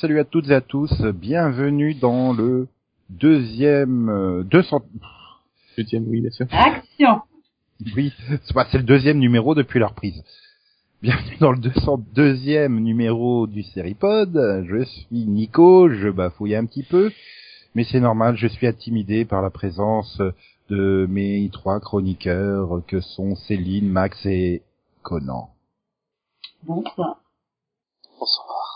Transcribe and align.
salut 0.00 0.18
à 0.20 0.24
toutes 0.24 0.48
et 0.48 0.54
à 0.54 0.60
tous, 0.60 0.92
bienvenue 1.02 1.94
dans 1.94 2.32
le 2.32 2.68
deuxième, 3.08 4.08
euh, 4.08 4.42
200, 4.44 4.82
Deuxième, 5.76 6.08
oui, 6.08 6.20
bien 6.20 6.30
sûr. 6.30 6.46
Action 6.50 7.22
oui, 7.96 8.12
c'est 8.28 8.52
pas- 8.52 8.66
c'est 8.70 8.76
le 8.78 8.84
deuxième 8.84 9.18
numéro 9.18 9.54
depuis 9.54 9.78
la 9.80 9.86
reprise. 9.86 10.22
Bienvenue 11.00 11.36
dans 11.40 11.52
le 11.52 11.58
202e 11.58 12.78
numéro 12.78 13.46
du 13.46 13.62
Seripod. 13.62 14.64
Je 14.68 14.84
suis 14.84 15.24
Nico, 15.24 15.88
je 15.88 16.08
bafouille 16.10 16.54
un 16.56 16.66
petit 16.66 16.82
peu, 16.82 17.10
mais 17.74 17.84
c'est 17.84 18.00
normal, 18.00 18.36
je 18.36 18.48
suis 18.48 18.66
intimidé 18.66 19.24
par 19.24 19.40
la 19.40 19.48
présence 19.48 20.20
de 20.68 21.06
mes 21.08 21.48
trois 21.50 21.80
chroniqueurs 21.80 22.82
que 22.86 23.00
sont 23.00 23.34
Céline, 23.34 23.88
Max 23.88 24.26
et 24.26 24.60
Conan. 25.02 25.48
Bonsoir. 26.64 27.22
Bonsoir. 28.18 28.69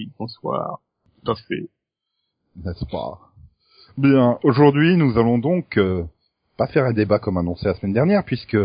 Oui, 0.00 0.10
bonsoir. 0.18 0.80
Tout 1.22 1.32
à 1.32 1.34
fait. 1.34 1.68
N'est-ce 2.64 2.86
pas? 2.86 3.18
Bien, 3.98 4.38
aujourd'hui 4.44 4.96
nous 4.96 5.18
allons 5.18 5.36
donc 5.36 5.76
euh, 5.76 6.04
pas 6.56 6.68
faire 6.68 6.86
un 6.86 6.94
débat 6.94 7.18
comme 7.18 7.36
annoncé 7.36 7.66
la 7.66 7.74
semaine 7.74 7.92
dernière, 7.92 8.24
puisque 8.24 8.56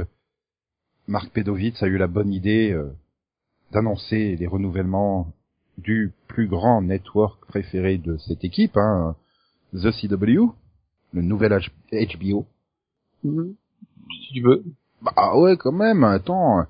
Marc 1.08 1.32
Pedovitz 1.34 1.84
a 1.84 1.88
eu 1.88 1.98
la 1.98 2.08
bonne 2.08 2.32
idée 2.32 2.72
euh, 2.72 2.90
d'annoncer 3.74 4.38
les 4.38 4.48
renouvellements 4.48 5.34
du 5.78 6.14
plus 6.30 6.48
grand 6.48 6.82
network 6.82 7.46
préféré 7.48 7.98
de 7.98 8.16
cette 8.18 8.46
équipe, 8.46 8.78
hein, 8.78 9.18
The 9.74 9.92
CW, 9.92 10.54
le 11.12 11.22
nouvel 11.22 11.52
H- 11.52 12.18
HBO. 12.18 12.46
Si 13.24 14.34
tu 14.36 14.42
veux. 14.42 14.64
Bah 15.02 15.36
ouais, 15.38 15.58
quand 15.58 15.74
même, 15.74 16.06
attends. 16.06 16.66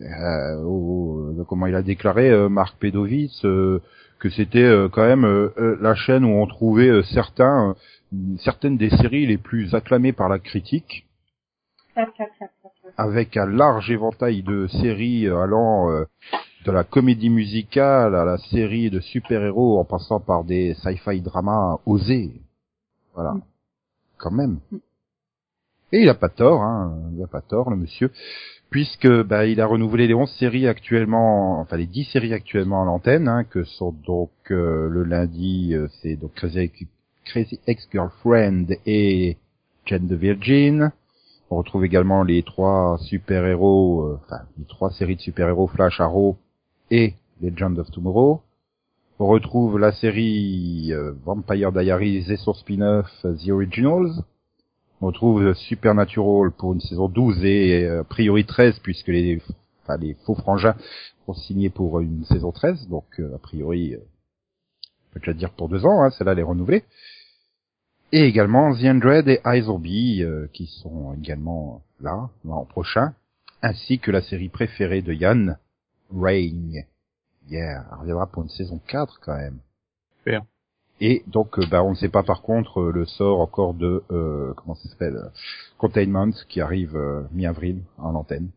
Euh, 0.00 0.56
au- 0.64 1.44
comment 1.48 1.66
il 1.66 1.74
a 1.74 1.82
déclaré 1.82 2.28
euh, 2.30 2.48
Marc 2.48 2.76
Pedovitz 2.78 3.44
euh, 3.44 3.80
que 4.22 4.30
c'était 4.30 4.60
euh, 4.62 4.88
quand 4.88 5.04
même 5.04 5.24
euh, 5.24 5.52
euh, 5.58 5.76
la 5.80 5.96
chaîne 5.96 6.24
où 6.24 6.28
on 6.28 6.46
trouvait 6.46 6.88
euh, 6.88 7.02
certains 7.02 7.70
euh, 8.14 8.36
certaines 8.44 8.76
des 8.76 8.90
séries 8.90 9.26
les 9.26 9.36
plus 9.36 9.74
acclamées 9.74 10.12
par 10.12 10.28
la 10.28 10.38
critique 10.38 11.08
avec 12.96 13.36
un 13.36 13.46
large 13.46 13.90
éventail 13.90 14.44
de 14.44 14.68
séries 14.68 15.26
allant 15.26 15.90
euh, 15.90 16.04
de 16.64 16.70
la 16.70 16.84
comédie 16.84 17.30
musicale 17.30 18.14
à 18.14 18.24
la 18.24 18.38
série 18.38 18.90
de 18.90 19.00
super-héros 19.00 19.80
en 19.80 19.84
passant 19.84 20.20
par 20.20 20.44
des 20.44 20.74
sci-fi 20.74 21.20
dramas 21.20 21.80
osés. 21.84 22.40
Voilà. 23.14 23.32
Mm. 23.32 23.42
Quand 24.18 24.30
même. 24.30 24.60
Et 25.90 26.02
il 26.02 26.08
a 26.08 26.14
pas 26.14 26.28
tort, 26.28 26.62
hein. 26.62 26.96
Il 27.12 27.22
a 27.24 27.26
pas 27.26 27.40
tort, 27.40 27.70
le 27.70 27.76
monsieur. 27.76 28.12
Puisque, 28.72 29.06
bah, 29.24 29.44
il 29.46 29.60
a 29.60 29.66
renouvelé 29.66 30.06
les 30.06 30.14
11 30.14 30.30
séries 30.38 30.66
actuellement, 30.66 31.60
enfin, 31.60 31.76
les 31.76 31.86
10 31.86 32.04
séries 32.04 32.32
actuellement 32.32 32.82
à 32.82 32.86
l'antenne, 32.86 33.28
hein, 33.28 33.44
que 33.44 33.64
sont 33.64 33.92
donc, 34.06 34.30
euh, 34.50 34.88
le 34.88 35.04
lundi, 35.04 35.74
euh, 35.74 35.88
c'est 36.00 36.16
donc 36.16 36.32
Crazy, 36.32 36.58
Ex- 36.58 36.86
Crazy 37.26 37.60
Ex-Girlfriend 37.66 38.68
et 38.86 39.36
Jane 39.84 40.08
the 40.08 40.14
Virgin. 40.14 40.90
On 41.50 41.56
retrouve 41.58 41.84
également 41.84 42.22
les 42.22 42.42
trois 42.42 42.96
super-héros, 43.02 44.04
euh, 44.04 44.20
enfin 44.24 44.42
les 44.58 44.64
trois 44.64 44.90
séries 44.90 45.16
de 45.16 45.20
super-héros 45.20 45.66
Flash, 45.66 46.00
Arrow 46.00 46.38
et 46.90 47.14
Legend 47.42 47.78
of 47.78 47.90
Tomorrow. 47.90 48.40
On 49.18 49.26
retrouve 49.26 49.78
la 49.78 49.92
série 49.92 50.92
Vampire 51.24 51.70
Diaries 51.72 52.24
et 52.32 52.36
son 52.38 52.54
spin-off 52.54 53.06
The 53.22 53.50
Originals. 53.50 54.24
On 55.02 55.08
retrouve 55.08 55.42
euh, 55.42 55.54
Supernatural 55.54 56.52
pour 56.52 56.72
une 56.72 56.80
saison 56.80 57.08
12 57.08 57.44
et 57.44 57.84
euh, 57.84 58.00
a 58.02 58.04
priori 58.04 58.44
13 58.44 58.78
puisque 58.78 59.08
les, 59.08 59.42
faux 60.24 60.36
frangins 60.36 60.76
sont 61.26 61.34
signés 61.34 61.70
pour 61.70 62.00
une 62.00 62.24
saison 62.24 62.52
13, 62.52 62.88
donc 62.88 63.04
euh, 63.18 63.34
a 63.34 63.38
priori, 63.38 63.96
on 63.96 65.12
peut 65.12 65.20
déjà 65.20 65.32
dire 65.32 65.50
pour 65.50 65.68
deux 65.68 65.84
ans, 65.84 66.02
hein, 66.02 66.10
celle-là 66.10 66.32
elle 66.32 66.38
est 66.38 66.44
renouvelée 66.44 66.84
et 68.12 68.26
également 68.26 68.74
The 68.74 68.84
Android 68.84 69.26
et 69.26 69.40
iZombie 69.44 70.22
euh, 70.22 70.46
qui 70.52 70.66
sont 70.66 71.14
également 71.14 71.82
là 72.00 72.28
l'an 72.44 72.64
prochain, 72.64 73.14
ainsi 73.62 73.98
que 73.98 74.10
la 74.10 74.22
série 74.22 74.50
préférée 74.50 75.02
de 75.02 75.12
Yann, 75.12 75.58
Rain. 76.14 76.84
Yeah, 77.48 77.86
elle 77.90 77.98
reviendra 77.98 78.26
pour 78.28 78.42
une 78.42 78.50
saison 78.50 78.80
4 78.86 79.18
quand 79.20 79.36
même. 79.36 79.58
Super. 80.18 80.42
Et 81.04 81.24
donc, 81.26 81.58
euh, 81.58 81.66
bah, 81.68 81.82
on 81.82 81.90
ne 81.90 81.94
sait 81.96 82.08
pas 82.08 82.22
par 82.22 82.42
contre 82.42 82.80
euh, 82.80 82.92
le 82.92 83.06
sort 83.06 83.40
encore 83.40 83.74
de 83.74 84.04
euh, 84.12 84.54
comment 84.54 84.76
ça 84.76 84.88
s'appelle 84.88 85.16
euh, 85.16 85.28
Containment 85.76 86.30
qui 86.48 86.60
arrive 86.60 86.96
mi-avril 87.32 87.80
en 87.98 88.14
antenne. 88.14 88.50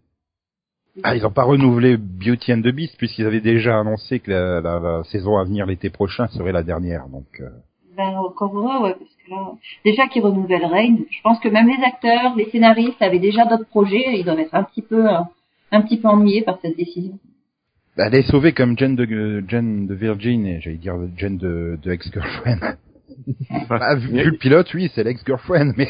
Ah, 1.03 1.15
ils 1.15 1.23
n'ont 1.23 1.31
pas 1.31 1.43
renouvelé 1.43 1.97
Beauty 1.97 2.53
and 2.53 2.61
the 2.61 2.67
Beast 2.67 2.97
puisqu'ils 2.99 3.25
avaient 3.25 3.41
déjà 3.41 3.79
annoncé 3.79 4.19
que 4.19 4.29
la, 4.29 5.03
saison 5.05 5.37
à 5.37 5.43
venir 5.43 5.65
l'été 5.65 5.89
prochain 5.89 6.27
serait 6.27 6.51
la 6.51 6.61
dernière. 6.61 7.07
Donc, 7.07 7.25
euh, 7.41 7.49
Ben, 7.97 8.15
encore 8.15 8.55
heureux, 8.55 8.83
ouais, 8.83 8.93
parce 8.93 9.15
que 9.15 9.31
là, 9.31 9.53
déjà 9.83 10.07
qu'ils 10.07 10.21
renouvellent 10.21 10.67
Reign, 10.67 11.03
je 11.09 11.21
pense 11.23 11.39
que 11.39 11.49
même 11.49 11.67
les 11.67 11.83
acteurs, 11.83 12.35
les 12.35 12.45
scénaristes 12.51 13.01
avaient 13.01 13.17
déjà 13.17 13.45
d'autres 13.45 13.65
projets, 13.65 14.19
ils 14.19 14.23
doivent 14.23 14.39
être 14.39 14.53
un 14.53 14.63
petit 14.63 14.83
peu, 14.83 15.07
un 15.07 15.81
petit 15.81 15.97
peu 15.97 16.09
ennuyés 16.09 16.43
par 16.43 16.59
cette 16.61 16.77
décision. 16.77 17.17
Bah, 17.97 18.07
elle 18.07 18.15
est 18.15 18.29
sauvée 18.29 18.51
comme 18.53 18.77
Jen 18.77 18.95
de, 18.95 19.43
Jen 19.47 19.87
de 19.87 19.93
Virgin, 19.95 20.45
et 20.45 20.59
j'allais 20.61 20.77
dire 20.77 20.95
Jen 21.17 21.37
de, 21.37 21.79
de 21.81 21.91
ex-girlfriend. 21.91 22.59
Bah, 23.69 23.95
vu, 23.97 24.07
vu 24.09 24.31
le 24.31 24.37
pilote, 24.37 24.73
oui, 24.73 24.91
c'est 24.93 25.03
l'ex-girlfriend, 25.03 25.73
mais... 25.77 25.89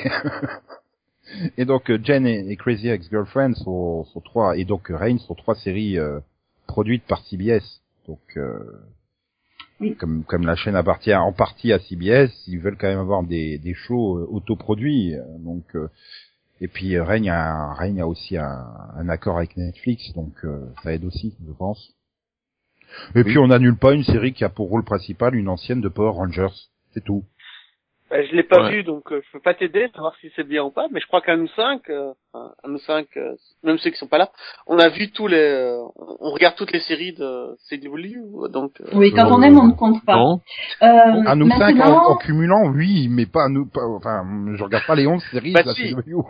et 1.57 1.65
donc, 1.65 1.89
euh, 1.89 1.97
Jen 2.03 2.27
et, 2.27 2.45
et 2.51 2.55
Crazy 2.57 2.89
Ex-Girlfriend 2.89 3.55
sont, 3.55 4.03
sont 4.05 4.21
trois, 4.21 4.55
et 4.57 4.65
donc 4.65 4.91
euh, 4.91 4.95
Reign 4.95 5.17
sont 5.19 5.33
trois 5.33 5.55
séries 5.55 5.97
euh, 5.97 6.19
produites 6.67 7.05
par 7.05 7.23
CBS. 7.25 7.81
Donc, 8.07 8.19
euh, 8.37 8.59
Oui. 9.79 9.95
comme, 9.95 10.23
comme 10.23 10.45
la 10.45 10.55
chaîne 10.55 10.75
appartient 10.75 11.13
en 11.15 11.33
partie 11.33 11.73
à 11.73 11.79
CBS, 11.79 12.29
ils 12.47 12.59
veulent 12.59 12.77
quand 12.77 12.87
même 12.87 12.99
avoir 12.99 13.23
des, 13.23 13.57
des 13.57 13.73
shows 13.73 14.19
euh, 14.19 14.27
autoproduits. 14.29 15.15
euh, 15.15 15.23
donc, 15.39 15.63
euh, 15.75 15.87
et 16.65 16.67
puis 16.67 16.95
euh, 16.95 17.03
a, 17.03 17.73
Reign 17.75 17.99
a 17.99 18.07
aussi 18.07 18.37
un, 18.37 18.65
un 18.95 19.07
accord 19.07 19.37
avec 19.37 19.55
Netflix, 19.55 20.11
donc 20.15 20.33
euh, 20.43 20.65
ça 20.81 20.93
aide 20.93 21.05
aussi, 21.05 21.35
je 21.45 21.51
pense. 21.51 21.93
Et 23.13 23.23
puis 23.23 23.37
on 23.37 23.47
n'annule 23.47 23.77
pas 23.77 23.93
une 23.93 24.03
série 24.03 24.33
qui 24.33 24.43
a 24.43 24.49
pour 24.49 24.69
rôle 24.69 24.83
principal 24.83 25.35
une 25.35 25.47
ancienne 25.47 25.79
de 25.79 25.89
Power 25.89 26.13
Rangers, 26.13 26.55
c'est 26.91 27.03
tout. 27.03 27.23
Bah, 28.11 28.21
je 28.23 28.35
l'ai 28.35 28.43
pas 28.43 28.61
Ouais. 28.61 28.69
vu, 28.71 28.83
donc 28.83 29.11
euh, 29.11 29.19
je 29.25 29.31
peux 29.31 29.39
pas 29.39 29.55
t'aider, 29.55 29.89
savoir 29.95 30.15
si 30.21 30.29
c'est 30.35 30.43
bien 30.47 30.63
ou 30.63 30.69
pas. 30.69 30.85
Mais 30.91 30.99
je 30.99 31.07
crois 31.07 31.21
qu'à 31.21 31.35
nous 31.35 31.47
cinq, 31.55 31.89
euh, 31.89 32.13
à 32.35 32.67
nous 32.67 32.77
cinq, 32.77 33.07
euh, 33.17 33.33
même 33.63 33.79
ceux 33.79 33.89
qui 33.89 33.97
sont 33.97 34.05
pas 34.07 34.19
là, 34.19 34.29
on 34.67 34.77
a 34.77 34.89
vu 34.89 35.11
tous 35.11 35.25
les, 35.25 35.37
euh, 35.39 35.79
on 36.19 36.29
regarde 36.29 36.55
toutes 36.55 36.71
les 36.71 36.81
séries 36.81 37.13
de 37.13 37.55
CW, 37.67 38.47
donc. 38.49 38.73
euh, 38.81 38.85
Oui, 38.93 39.11
quand 39.11 39.25
Euh, 39.25 39.33
on 39.33 39.41
aime, 39.41 39.57
on 39.57 39.67
ne 39.69 39.73
compte 39.73 40.05
pas. 40.05 40.17
Non. 40.17 40.39
Euh, 40.83 40.85
À 41.25 41.35
nous 41.35 41.49
cinq 41.49 41.79
en, 41.79 42.11
en 42.11 42.17
cumulant, 42.17 42.67
oui, 42.71 43.07
mais 43.09 43.25
pas 43.25 43.45
à 43.45 43.49
nous. 43.49 43.65
Pas, 43.67 43.81
enfin, 43.97 44.23
je 44.53 44.63
regarde 44.63 44.85
pas 44.85 44.93
les 44.95 45.07
11 45.07 45.23
séries 45.31 45.53
Bah 45.53 45.63
de 45.63 45.69
la 45.69 45.73
si. 45.73 45.95
CW. 45.95 46.21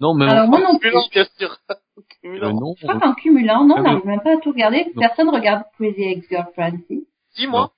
Non, 0.00 0.14
mais 0.14 0.26
alors 0.30 0.46
moi 0.48 0.60
non 0.60 0.78
plus. 0.78 0.90
Cumulant, 0.90 1.08
bien 1.12 1.24
sûr. 1.36 1.56
euh, 1.70 1.74
Cumulant. 2.22 2.52
non. 2.54 2.74
Je 2.78 2.86
crois 2.86 3.00
qu'en 3.00 3.14
cumulant, 3.14 3.64
non, 3.64 3.74
Ah 3.76 3.80
on 3.80 3.82
n'arrive 3.82 4.06
même 4.06 4.20
pas 4.20 4.34
à 4.34 4.36
tout 4.36 4.52
regarder. 4.52 4.84
Non. 4.94 5.00
Personne 5.00 5.28
regarde 5.30 5.64
Crazy 5.78 6.00
Ex-Girlfriend, 6.04 6.78
si. 6.86 7.08
Dis-moi. 7.36 7.70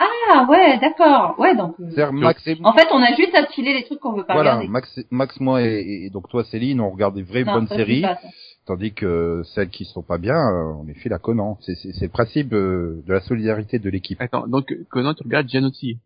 Ah 0.00 0.46
ouais, 0.48 0.78
d'accord. 0.78 1.34
Ouais, 1.38 1.56
donc. 1.56 1.74
euh, 1.80 2.12
Max 2.12 2.46
et 2.46 2.56
En 2.62 2.72
fait, 2.72 2.86
on 2.92 3.02
a 3.02 3.14
juste 3.14 3.34
à 3.34 3.46
filer 3.46 3.74
les 3.74 3.84
trucs 3.84 3.98
qu'on 4.00 4.12
veut 4.12 4.24
pas 4.24 4.34
voilà, 4.34 4.52
regarder. 4.56 4.68
Max, 4.68 5.00
Max, 5.10 5.40
moi 5.40 5.62
et, 5.62 6.04
et 6.06 6.10
donc 6.10 6.28
toi 6.28 6.44
Céline, 6.44 6.80
on 6.80 6.90
regarde 6.90 7.14
des 7.14 7.22
vraies 7.22 7.44
Non, 7.44 7.54
bonnes 7.54 7.68
séries, 7.68 8.02
pas 8.02 8.18
tandis 8.66 8.92
que 8.92 9.42
celles 9.54 9.70
qui 9.70 9.84
sont 9.86 10.02
pas 10.02 10.18
bien, 10.18 10.36
euh, 10.36 10.74
on 10.80 10.84
les 10.84 10.94
file 10.94 11.12
à 11.14 11.18
Conan. 11.18 11.58
C'est 11.62 11.74
c'est- 11.74 11.92
c'est 11.92 12.04
le 12.04 12.10
principe 12.12 12.52
euh, 12.52 13.02
de 13.06 13.12
la 13.12 13.20
solidarité 13.20 13.78
de 13.78 13.88
l'équipe. 13.90 14.20
Attends, 14.20 14.46
donc, 14.46 14.72
Conan, 14.90 15.14
tu 15.14 15.22
regardes 15.24 15.48
Jen 15.48 15.64
aussi? 15.64 15.98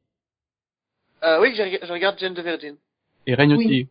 Euh, 1.24 1.40
oui, 1.40 1.52
je, 1.54 1.86
je 1.86 1.92
regarde 1.92 2.18
Jane 2.18 2.34
de 2.34 2.42
Virgin. 2.42 2.76
Et 3.26 3.34
Reign 3.34 3.52
Oui. 3.52 3.64
aussi. 3.66 3.88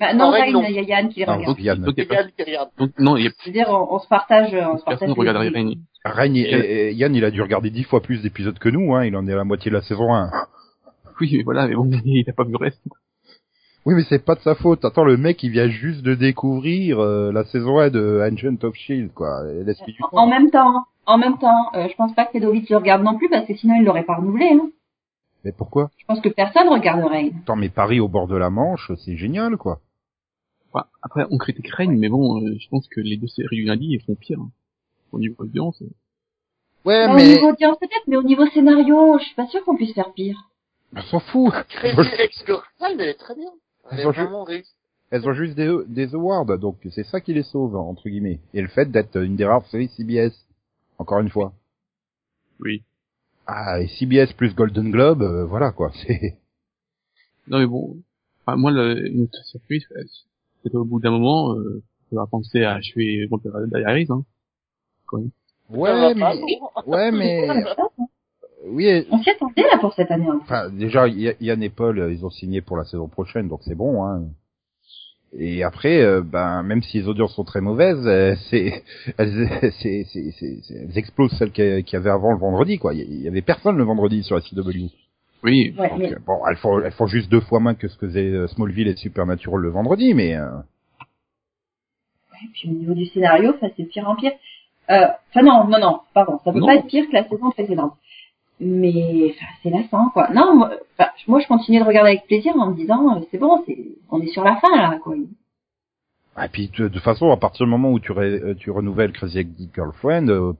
Bah, 0.00 0.14
non, 0.14 0.32
il 0.36 0.70
y 0.74 0.78
a 0.78 0.82
Yann 0.82 1.08
qui 1.08 1.20
les 1.20 1.26
Non, 1.26 1.32
regarde. 1.34 1.46
donc 1.56 1.60
Yann. 1.64 1.80
Donc, 1.80 1.94
il 1.96 2.00
y 2.00 2.02
a 2.02 2.06
C'est 2.08 2.14
Yann 2.14 2.30
qui 2.36 2.42
regarde. 2.44 2.68
Donc, 2.78 2.90
non, 2.98 3.16
il 3.16 3.24
y 3.24 3.26
a 3.26 3.30
Je 3.42 3.46
veux 3.46 3.52
dire, 3.52 3.66
on, 3.68 3.94
on 3.94 3.98
se 3.98 4.06
partage, 4.08 4.48
on 4.54 4.78
se 4.78 4.84
partage. 4.84 4.84
personne 5.00 5.12
regarde 5.12 5.36
et- 6.46 6.88
et 6.90 6.92
Yann, 6.94 7.14
il 7.14 7.24
a 7.24 7.30
dû 7.30 7.42
regarder 7.42 7.70
dix 7.70 7.82
fois 7.84 8.00
plus 8.00 8.22
d'épisodes 8.22 8.58
que 8.58 8.68
nous, 8.68 8.94
hein. 8.94 9.04
Il 9.04 9.16
en 9.16 9.26
est 9.26 9.32
à 9.32 9.36
la 9.36 9.44
moitié 9.44 9.70
de 9.70 9.76
la 9.76 9.82
saison 9.82 10.14
1. 10.14 10.30
Oui, 11.20 11.30
mais 11.36 11.42
voilà, 11.42 11.66
mais 11.66 11.74
bon, 11.74 11.90
il 12.04 12.24
a 12.28 12.32
pas 12.32 12.44
vu 12.44 12.52
le 12.52 12.58
reste. 12.58 12.80
Oui, 13.86 13.94
mais 13.94 14.02
c'est 14.08 14.24
pas 14.24 14.34
de 14.34 14.40
sa 14.40 14.54
faute. 14.54 14.84
Attends, 14.84 15.04
le 15.04 15.16
mec, 15.16 15.42
il 15.42 15.50
vient 15.50 15.68
juste 15.68 16.02
de 16.02 16.14
découvrir 16.14 17.00
euh, 17.00 17.32
la 17.32 17.44
saison 17.44 17.78
1 17.78 17.90
de 17.90 18.20
Agent 18.20 18.56
of 18.62 18.74
Shield, 18.74 19.12
quoi. 19.14 19.42
Du 19.44 20.02
En, 20.02 20.08
temps. 20.08 20.16
en 20.18 20.26
même 20.28 20.50
temps, 20.50 20.84
en 21.06 21.18
même 21.18 21.38
temps, 21.38 21.70
euh, 21.74 21.88
je 21.88 21.94
pense 21.96 22.14
pas 22.14 22.26
que 22.26 22.32
Pedovitch 22.32 22.68
le 22.70 22.76
regarde 22.76 23.02
non 23.02 23.16
plus 23.16 23.28
parce 23.30 23.46
que 23.46 23.54
sinon 23.56 23.74
il 23.80 23.84
l'aurait 23.84 24.04
pas 24.04 24.16
renouvelé. 24.16 24.50
Hein. 24.52 24.68
Mais 25.44 25.52
pourquoi? 25.56 25.90
Je 25.96 26.04
pense 26.04 26.20
que 26.20 26.28
personne 26.28 26.68
regarde 26.68 27.02
Reign. 27.04 27.32
Attends, 27.42 27.56
mais 27.56 27.68
Paris 27.70 28.00
au 28.00 28.08
bord 28.08 28.26
de 28.28 28.36
la 28.36 28.50
Manche, 28.50 28.92
c'est 29.04 29.16
génial, 29.16 29.56
quoi. 29.56 29.78
Enfin, 30.72 30.86
après, 31.02 31.26
on 31.30 31.38
critique 31.38 31.68
Reign, 31.68 31.96
mais 31.98 32.08
bon, 32.08 32.42
euh, 32.42 32.56
je 32.58 32.68
pense 32.68 32.86
que 32.88 33.00
les 33.00 33.16
deux 33.16 33.26
séries 33.28 33.66
elles 33.68 34.02
font 34.02 34.14
pire. 34.14 34.38
hein. 34.40 34.50
Au 35.12 35.18
niveau 35.18 35.34
audience. 35.38 35.80
euh. 35.82 35.86
Ouais, 36.84 37.06
Bah, 37.06 37.12
Au 37.12 37.16
mais 37.16 37.34
niveau 37.34 37.50
audience 37.52 37.78
peut-être, 37.78 38.06
mais 38.06 38.16
au 38.16 38.22
niveau 38.22 38.46
scénario, 38.46 39.18
je 39.18 39.24
suis 39.24 39.34
pas 39.34 39.46
sûre 39.48 39.64
qu'on 39.64 39.76
puisse 39.76 39.94
faire 39.94 40.12
pire. 40.12 40.50
on 40.94 41.02
s'en 41.02 41.20
fout. 41.20 41.52
Crazy 41.68 42.08
Ex-Girlfriend, 42.18 42.98
elle 42.98 43.08
est 43.08 43.14
très 43.14 43.34
bien. 43.34 43.50
Elle 43.90 44.00
est 44.00 44.04
vraiment. 44.04 44.46
Elles 45.10 45.26
ont 45.26 45.32
juste 45.32 45.54
des, 45.54 45.74
des 45.86 46.14
awards, 46.14 46.58
donc 46.58 46.76
c'est 46.90 47.04
ça 47.04 47.22
qui 47.22 47.32
les 47.32 47.42
sauve, 47.42 47.74
entre 47.76 48.08
guillemets. 48.10 48.40
Et 48.52 48.60
le 48.60 48.68
fait 48.68 48.90
d'être 48.90 49.16
une 49.16 49.36
des 49.36 49.46
rares 49.46 49.66
séries 49.68 49.88
CBS. 49.96 50.32
Encore 50.98 51.20
une 51.20 51.30
fois. 51.30 51.52
Oui. 52.60 52.82
Ah, 53.46 53.80
et 53.80 53.86
CBS 53.88 54.34
plus 54.36 54.54
Golden 54.54 54.90
Globe, 54.90 55.22
euh, 55.22 55.46
voilà 55.46 55.70
quoi, 55.72 55.90
c'est... 56.06 56.36
Non 57.46 57.60
mais 57.60 57.66
bon, 57.66 57.96
enfin, 58.44 58.56
moi 58.58 58.70
le, 58.70 59.06
une 59.06 59.28
surprise, 59.46 59.86
euh, 60.58 60.62
c'est 60.64 60.70
qu'au 60.70 60.84
bout 60.84 61.00
d'un 61.00 61.10
moment, 61.10 61.54
euh, 61.54 61.82
on 62.12 62.16
va 62.16 62.26
penser 62.26 62.64
à 62.64 62.74
achever 62.74 63.26
Vampire 63.26 63.52
Diaries, 63.72 64.06
hein. 64.10 64.24
Quand 65.06 65.18
même. 65.18 65.30
Ça 65.70 65.76
Ouais, 65.76 66.14
mais... 66.14 66.58
Ouais, 66.86 67.10
mais... 67.12 67.48
Oui, 68.66 68.86
et- 68.86 69.06
On 69.10 69.22
s'y 69.22 69.30
attendait 69.30 69.62
là 69.62 69.78
pour 69.80 69.94
cette 69.94 70.10
année. 70.10 70.28
en 70.28 70.38
fait. 70.38 70.44
enfin, 70.44 70.70
déjà, 70.70 71.06
Yann 71.08 71.62
et 71.62 71.68
Paul, 71.70 71.98
euh, 71.98 72.12
ils 72.12 72.24
ont 72.26 72.30
signé 72.30 72.60
pour 72.60 72.76
la 72.76 72.84
saison 72.84 73.08
prochaine, 73.08 73.48
donc 73.48 73.60
c'est 73.64 73.74
bon, 73.76 74.04
hein. 74.04 74.24
Et 75.38 75.62
après, 75.62 76.00
euh, 76.02 76.22
ben, 76.22 76.62
même 76.62 76.82
si 76.82 76.98
les 77.00 77.06
audiences 77.06 77.34
sont 77.34 77.44
très 77.44 77.60
mauvaises, 77.60 78.06
euh, 78.06 78.34
c'est, 78.50 78.82
elles, 79.18 79.48
c'est, 79.80 80.04
c'est, 80.10 80.32
c'est- 80.32 80.60
c'est- 80.62 80.74
elles 80.74 80.96
explosent 80.98 81.32
celles 81.38 81.52
qu'il 81.52 81.78
y 81.78 81.84
qu'il 81.84 81.92
y 81.94 81.96
avait 82.00 82.08
avant 82.10 82.32
le 82.32 82.38
vendredi, 82.38 82.78
quoi. 82.78 82.94
Il 82.94 83.20
y 83.22 83.28
avait 83.28 83.42
personne 83.42 83.76
le 83.76 83.84
vendredi 83.84 84.22
sur 84.22 84.36
la 84.36 84.40
CW. 84.42 84.88
Oui, 85.44 85.74
Ouais, 85.78 85.88
Donc, 85.90 85.98
mais 85.98 86.12
euh, 86.14 86.18
bon, 86.26 86.40
elles 86.48 86.56
font, 86.56 86.80
elles 86.80 86.92
font 86.92 87.06
juste 87.06 87.30
deux 87.30 87.40
fois 87.40 87.60
moins 87.60 87.74
que 87.74 87.88
ce 87.88 87.96
que 87.96 88.06
faisait 88.08 88.30
euh, 88.30 88.46
Smallville 88.48 88.88
et 88.88 88.96
Supernatural 88.96 89.60
le 89.60 89.70
vendredi, 89.70 90.12
mais 90.14 90.34
euh, 90.36 90.48
Et 92.42 92.48
puis 92.52 92.68
au 92.68 92.72
niveau 92.72 92.94
du 92.94 93.06
scénario, 93.06 93.54
ça 93.60 93.68
c'est 93.76 93.84
pire 93.84 94.08
en 94.08 94.16
pire. 94.16 94.32
Euh, 94.90 95.06
Enfin 95.30 95.42
non, 95.42 95.64
non, 95.68 95.78
non, 95.78 96.00
pardon, 96.14 96.38
ça 96.44 96.52
peut 96.52 96.58
Non. 96.58 96.66
pas 96.66 96.74
être 96.76 96.86
pire 96.86 97.06
que 97.08 97.12
la 97.12 97.28
saison 97.28 97.50
précédente. 97.50 97.94
Mais 98.60 99.34
c'est 99.62 99.70
lassant, 99.70 100.08
quoi. 100.10 100.30
Non, 100.34 100.56
moi, 100.56 100.72
moi 101.28 101.38
je 101.40 101.46
continue 101.46 101.78
de 101.78 101.84
regarder 101.84 102.10
avec 102.10 102.26
plaisir 102.26 102.56
en 102.56 102.70
me 102.70 102.74
disant, 102.74 103.16
euh, 103.16 103.20
c'est 103.30 103.38
bon, 103.38 103.62
c'est, 103.66 103.78
on 104.10 104.20
est 104.20 104.26
sur 104.28 104.42
la 104.42 104.56
fin 104.56 104.74
là, 104.76 104.98
quoi. 104.98 105.14
et 106.44 106.48
puis 106.48 106.68
de, 106.76 106.88
toute 106.88 107.02
façon, 107.02 107.30
à 107.30 107.36
partir 107.36 107.66
du 107.66 107.70
moment 107.70 107.90
où 107.92 108.00
tu, 108.00 108.10
euh, 108.12 108.54
tu 108.54 108.72
renouvelles 108.72 109.12
Crazy 109.12 109.38
Ex-Girlfriend, 109.38 110.28
euh, 110.28 110.52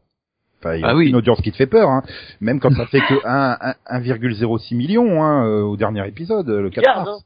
enfin, 0.58 0.74
il 0.76 0.80
y 0.80 0.84
a 0.84 0.88
Ah 0.88 0.96
oui. 0.96 1.08
une 1.08 1.16
audience 1.16 1.40
qui 1.40 1.50
te 1.52 1.56
fait 1.56 1.66
peur, 1.66 1.88
hein. 1.90 2.02
même 2.40 2.60
quand 2.60 2.70
ça 2.74 2.86
fait 2.86 3.00
que 3.00 3.14
1, 3.26 3.74
1, 3.86 4.00
1,06 4.00 4.76
million 4.76 5.22
hein, 5.22 5.46
euh, 5.46 5.62
au 5.62 5.76
dernier 5.76 6.06
épisode, 6.06 6.48
euh, 6.48 6.62
le 6.62 6.70
4 6.70 6.78
Regarde, 6.84 7.06
mars. 7.06 7.24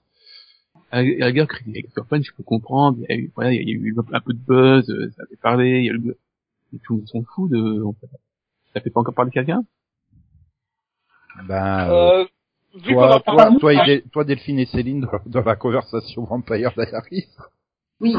à 0.90 1.02
la 1.02 1.26
rigueur, 1.26 1.46
Critic 1.48 1.86
je 1.96 2.32
peux 2.36 2.42
comprendre, 2.42 2.98
il 3.00 3.06
y 3.08 3.12
a 3.12 3.16
eu, 3.16 3.30
voilà, 3.34 3.52
il 3.52 3.68
y 3.68 3.72
a 3.72 3.74
eu 3.76 3.94
un 4.12 4.20
peu 4.20 4.32
de 4.32 4.38
buzz, 4.38 4.88
euh, 4.90 5.10
ça 5.16 5.24
fait 5.28 5.36
parler, 5.40 5.78
il 5.80 5.84
y 5.86 5.90
a 5.90 5.92
le, 5.92 6.16
et 6.74 6.78
tout 6.84 6.94
le 6.94 6.98
monde 7.00 7.08
s'en 7.08 7.22
fout 7.34 7.50
de. 7.50 7.82
Ça 8.74 8.80
fait 8.80 8.90
pas 8.90 9.00
encore 9.00 9.14
parler 9.14 9.30
de 9.30 9.34
quelqu'un? 9.34 9.62
Ben, 11.46 11.90
euh, 11.90 12.24
vu 12.74 12.92
toi, 12.94 13.20
toi, 13.20 13.50
toi, 13.58 13.72
et 13.74 13.86
Del- 13.86 14.02
toi, 14.10 14.24
Delphine 14.24 14.58
et 14.58 14.66
Céline 14.66 15.00
dans, 15.00 15.10
dans 15.26 15.42
la 15.44 15.56
conversation 15.56 16.24
Vampire 16.24 16.72
Diaries. 16.76 17.28
Oui, 18.00 18.14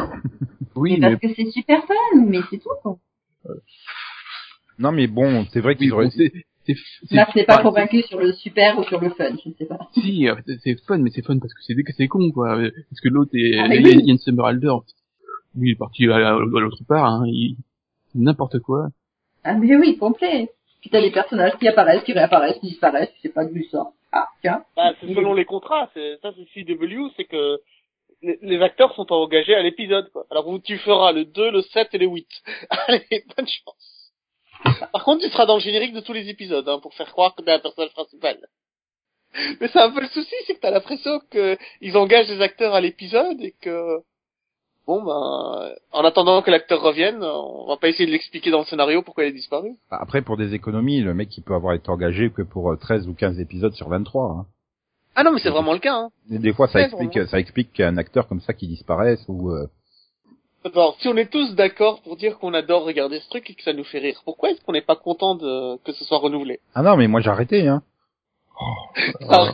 Oui, 0.76 0.98
mais 1.00 1.10
mais, 1.10 1.18
parce 1.18 1.34
que 1.34 1.44
c'est 1.44 1.52
super 1.52 1.84
fun, 1.86 1.94
mais 2.28 2.40
c'est 2.50 2.58
tout, 2.58 2.70
quoi. 2.82 2.98
Non, 4.80 4.92
mais 4.92 5.08
bon, 5.08 5.46
c'est 5.52 5.60
vrai 5.62 5.74
oui, 5.74 5.78
qu'ils 5.78 5.94
auraient... 5.94 6.06
bon, 6.06 6.12
c'est, 6.16 6.32
c'est, 6.66 6.76
c'est, 7.08 7.16
Là, 7.16 7.28
c'est 7.34 7.44
pas 7.46 7.56
enfin, 7.56 7.64
convaincu 7.64 8.02
sur 8.04 8.20
le 8.20 8.32
super 8.34 8.78
ou 8.80 8.84
sur 8.84 9.00
le 9.02 9.10
fun, 9.12 9.36
je 9.44 9.50
ne 9.50 9.54
sais 9.56 9.66
pas. 9.66 9.80
Si, 9.94 10.28
c'est- 10.48 10.60
c'est 10.64 10.86
fun, 10.86 10.98
mais 11.00 11.10
c'est 11.12 11.26
fun 11.26 11.38
parce 11.40 11.54
que 11.54 11.60
c'est 11.64 11.76
c'est 11.98 12.08
con, 12.08 12.32
quoi. 12.32 12.56
Parce 12.58 13.02
que 13.02 13.10
l'autre 13.10 13.32
est, 13.36 13.58
Ah, 13.60 13.68
mais 13.68 13.78
il 13.78 13.82
y 13.82 13.86
a- 13.86 13.90
oui. 13.96 14.00
il 14.02 14.06
y 14.08 14.10
a 14.10 14.14
une 14.14 14.20
Summerhalder. 14.20 14.74
Lui, 15.56 15.70
il 15.70 15.74
est 15.74 15.76
parti 15.78 16.08
à, 16.08 16.16
à- 16.16 16.36
à 16.36 16.40
l'autre 16.40 16.84
part, 16.88 17.06
hein. 17.06 17.24
Il, 17.28 17.58
n'importe 18.16 18.60
quoi. 18.60 18.88
Ah 19.44 19.56
mais 19.56 19.76
oui, 19.76 19.98
complet. 19.98 20.50
Puis 20.82 20.90
t'as 20.90 21.02
des 21.02 21.12
personnages 21.12 21.58
qui 21.60 21.68
apparaissent, 21.68 22.04
qui 22.04 22.14
réapparaissent, 22.14 22.60
qui 22.60 22.68
disparaissent, 22.68 23.12
tu 23.16 23.22
sais 23.22 23.30
pas 23.34 23.46
d'où 23.46 23.56
ils 23.58 23.70
sortent. 23.70 23.94
Ah, 24.12 24.28
tiens. 24.42 24.64
Bah, 24.76 24.94
c'est 25.02 25.14
selon 25.14 25.34
les 25.34 25.46
contrats, 25.46 25.90
c'est 25.94 26.18
ça 26.22 26.32
c'est 26.36 26.46
CW, 26.66 27.10
c'est 27.18 27.24
que 27.26 27.60
les, 28.22 28.38
les 28.42 28.62
acteurs 28.62 28.94
sont 28.96 29.12
engagés 29.12 29.56
à 29.56 29.64
l'épisode 29.64 30.10
quoi. 30.12 30.26
Alors 30.30 30.48
tu 30.64 30.78
feras 30.78 31.12
le 31.12 31.26
2, 31.26 31.52
le 31.52 31.62
7 31.62 31.90
et 31.94 31.98
le 31.98 32.08
8. 32.08 32.28
Allez, 32.88 33.24
bonne 33.36 33.48
chance. 33.48 34.03
Par 34.92 35.04
contre, 35.04 35.24
tu 35.24 35.30
seras 35.30 35.46
dans 35.46 35.56
le 35.56 35.62
générique 35.62 35.94
de 35.94 36.00
tous 36.02 36.14
les 36.14 36.30
épisodes 36.30 36.68
hein, 36.68 36.80
pour 36.82 36.94
faire 36.94 37.12
croire 37.12 37.36
que 37.36 37.42
t'es 37.42 37.52
un 37.52 37.60
personnage 37.60 37.94
principal. 37.94 38.38
Mais 39.60 39.68
c'est 39.68 39.80
un 39.80 39.92
peu 39.92 40.02
le 40.02 40.08
souci, 40.08 40.34
c'est 40.46 40.56
que 40.56 40.60
t'as 40.60 40.72
l'impression 40.72 41.20
que 41.32 41.58
ils 41.82 41.98
engagent 41.98 42.28
des 42.28 42.42
acteurs 42.42 42.76
à 42.76 42.82
l'épisode 42.82 43.42
et 43.42 43.56
que 43.62 43.98
bon 44.86 45.02
ben 45.04 45.74
en 45.92 46.06
attendant 46.06 46.42
que 46.44 46.52
l'acteur 46.52 46.82
revienne, 46.82 47.24
on 47.24 47.68
va 47.68 47.78
pas 47.78 47.90
essayer 47.90 48.06
de 48.06 48.12
l'expliquer 48.12 48.52
dans 48.52 48.60
le 48.60 48.66
scénario 48.66 49.02
pourquoi 49.02 49.24
il 49.24 49.30
est 49.30 49.34
disparu. 49.34 49.72
Après, 49.90 50.22
pour 50.22 50.38
des 50.38 50.54
économies, 50.54 51.02
le 51.02 51.16
mec, 51.16 51.36
il 51.36 51.42
peut 51.42 51.56
avoir 51.56 51.74
été 51.74 51.90
engagé 51.90 52.30
que 52.30 52.44
pour 52.44 52.72
euh, 52.72 52.78
13 52.78 53.08
ou 53.08 53.16
15 53.16 53.40
épisodes 53.40 53.74
sur 53.74 53.90
23. 53.90 54.26
Hein. 54.26 54.46
Ah 55.16 55.24
non, 55.24 55.32
mais 55.32 55.40
c'est 55.40 55.50
vraiment 55.50 55.74
le 55.74 55.80
cas 55.80 55.96
hein. 55.96 56.10
Et 56.30 56.38
des 56.38 56.54
fois, 56.54 56.68
ça 56.68 56.82
explique, 56.82 57.14
vraiment. 57.14 57.28
ça 57.28 57.40
explique 57.40 57.74
qu'un 57.74 57.98
acteur 57.98 58.28
comme 58.28 58.42
ça 58.42 58.54
qui 58.54 58.68
disparaisse 58.68 59.24
ou... 59.28 59.52
euh, 59.52 59.68
Si 61.00 61.08
on 61.08 61.18
est 61.18 61.30
tous 61.30 61.56
d'accord 61.56 62.02
pour 62.02 62.16
dire 62.16 62.40
qu'on 62.40 62.54
adore 62.54 62.86
regarder 62.86 63.20
ce 63.20 63.30
truc 63.30 63.50
et 63.50 63.54
que 63.54 63.64
ça 63.64 63.74
nous 63.74 63.84
fait 63.84 64.00
rire, 64.00 64.22
pourquoi 64.26 64.52
est-ce 64.52 64.62
qu'on 64.64 64.72
n'est 64.72 64.82
pas 64.82 64.96
content 64.96 65.36
de 65.36 65.78
que 65.84 65.92
ce 65.92 66.04
soit 66.06 66.20
renouvelé? 66.20 66.60
Ah 66.74 66.82
non, 66.82 66.96
mais 66.98 67.08
moi 67.08 67.22
j'ai 67.22 67.30
arrêté, 67.30 67.68
hein. 67.68 67.82
Ah, 69.30 69.54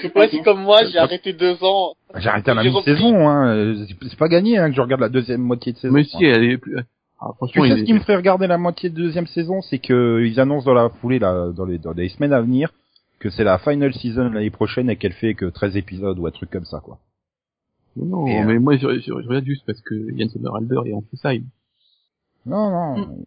C'est 0.00 0.08
pas 0.12 0.20
Ouais, 0.20 0.28
bien. 0.28 0.38
c'est 0.38 0.44
comme 0.44 0.60
moi, 0.62 0.84
j'ai 0.84 0.98
arrêté 0.98 1.32
deux 1.32 1.62
ans. 1.62 1.94
J'ai 2.16 2.28
arrêté 2.28 2.50
à 2.50 2.54
la 2.54 2.62
mi-saison, 2.64 3.28
hein. 3.28 3.54
Euh, 3.56 3.86
c'est- 3.86 4.16
pas 4.16 4.28
gagné, 4.28 4.58
hein, 4.58 4.68
que 4.70 4.76
je 4.76 4.80
regarde 4.80 5.00
la 5.00 5.08
deuxième 5.08 5.40
moitié 5.42 5.72
de 5.72 5.78
saison. 5.78 5.94
Mais 5.94 6.04
si, 6.04 6.24
elle 6.24 6.44
est 6.44 6.58
plus, 6.58 6.78
ah, 7.20 7.30
franchement, 7.36 7.62
sais 7.64 7.70
il 7.70 7.78
ce 7.80 7.84
qui 7.84 7.92
me 7.94 8.00
ferait 8.00 8.16
regarder 8.16 8.46
la 8.46 8.58
moitié 8.58 8.90
de 8.90 8.96
deuxième 8.96 9.26
saison, 9.26 9.60
c'est 9.62 9.78
que 9.78 10.22
ils 10.24 10.40
annoncent 10.40 10.64
dans 10.66 10.74
la 10.74 10.88
foulée, 10.88 11.18
là, 11.18 11.48
dans 11.54 11.64
les, 11.64 11.78
dans 11.78 11.92
les 11.92 12.08
semaines 12.08 12.32
à 12.32 12.40
venir, 12.40 12.70
que 13.20 13.30
c'est 13.30 13.44
la 13.44 13.58
final 13.58 13.92
season 13.94 14.30
l'année 14.30 14.50
prochaine 14.50 14.90
et 14.90 14.96
qu'elle 14.96 15.12
fait 15.12 15.34
que 15.34 15.46
13 15.46 15.76
épisodes 15.76 16.18
ou 16.18 16.26
un 16.26 16.30
truc 16.30 16.50
comme 16.50 16.64
ça, 16.64 16.80
quoi. 16.80 16.98
Non, 17.96 18.26
Et, 18.26 18.40
euh, 18.40 18.44
mais 18.46 18.58
moi, 18.58 18.76
je, 18.76 18.88
je, 18.98 19.00
je 19.02 19.12
regarde 19.12 19.44
juste 19.44 19.64
parce 19.66 19.80
que 19.80 19.94
Yann 20.12 20.28
Summerhalder 20.28 20.80
est 20.86 20.92
en 20.94 21.02
freestyle. 21.02 21.44
Non, 22.46 22.70
non. 22.70 22.96
Mm. 23.06 23.24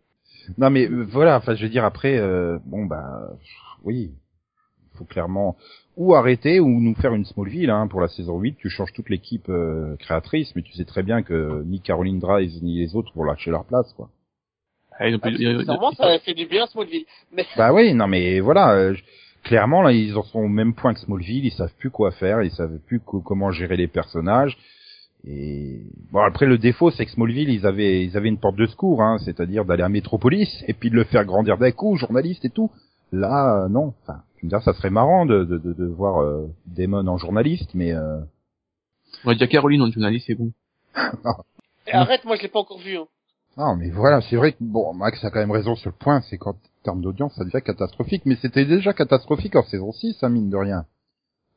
Non, 0.57 0.69
mais 0.69 0.87
euh, 0.89 1.05
voilà, 1.09 1.37
enfin, 1.37 1.55
je 1.55 1.63
veux 1.63 1.69
dire, 1.69 1.85
après, 1.85 2.17
euh, 2.17 2.57
bon, 2.65 2.85
bah, 2.85 3.31
oui, 3.83 4.11
il 4.93 4.97
faut 4.97 5.05
clairement 5.05 5.55
ou 5.97 6.13
arrêter 6.13 6.59
ou 6.59 6.67
nous 6.81 6.93
faire 6.95 7.13
une 7.13 7.23
Smallville 7.25 7.69
hein, 7.69 7.87
pour 7.87 8.01
la 8.01 8.09
saison 8.09 8.37
8. 8.39 8.57
Tu 8.57 8.69
changes 8.69 8.91
toute 8.93 9.09
l'équipe 9.09 9.47
euh, 9.49 9.95
créatrice, 9.97 10.53
mais 10.55 10.61
tu 10.61 10.73
sais 10.73 10.83
très 10.85 11.03
bien 11.03 11.23
que 11.23 11.63
ni 11.65 11.79
Caroline 11.79 12.19
Dries 12.19 12.59
ni 12.61 12.79
les 12.79 12.95
autres 12.95 13.11
vont 13.15 13.23
lâcher 13.23 13.49
leur 13.51 13.63
place, 13.65 13.91
quoi. 13.93 14.09
Ah, 14.97 15.07
ils 15.09 15.15
ont 15.15 15.19
Ah, 15.21 15.27
plus- 15.29 15.37
ils- 15.41 15.65
ça 15.97 16.05
a 16.07 16.19
fait 16.19 16.33
du 16.33 16.45
bien 16.47 16.67
Smallville. 16.67 17.05
Mais 17.33 17.45
Bah 17.57 17.73
oui, 17.73 17.93
non, 17.93 18.07
mais 18.07 18.39
voilà. 18.41 18.73
euh, 18.75 18.93
je- 18.93 19.03
Clairement, 19.45 19.81
là, 19.81 19.91
ils 19.93 20.17
en 20.17 20.23
sont 20.23 20.39
au 20.39 20.47
même 20.47 20.73
point 20.73 20.93
que 20.93 20.99
Smallville. 20.99 21.45
Ils 21.45 21.51
savent 21.53 21.73
plus 21.77 21.91
quoi 21.91 22.11
faire. 22.11 22.41
Ils 22.43 22.51
savent 22.51 22.77
plus 22.79 22.99
co- 22.99 23.21
comment 23.21 23.51
gérer 23.51 23.77
les 23.77 23.87
personnages. 23.87 24.57
Et 25.27 25.81
bon, 26.11 26.19
après, 26.19 26.45
le 26.45 26.57
défaut, 26.57 26.91
c'est 26.91 27.05
que 27.05 27.11
Smallville, 27.11 27.49
ils 27.49 27.65
avaient, 27.65 28.03
ils 28.03 28.17
avaient 28.17 28.27
une 28.29 28.39
porte 28.39 28.57
de 28.57 28.65
secours, 28.67 29.01
hein, 29.01 29.17
c'est-à-dire 29.23 29.65
d'aller 29.65 29.83
à 29.83 29.89
Metropolis 29.89 30.63
et 30.67 30.73
puis 30.73 30.89
de 30.89 30.95
le 30.95 31.03
faire 31.05 31.25
grandir 31.25 31.57
d'un 31.57 31.71
coup, 31.71 31.95
journaliste 31.95 32.43
et 32.45 32.49
tout. 32.49 32.69
Là, 33.11 33.63
euh, 33.65 33.69
non. 33.69 33.93
Enfin, 34.03 34.21
tu 34.37 34.45
me 34.45 34.51
dis, 34.51 34.63
ça 34.63 34.73
serait 34.73 34.89
marrant 34.91 35.25
de, 35.25 35.43
de, 35.45 35.57
de, 35.57 35.73
de 35.73 35.85
voir 35.85 36.21
euh, 36.21 36.47
Damon 36.67 37.07
en 37.07 37.17
journaliste, 37.17 37.71
mais 37.73 37.93
euh, 37.93 38.19
on 39.23 39.29
va 39.29 39.35
dire 39.35 39.47
Caroline 39.49 39.81
en 39.81 39.89
journaliste, 39.91 40.25
c'est 40.27 40.35
bon. 40.35 40.51
Et 41.87 41.93
arrête, 41.93 42.25
moi 42.25 42.35
je 42.35 42.41
l'ai 42.41 42.47
pas 42.47 42.59
encore 42.59 42.79
vu. 42.79 42.97
Hein. 42.97 43.05
non, 43.57 43.75
mais 43.75 43.89
voilà, 43.91 44.21
c'est 44.21 44.35
vrai 44.35 44.53
que 44.53 44.57
bon, 44.59 44.93
Max 44.95 45.23
a 45.23 45.29
quand 45.29 45.39
même 45.39 45.51
raison 45.51 45.75
sur 45.75 45.91
le 45.91 45.95
point, 45.97 46.21
c'est 46.21 46.37
qu'en 46.37 46.55
termes 46.85 47.01
d'audience, 47.01 47.33
ça 47.35 47.43
devient 47.43 47.61
catastrophique, 47.61 48.21
mais 48.25 48.35
c'était 48.37 48.65
déjà 48.65 48.93
catastrophique 48.93 49.55
en 49.57 49.63
saison 49.63 49.91
6, 49.91 50.17
hein, 50.23 50.29
mine 50.29 50.49
de 50.49 50.55
rien. 50.55 50.85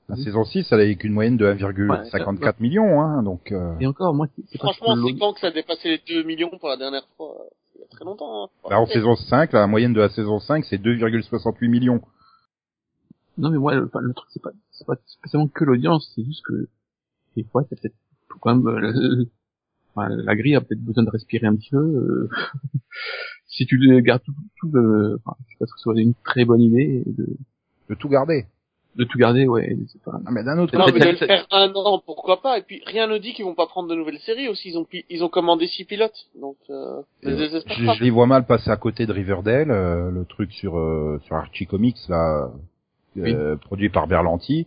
La 0.09 0.17
saison 0.17 0.45
6, 0.45 0.67
elle 0.73 0.81
avait 0.81 0.97
qu'une 0.97 1.13
moyenne 1.13 1.37
de 1.37 1.45
1,54 1.47 2.55
millions, 2.61 3.01
hein, 3.03 3.23
donc 3.23 3.53
euh, 3.53 3.75
Et 3.79 3.87
encore, 3.87 4.15
moi, 4.15 4.27
c'est- 4.35 4.43
c'est 4.51 4.59
Franchement, 4.59 4.97
c'est 5.07 5.19
quand 5.19 5.35
que 5.35 5.41
ça 5.41 5.49
a 5.49 5.51
dépassé 5.51 5.89
les 5.91 6.03
2 6.09 6.23
millions 6.25 6.51
pour 6.59 6.71
la 6.71 6.79
dernière 6.79 7.07
fois 7.17 7.37
euh, 7.41 7.45
Il 7.77 7.81
y 7.83 7.85
a 7.85 7.89
très 7.89 8.05
longtemps. 8.07 8.45
Hein. 8.45 8.49
là, 8.71 8.81
en 8.81 8.87
saison 8.87 9.15
5, 9.17 9.53
la 9.53 9.67
moyenne 9.67 9.93
de 9.93 10.01
la 10.01 10.09
saison 10.09 10.41
5, 10.41 10.65
c'est 10.65 10.79
2,68 10.79 11.69
millions. 11.69 12.01
Non, 13.37 13.51
mais 13.51 13.59
moi, 13.59 13.75
le, 13.75 13.89
truc, 14.15 14.29
c'est 14.33 14.43
pas, 14.43 14.51
c'est 14.73 14.87
pas 14.87 14.97
spécialement 15.07 15.47
que 15.49 15.65
l'audience, 15.65 16.11
c'est 16.17 16.25
juste 16.25 16.43
que, 16.45 16.69
des 17.37 17.45
fois, 17.45 17.63
t'as 17.69 17.77
peut-être, 17.77 17.95
quand 18.41 18.55
même, 18.55 18.67
euh, 18.67 19.25
enfin, 19.95 20.09
la 20.09 20.35
grille 20.37 20.57
a 20.57 20.61
peut-être 20.63 20.83
besoin 20.83 21.05
de 21.05 21.11
respirer 21.11 21.47
un 21.47 21.55
petit 21.55 21.71
peu, 21.71 21.77
euh, 21.77 22.29
si 23.59 23.67
tu 23.67 23.77
le 23.77 24.01
gardes 24.01 24.23
tout, 24.25 24.33
tout 24.61 24.71
le, 24.73 25.19
enfin, 25.25 25.37
je 25.47 25.53
sais 25.53 25.59
pas 25.59 25.67
si 25.67 25.73
ce 25.77 25.83
soit 25.83 26.01
une 26.01 26.15
très 26.25 26.45
bonne 26.45 26.61
idée 26.63 27.03
de, 27.07 27.27
De 27.91 27.95
tout 27.95 28.09
garder. 28.09 28.47
de 28.97 29.05
tout 29.05 29.19
garder, 29.19 29.47
ouais, 29.47 29.77
c'est 29.93 30.03
pas, 30.03 30.19
Ah, 30.27 30.31
mais 30.33 30.43
d'un 30.45 30.59
autre 30.59 30.77
Non, 30.77 30.87
mais 30.93 30.99
de 31.01 31.09
le 31.11 31.17
faire 31.17 31.47
un 31.51 31.71
an, 31.75 32.01
pourquoi 32.05 32.41
pas 32.41 32.59
Et 32.59 32.63
puis 32.63 32.83
rien 32.87 33.07
ne 33.07 33.19
dit 33.19 33.33
qu'ils 33.35 33.45
vont 33.45 33.55
pas 33.55 33.67
prendre 33.67 33.89
de 33.89 33.95
nouvelles 33.95 34.19
séries 34.21 34.49
aussi. 34.49 34.71
Ils 34.71 34.79
ont 34.79 34.85
pi- 34.85 35.05
ils 35.11 35.23
ont 35.23 35.29
commandé 35.29 35.67
six 35.67 35.85
pilotes, 35.85 36.27
donc 36.41 36.57
euh, 36.71 37.03
euh, 37.27 37.49
je, 37.69 37.95
je 37.95 38.03
les 38.03 38.11
vois 38.11 38.27
mal 38.27 38.45
passer 38.47 38.71
à 38.71 38.77
côté 38.77 39.07
de 39.07 39.13
Riverdale, 39.13 39.71
euh, 39.71 40.11
le 40.11 40.25
truc 40.25 40.53
sur 40.53 40.79
euh, 40.79 41.21
sur 41.27 41.37
Archie 41.37 41.67
Comics 41.67 41.99
là, 42.09 42.51
euh, 43.19 43.57
produit 43.57 43.89
par 43.91 44.07
Berlanti. 44.09 44.67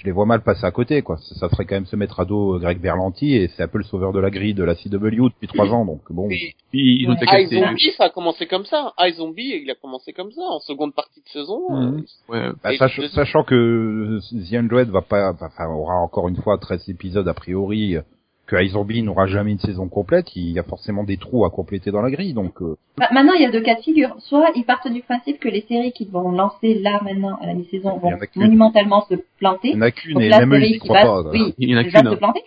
Je 0.00 0.06
les 0.06 0.12
vois 0.12 0.24
mal 0.24 0.40
passer 0.42 0.64
à 0.64 0.70
côté, 0.70 1.02
quoi. 1.02 1.18
Ça, 1.18 1.34
ça 1.34 1.48
serait 1.50 1.66
quand 1.66 1.74
même 1.74 1.84
se 1.84 1.94
mettre 1.94 2.20
à 2.20 2.24
dos 2.24 2.58
Greg 2.58 2.80
Berlanti 2.80 3.34
et 3.34 3.48
c'est 3.48 3.62
un 3.62 3.68
peu 3.68 3.76
le 3.76 3.84
sauveur 3.84 4.12
de 4.14 4.18
la 4.18 4.30
grille 4.30 4.54
de 4.54 4.64
la 4.64 4.74
CW 4.74 5.28
depuis 5.28 5.46
trois 5.46 5.66
ans, 5.68 5.84
donc 5.84 6.00
bon. 6.10 6.26
Puis, 6.28 6.54
Puis 6.70 7.02
ils 7.02 7.06
ont 7.06 7.10
Ouais. 7.10 7.16
été 7.16 7.26
cassés. 7.26 7.56
iZombie, 7.56 7.92
ça 7.98 8.04
a 8.04 8.08
commencé 8.10 8.46
comme 8.46 8.64
ça. 8.64 8.94
iZombie, 8.98 9.60
il 9.62 9.70
a 9.70 9.74
commencé 9.74 10.12
comme 10.14 10.32
ça, 10.32 10.40
en 10.42 10.58
seconde 10.60 10.94
partie 10.94 11.20
de 11.20 11.28
saison. 11.28 11.60
Mhm. 11.70 12.04
euh, 12.30 12.32
Ouais. 12.32 12.52
Bah, 12.64 12.72
Et 12.72 12.78
sach- 12.78 13.06
sachant 13.12 13.44
que 13.44 14.18
The 14.32 14.54
Android 14.54 14.84
va 14.84 15.02
pas, 15.02 15.32
enfin, 15.38 15.66
aura 15.68 15.96
encore 15.96 16.28
une 16.28 16.36
fois 16.36 16.56
13 16.56 16.88
épisodes 16.88 17.28
a 17.28 17.34
priori, 17.34 17.96
euh, 17.96 18.02
que 18.50 19.00
n'aura 19.02 19.26
jamais 19.26 19.52
une 19.52 19.58
saison 19.58 19.88
complète, 19.88 20.34
il 20.34 20.50
y 20.50 20.58
a 20.58 20.62
forcément 20.62 21.04
des 21.04 21.16
trous 21.16 21.44
à 21.44 21.50
compléter 21.50 21.90
dans 21.90 22.02
la 22.02 22.10
grille, 22.10 22.34
donc 22.34 22.60
euh, 22.62 22.76
Bah, 22.98 23.08
maintenant, 23.12 23.32
il 23.34 23.42
y 23.42 23.46
a 23.46 23.50
deux 23.50 23.60
cas 23.60 23.76
de 23.76 23.80
figure. 23.80 24.14
Soit 24.18 24.50
ils 24.56 24.64
partent 24.64 24.90
du 24.90 25.02
principe 25.02 25.38
que 25.38 25.48
les 25.48 25.62
séries 25.62 25.92
qu'ils 25.92 26.10
vont 26.10 26.30
lancer 26.32 26.74
là 26.74 27.00
maintenant 27.02 27.36
à 27.40 27.46
la 27.46 27.54
mi-saison 27.54 27.98
vont 27.98 28.12
monumentalement 28.36 29.02
se 29.08 29.14
planter. 29.38 29.70
il 29.70 29.76
n'y 29.76 29.82
en 29.82 29.86
a 29.86 29.90
qu'une 29.90 30.20
et 30.20 30.28
même 30.28 30.54
eux, 30.54 30.62
ils 30.62 30.80
qui 30.80 30.88
croient 30.88 31.00
pas. 31.00 31.30
oui, 31.30 31.54
Il 31.58 31.70
y 31.70 31.74
en 31.74 31.78
a 31.78 31.84
qu'une. 31.84 32.10
se 32.10 32.16
planter. 32.16 32.42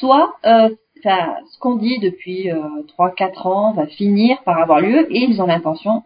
Soit, 0.00 0.34
euh, 0.44 0.68
ce 1.02 1.58
qu'on 1.60 1.76
dit 1.76 1.98
depuis 2.00 2.50
euh, 2.50 2.58
3-4 2.98 3.46
ans 3.46 3.72
va 3.72 3.86
finir 3.86 4.42
par 4.44 4.58
avoir 4.58 4.80
lieu 4.80 5.06
et 5.14 5.20
ils 5.20 5.40
ont 5.40 5.46
l'intention 5.46 6.02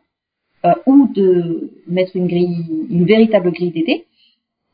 euh, 0.66 0.74
ou 0.86 1.08
de 1.14 1.70
mettre 1.88 2.16
une 2.16 2.26
grille, 2.26 2.86
une 2.90 3.06
véritable 3.06 3.50
grille 3.50 3.70
d'été, 3.70 4.04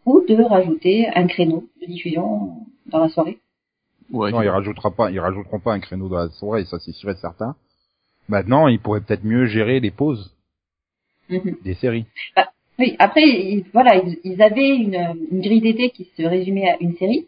ou 0.04 0.23
de 0.28 0.42
rajouter 0.42 1.06
un 1.14 1.26
créneau 1.26 1.64
de 1.80 1.87
diffusion 1.87 2.54
dans 2.87 2.99
la 2.99 3.08
soirée. 3.08 3.38
Ouais. 4.10 4.30
Non, 4.30 4.42
ils 4.42 4.48
rajoutera 4.48 4.90
pas, 4.90 5.10
ils 5.10 5.20
rajouteront 5.20 5.60
pas 5.60 5.72
un 5.72 5.80
créneau 5.80 6.08
dans 6.08 6.18
la 6.18 6.28
soirée, 6.30 6.64
ça 6.64 6.78
c'est 6.78 6.92
sûr 6.92 7.10
et 7.10 7.16
certain. 7.16 7.56
Maintenant, 8.28 8.66
ils 8.68 8.80
pourraient 8.80 9.00
peut-être 9.00 9.25
mieux 9.25 9.46
gérer 9.46 9.80
les 9.80 9.90
pauses 9.90 10.32
Mhm. 11.28 11.56
des 11.64 11.75
séries. 11.75 12.06
Oui, 12.78 12.94
après, 12.98 13.22
ils, 13.22 13.64
voilà, 13.72 13.96
ils, 13.96 14.18
ils 14.22 14.42
avaient 14.42 14.76
une, 14.76 15.16
une 15.32 15.40
grille 15.40 15.60
d'été 15.60 15.90
qui 15.90 16.04
se 16.16 16.22
résumait 16.22 16.68
à 16.68 16.76
une 16.80 16.94
série. 16.96 17.26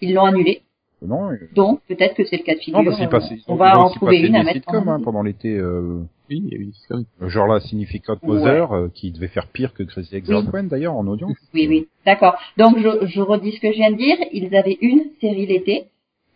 Ils 0.00 0.12
l'ont 0.14 0.26
annulée. 0.26 0.62
Non, 1.06 1.30
Donc, 1.54 1.80
peut-être 1.88 2.14
que 2.14 2.24
c'est 2.24 2.36
le 2.36 2.42
cas 2.42 2.54
de 2.54 2.60
figure. 2.60 2.82
non 2.82 2.84
parce 3.08 3.28
qu'ils 3.28 3.38
euh, 3.38 3.42
on 3.48 3.54
va 3.56 3.78
en 3.78 3.90
trouver 3.90 4.20
une 4.20 4.34
à 4.36 4.42
mettre 4.42 4.54
sitcoms 4.58 4.88
en 4.88 4.92
hein, 4.94 5.00
pendant 5.02 5.22
l'été, 5.22 5.56
euh, 5.56 6.00
Oui, 6.30 6.42
il 6.46 6.52
y 6.52 6.56
a 6.56 6.58
eu 6.60 6.64
des 6.66 6.72
comme- 6.88 7.28
genre 7.28 7.46
là, 7.46 7.60
Significant 7.60 8.16
Other, 8.26 8.72
euh, 8.72 8.88
qui 8.94 9.10
devait 9.12 9.28
faire 9.28 9.48
pire 9.48 9.74
que 9.74 9.82
Crazy 9.82 10.16
Ex-Girlfriend 10.16 10.64
d'ailleurs 10.68 10.94
en 10.94 11.06
audience. 11.06 11.36
Oui, 11.52 11.66
oui, 11.68 11.88
d'accord. 12.06 12.34
Donc, 12.56 12.78
je, 12.78 13.06
je 13.06 13.20
redis 13.20 13.52
ce 13.52 13.60
que 13.60 13.68
je 13.72 13.76
viens 13.76 13.90
de 13.90 13.96
dire. 13.96 14.16
Ils 14.32 14.54
avaient 14.56 14.78
une 14.80 15.04
série 15.20 15.46
l'été. 15.46 15.84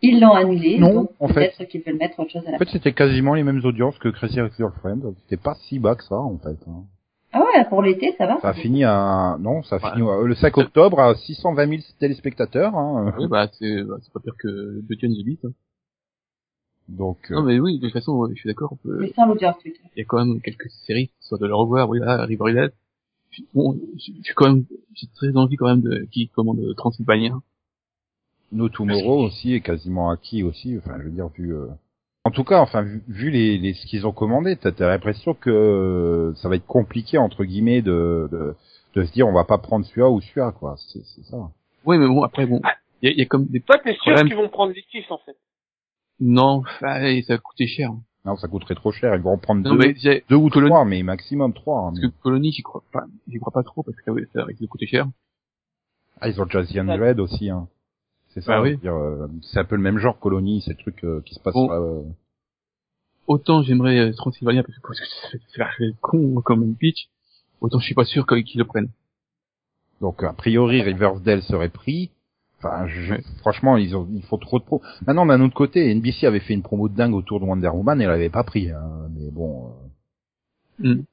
Ils 0.01 0.21
l'ont 0.21 0.31
annulée. 0.33 0.77
Non, 0.79 0.93
donc 0.93 1.09
en 1.19 1.27
fait. 1.27 1.51
peut-être 1.57 1.69
qu'ils 1.69 1.81
veulent 1.81 1.97
mettre 1.97 2.17
autre 2.19 2.31
chose 2.31 2.43
à 2.47 2.51
la 2.51 2.55
En 2.55 2.59
fait, 2.59 2.69
c'était 2.71 2.93
quasiment 2.93 3.33
les 3.33 3.43
mêmes 3.43 3.59
audiences 3.65 3.97
que 3.97 4.07
Crazy 4.07 4.39
Ex-Girlfriend. 4.39 5.13
C'était 5.23 5.41
pas 5.41 5.55
si 5.67 5.77
bas 5.79 5.95
que 5.95 6.03
ça, 6.05 6.15
en 6.15 6.37
fait. 6.37 6.55
hein. 6.69 6.83
Ah 7.31 7.41
ouais, 7.41 7.65
pour 7.69 7.81
l'été, 7.83 8.15
ça 8.17 8.25
va. 8.25 8.39
Ça 8.41 8.49
a 8.49 8.53
fini 8.53 8.83
à, 8.83 9.37
non, 9.39 9.61
ça 9.63 9.75
a 9.75 9.79
Ouais. 9.79 9.91
fini 9.95 10.09
à- 10.09 10.21
le 10.25 10.35
5 10.35 10.57
octobre 10.57 10.99
à 10.99 11.13
620 11.15 11.67
000 11.67 11.81
téléspectateurs, 11.99 12.75
hein. 12.75 13.13
Oui, 13.19 13.27
bah, 13.27 13.47
c'est, 13.59 13.83
bah, 13.83 13.97
c'est 14.01 14.11
pas 14.11 14.19
pire 14.19 14.35
que 14.37 14.81
Beauty 14.81 15.05
and 15.07 15.09
the 15.21 15.23
Beast. 15.25 15.45
hein. 15.45 15.51
Donc, 16.87 17.17
euh, 17.29 17.35
Non, 17.35 17.43
mais 17.43 17.59
oui, 17.59 17.77
de 17.77 17.85
toute 17.85 17.93
façon, 17.93 18.27
je 18.29 18.33
suis 18.33 18.47
d'accord. 18.49 18.71
on 18.73 18.75
peut- 18.77 18.97
Mais 18.99 19.13
sans 19.13 19.27
l'audience 19.27 19.57
Twitter. 19.61 19.79
Il 19.95 19.99
y 19.99 20.01
a 20.01 20.05
quand 20.05 20.25
même 20.25 20.41
quelques 20.41 20.69
séries, 20.87 21.11
soit 21.19 21.37
de 21.37 21.45
le 21.45 21.53
revoir, 21.53 21.87
oui, 21.87 21.99
là, 21.99 22.25
Riverdale. 22.25 22.71
Bon, 23.53 23.79
j'ai 23.95 24.13
j'ai 24.23 24.33
quand 24.33 24.47
même, 24.51 24.65
j'ai 24.95 25.05
très 25.13 25.37
envie 25.37 25.55
quand 25.55 25.67
même 25.67 25.81
de, 25.81 26.07
qui 26.11 26.29
commande 26.29 26.59
Transylvania. 26.75 27.33
No 28.51 28.69
Tomorrow 28.69 29.23
aussi 29.25 29.53
est 29.53 29.61
quasiment 29.61 30.09
acquis 30.09 30.41
aussi. 30.41 30.75
Enfin, 30.79 30.95
je 30.97 31.03
veux 31.03 31.11
dire, 31.11 31.27
vu. 31.37 31.53
euh, 31.53 31.67
En 32.29 32.31
tout 32.31 32.43
cas, 32.43 32.59
enfin, 32.61 32.83
vu, 32.83 33.01
vu 33.07 33.29
les, 33.31 33.57
les 33.57 33.73
ce 33.73 33.87
qu'ils 33.87 34.05
ont 34.05 34.11
commandé, 34.11 34.55
t'as 34.55 34.71
t'as 34.71 34.87
l'impression 34.87 35.33
que 35.33 35.49
euh, 35.49 36.35
ça 36.35 36.47
va 36.47 36.57
être 36.57 36.65
compliqué 36.67 37.17
entre 37.17 37.43
guillemets 37.43 37.81
de, 37.81 38.29
de 38.31 38.55
de 38.93 39.03
se 39.03 39.11
dire 39.11 39.27
on 39.27 39.33
va 39.33 39.45
pas 39.45 39.57
prendre 39.57 39.83
celui-là 39.83 40.11
ou 40.11 40.21
celui-là, 40.21 40.51
quoi. 40.51 40.75
C'est 40.77 41.01
c'est 41.05 41.23
ça. 41.23 41.37
Oui, 41.85 41.97
mais 41.97 42.05
bon, 42.05 42.21
après, 42.21 42.45
bon, 42.45 42.61
il 43.01 43.09
y 43.09 43.11
a, 43.11 43.13
il 43.13 43.17
y 43.17 43.21
a 43.23 43.25
comme 43.25 43.45
des, 43.47 43.61
Toi, 43.61 43.79
t'es 43.83 43.95
sûr 43.95 44.15
qu'ils 44.25 44.35
vont 44.35 44.47
prendre 44.47 44.73
les 44.73 45.05
en 45.09 45.17
fait? 45.17 45.37
non, 46.19 46.61
allez, 46.83 47.23
ça 47.23 47.33
va 47.33 47.39
coûter 47.39 47.65
cher. 47.65 47.89
Non, 48.25 48.35
ça 48.35 48.47
coûterait 48.47 48.75
trop 48.75 48.91
cher. 48.91 49.15
Ils 49.15 49.21
vont 49.21 49.31
en 49.31 49.37
prendre 49.39 49.63
Non, 49.63 49.71
deux, 49.75 49.77
mais 49.87 50.23
deux 50.29 50.35
ou 50.35 50.49
Colonie- 50.49 50.69
trois, 50.69 50.85
mais 50.85 51.01
maximum 51.01 51.53
trois. 51.53 51.79
hein. 51.87 51.93
parce 51.95 51.99
que 52.01 52.21
Colony, 52.21 52.51
j'y 52.51 52.61
crois 52.61 52.83
pas, 52.93 53.05
j'y 53.27 53.39
crois 53.39 53.53
pas 53.53 53.63
trop 53.63 53.81
parce 53.81 53.97
que 53.97 54.11
ça 54.35 54.43
risque 54.43 54.61
de 54.61 54.67
coûter 54.67 54.85
cher. 54.85 55.07
Ah, 56.21 56.29
ils 56.29 56.39
ont 56.39 56.47
Jazzy 56.47 56.79
and 56.79 56.95
Red 56.95 57.19
aussi. 57.19 57.49
Hein. 57.49 57.67
C'est 58.29 58.41
ça. 58.41 58.57
Ah 58.57 58.61
oui. 58.61 58.69
je 58.71 58.75
veux 58.75 58.81
dire, 58.81 58.95
euh, 58.95 59.27
c'est 59.41 59.59
un 59.59 59.63
peu 59.65 59.75
le 59.75 59.81
même 59.81 59.97
genre 59.97 60.19
Colonie, 60.19 60.61
c'est 60.61 60.71
le 60.71 60.77
truc 60.77 61.03
euh, 61.03 61.21
qui 61.25 61.33
se 61.35 61.39
passe. 61.39 61.53
Bon. 61.53 61.71
euh, 61.71 62.01
Autant 63.27 63.61
j'aimerais 63.61 63.99
euh, 63.99 64.11
Transylvania 64.13 64.63
parce 64.63 64.77
que, 64.79 64.93
ça 65.55 65.67
fait 65.77 65.93
con 66.01 66.41
comme 66.41 66.63
un 66.63 66.73
pitch, 66.73 67.09
autant 67.61 67.77
je 67.79 67.85
suis 67.85 67.93
pas 67.95 68.05
sûr 68.05 68.25
qu'ils 68.25 68.57
le 68.57 68.65
prennent. 68.65 68.89
Donc 70.01 70.23
a 70.23 70.33
priori 70.33 70.81
Riverdale 70.81 71.41
serait 71.43 71.69
pris. 71.69 72.11
Enfin, 72.57 72.87
je- 72.87 73.13
Ouais. 73.13 73.23
franchement, 73.39 73.77
ils 73.77 73.95
ont, 73.95 74.07
il 74.11 74.21
faut 74.23 74.37
trop 74.37 74.59
de 74.59 74.65
pro. 74.65 74.81
Maintenant, 75.07 75.25
d'un 75.25 75.39
autre 75.41 75.53
côté, 75.53 75.89
NBC 75.95 76.25
avait 76.25 76.39
fait 76.41 76.53
une 76.53 76.61
promo 76.63 76.89
de 76.89 76.95
dingue 76.95 77.13
autour 77.13 77.39
de 77.39 77.45
Wonder 77.45 77.69
Woman 77.69 78.01
et 78.01 78.03
elle 78.03 78.09
avait 78.09 78.29
pas 78.29 78.43
pris. 78.43 78.69
hein. 78.71 79.07
Mais 79.15 79.29
bon, 79.31 79.67
euh, 80.83 80.93
Hmm. 80.95 81.03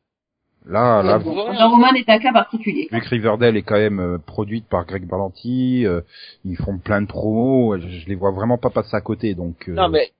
Là, 0.66 1.02
là. 1.02 1.18
Wonder 1.18 1.62
Woman 1.64 1.96
est 1.96 2.08
un 2.08 2.18
cas 2.18 2.32
particulier. 2.32 2.88
vu 2.90 3.00
que 3.00 3.08
Riverdale 3.08 3.56
est 3.56 3.62
quand 3.62 3.76
même 3.76 4.00
euh, 4.00 4.18
produite 4.18 4.66
par 4.68 4.84
Greg 4.86 5.06
Berlanti, 5.06 5.86
euh, 5.86 6.00
ils 6.44 6.56
font 6.56 6.78
plein 6.78 7.02
de 7.02 7.06
promos. 7.06 7.78
Je, 7.78 7.88
je 7.88 8.06
les 8.08 8.14
vois 8.14 8.32
vraiment 8.32 8.58
pas 8.58 8.70
passer 8.70 8.94
à 8.96 9.00
côté. 9.00 9.34
Donc, 9.34 9.68
euh, 9.68 9.74
Non, 9.74 9.88
mais 9.88 10.10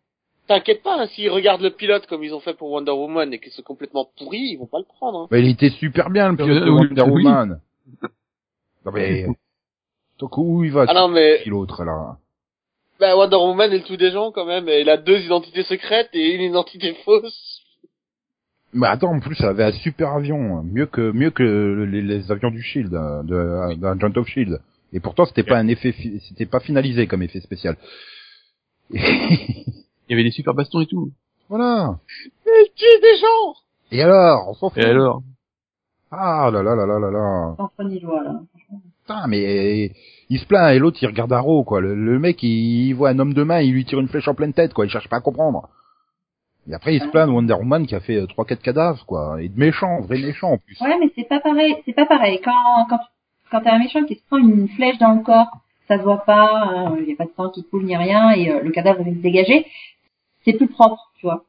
t'inquiète 0.47 0.83
pas, 0.83 1.01
hein, 1.01 1.07
s'ils 1.09 1.31
regardent 1.31 1.63
le 1.63 1.71
pilote 1.71 2.07
comme 2.07 2.23
ils 2.23 2.33
ont 2.33 2.41
fait 2.41 2.55
pour 2.55 2.71
Wonder 2.71 2.93
Woman 2.93 3.33
et 3.33 3.39
que 3.39 3.51
c'est 3.51 3.65
complètement 3.65 4.09
pourri, 4.17 4.39
ils 4.39 4.57
vont 4.57 4.67
pas 4.67 4.79
le 4.79 4.85
prendre. 4.85 5.23
Hein. 5.23 5.29
mais 5.31 5.41
il 5.41 5.49
était 5.51 5.71
super 5.71 6.11
bien 6.11 6.31
le 6.31 6.37
pilote 6.37 6.63
de 6.65 6.71
Oui, 6.71 6.87
Wonder 6.89 7.03
oui. 7.03 7.25
Woman. 7.25 7.61
Non 8.85 8.93
mais 8.93 9.27
donc 10.21 10.39
où 10.39 10.63
il 10.65 10.73
va 10.73 10.85
Ah 10.89 10.95
non, 10.95 11.09
mais 11.09 11.41
qui 11.43 11.51
l'autre 11.51 11.85
là? 11.85 12.17
Bah, 13.01 13.17
Wonder 13.17 13.37
Woman 13.37 13.73
est 13.73 13.79
le 13.79 13.85
tout 13.85 13.97
des 13.97 14.11
gens 14.11 14.31
quand 14.33 14.47
même. 14.47 14.69
Et 14.69 14.81
elle 14.81 14.89
a 14.89 14.97
deux 14.97 15.19
identités 15.21 15.65
secrètes 15.65 16.11
et 16.15 16.35
une 16.35 16.41
identité 16.43 16.95
fausse. 17.05 17.56
Mais 18.73 18.87
attends, 18.89 19.13
en 19.15 19.21
plus, 19.21 19.37
elle 19.41 19.47
avait 19.47 19.65
un 19.65 19.73
super 19.73 20.11
avion, 20.13 20.63
mieux 20.63 20.87
que 20.87 21.11
mieux 21.13 21.31
que 21.31 21.87
les, 21.89 22.03
les 22.03 22.31
avions 22.31 22.51
du 22.51 22.63
Shield, 22.63 22.91
de 22.91 23.75
d'un 23.77 23.99
Giant 23.99 24.13
of 24.17 24.27
Shield. 24.29 24.61
Et 24.93 25.01
pourtant, 25.01 25.25
c'était 25.25 25.43
pas 25.43 25.59
un 25.59 25.69
effet, 25.69 25.93
fi- 25.93 26.21
c'était 26.29 26.47
pas 26.47 26.61
finalisé 26.61 27.07
comme 27.07 27.23
effet 27.23 27.41
spécial. 27.41 27.77
Il 28.91 29.01
y 30.11 30.13
avait 30.15 30.23
des 30.25 30.31
super 30.31 30.55
bastons 30.55 30.81
et 30.81 30.87
tout. 30.87 31.11
voilà. 31.49 31.99
Elle 32.47 32.67
tue 32.75 33.01
des 33.03 33.17
gens 33.19 33.55
Et 33.93 34.03
alors, 34.03 34.49
on 34.49 34.55
s'en 34.55 34.71
fout. 34.71 34.79
Et 34.79 34.87
alors 34.87 35.23
Ah 36.11 36.51
là 36.53 36.63
là 36.63 36.75
là 36.77 36.87
là 36.87 36.99
là 36.99 37.11
là. 37.11 37.55
Là. 37.59 37.65
Putain, 39.03 39.27
mais 39.29 39.93
il 40.29 40.39
se 40.39 40.47
plaint 40.47 40.73
et 40.75 40.79
l'autre 40.79 40.99
il 41.03 41.07
regarde 41.07 41.33
Arrow 41.33 41.65
quoi. 41.65 41.81
Le, 41.81 41.95
le 41.95 42.19
mec 42.19 42.43
il, 42.43 42.89
il 42.89 42.93
voit 42.95 43.11
un 43.11 43.19
homme 43.19 43.35
de 43.35 43.43
main, 43.43 43.61
il 43.61 43.73
lui 43.73 43.85
tire 43.85 44.01
une 44.01 44.09
flèche 44.09 44.29
en 44.29 44.35
pleine 44.35 44.53
tête 44.53 44.73
quoi. 44.75 44.85
Il 44.87 44.91
cherche 44.91 45.09
pas 45.09 45.17
à 45.17 45.21
comprendre. 45.21 45.69
Et 46.69 46.75
après 46.75 46.95
il 46.95 47.01
se 47.01 47.09
plaint 47.09 47.29
de 47.29 47.33
Wonder 47.33 47.55
Woman 47.55 47.87
qui 47.87 47.95
a 47.95 48.01
fait 48.01 48.17
euh, 48.17 48.27
trois 48.27 48.45
quatre 48.45 48.63
cadavres 48.63 49.05
quoi. 49.07 49.43
Et 49.43 49.49
de 49.49 49.59
méchants, 49.59 50.01
vrai 50.01 50.19
méchants 50.19 50.53
en 50.53 50.59
plus. 50.59 50.81
Ouais, 50.81 50.97
mais 50.99 51.11
c'est 51.15 51.29
pas 51.29 51.41
pareil. 51.41 51.77
C'est 51.85 51.93
pas 51.95 52.07
pareil. 52.07 52.41
Quand, 52.45 52.87
quand, 52.89 53.01
quand 53.51 53.61
t'as 53.61 53.75
un 53.75 53.79
méchant 53.79 54.05
qui 54.05 54.17
se 54.17 54.25
prend 54.27 54.39
une 54.39 54.69
flèche 54.69 54.99
dans 54.99 55.13
le 55.13 55.23
corps, 55.23 55.51
ça 55.89 55.99
se 55.99 56.03
voit 56.03 56.25
pas, 56.25 56.93
il 57.01 57.09
y 57.09 57.13
a 57.13 57.17
pas 57.17 57.25
de 57.25 57.33
sang 57.37 57.51
qui 57.51 57.65
coule 57.65 57.85
ni 57.85 57.97
rien, 57.97 58.31
et 58.33 58.51
euh, 58.51 58.61
le 58.61 58.71
cadavre 58.73 59.07
est 59.07 59.13
dégagé, 59.13 59.67
c'est 60.45 60.55
plus 60.55 60.69
propre, 60.69 61.13
tu 61.19 61.27
vois. 61.27 61.45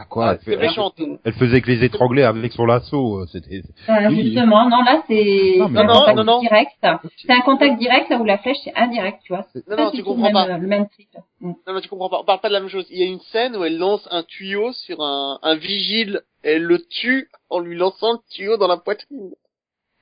Ah 0.00 0.04
quoi 0.08 0.34
elle, 0.34 0.38
fait- 0.40 0.56
méchant. 0.56 0.92
elle 1.24 1.32
faisait 1.32 1.60
que 1.60 1.66
les 1.72 1.82
étrangler 1.84 2.22
avec 2.22 2.52
son 2.52 2.64
lasso. 2.66 3.18
euh, 3.18 3.26
C'était. 3.32 3.62
Euh, 3.88 4.08
Oui. 4.10 4.22
Justement, 4.26 4.68
non, 4.68 4.82
là, 4.84 5.02
c'est 5.08 5.56
Non, 5.58 5.64
un 5.66 5.84
non, 5.84 5.92
contact 5.94 6.16
non, 6.18 6.24
non. 6.24 6.40
direct. 6.40 6.70
C'est 7.16 7.32
un 7.32 7.40
contact 7.40 7.78
direct, 7.80 8.08
là 8.08 8.18
où 8.18 8.24
la 8.24 8.38
flèche, 8.38 8.58
c'est 8.62 8.74
indirect, 8.76 9.18
tu 9.24 9.32
vois. 9.32 9.46
Non, 9.68 9.76
pas 9.76 9.84
non, 9.86 9.90
tu 9.90 10.04
comprends 10.04 10.28
le 10.28 10.32
pas. 10.32 10.46
même, 10.46 10.62
le 10.62 10.68
même 10.68 10.88
trip. 10.88 11.08
Mm. 11.40 11.48
Non, 11.66 11.74
mais 11.74 11.80
tu 11.80 11.88
comprends 11.88 12.08
pas. 12.10 12.20
On 12.20 12.24
parle 12.24 12.40
pas 12.40 12.48
de 12.48 12.52
la 12.52 12.60
même 12.60 12.68
chose. 12.68 12.86
Il 12.90 12.98
y 12.98 13.02
a 13.02 13.06
une 13.06 13.18
scène 13.32 13.56
où 13.56 13.64
elle 13.64 13.76
lance 13.76 14.06
un 14.12 14.22
tuyau 14.22 14.72
sur 14.72 15.02
un, 15.02 15.40
un 15.42 15.56
vigile 15.56 16.20
et 16.44 16.52
elle 16.52 16.62
le 16.62 16.78
tue 16.78 17.28
en 17.50 17.58
lui 17.58 17.76
lançant 17.76 18.12
le 18.12 18.18
tuyau 18.30 18.56
dans 18.56 18.68
la 18.68 18.76
poitrine. 18.76 19.30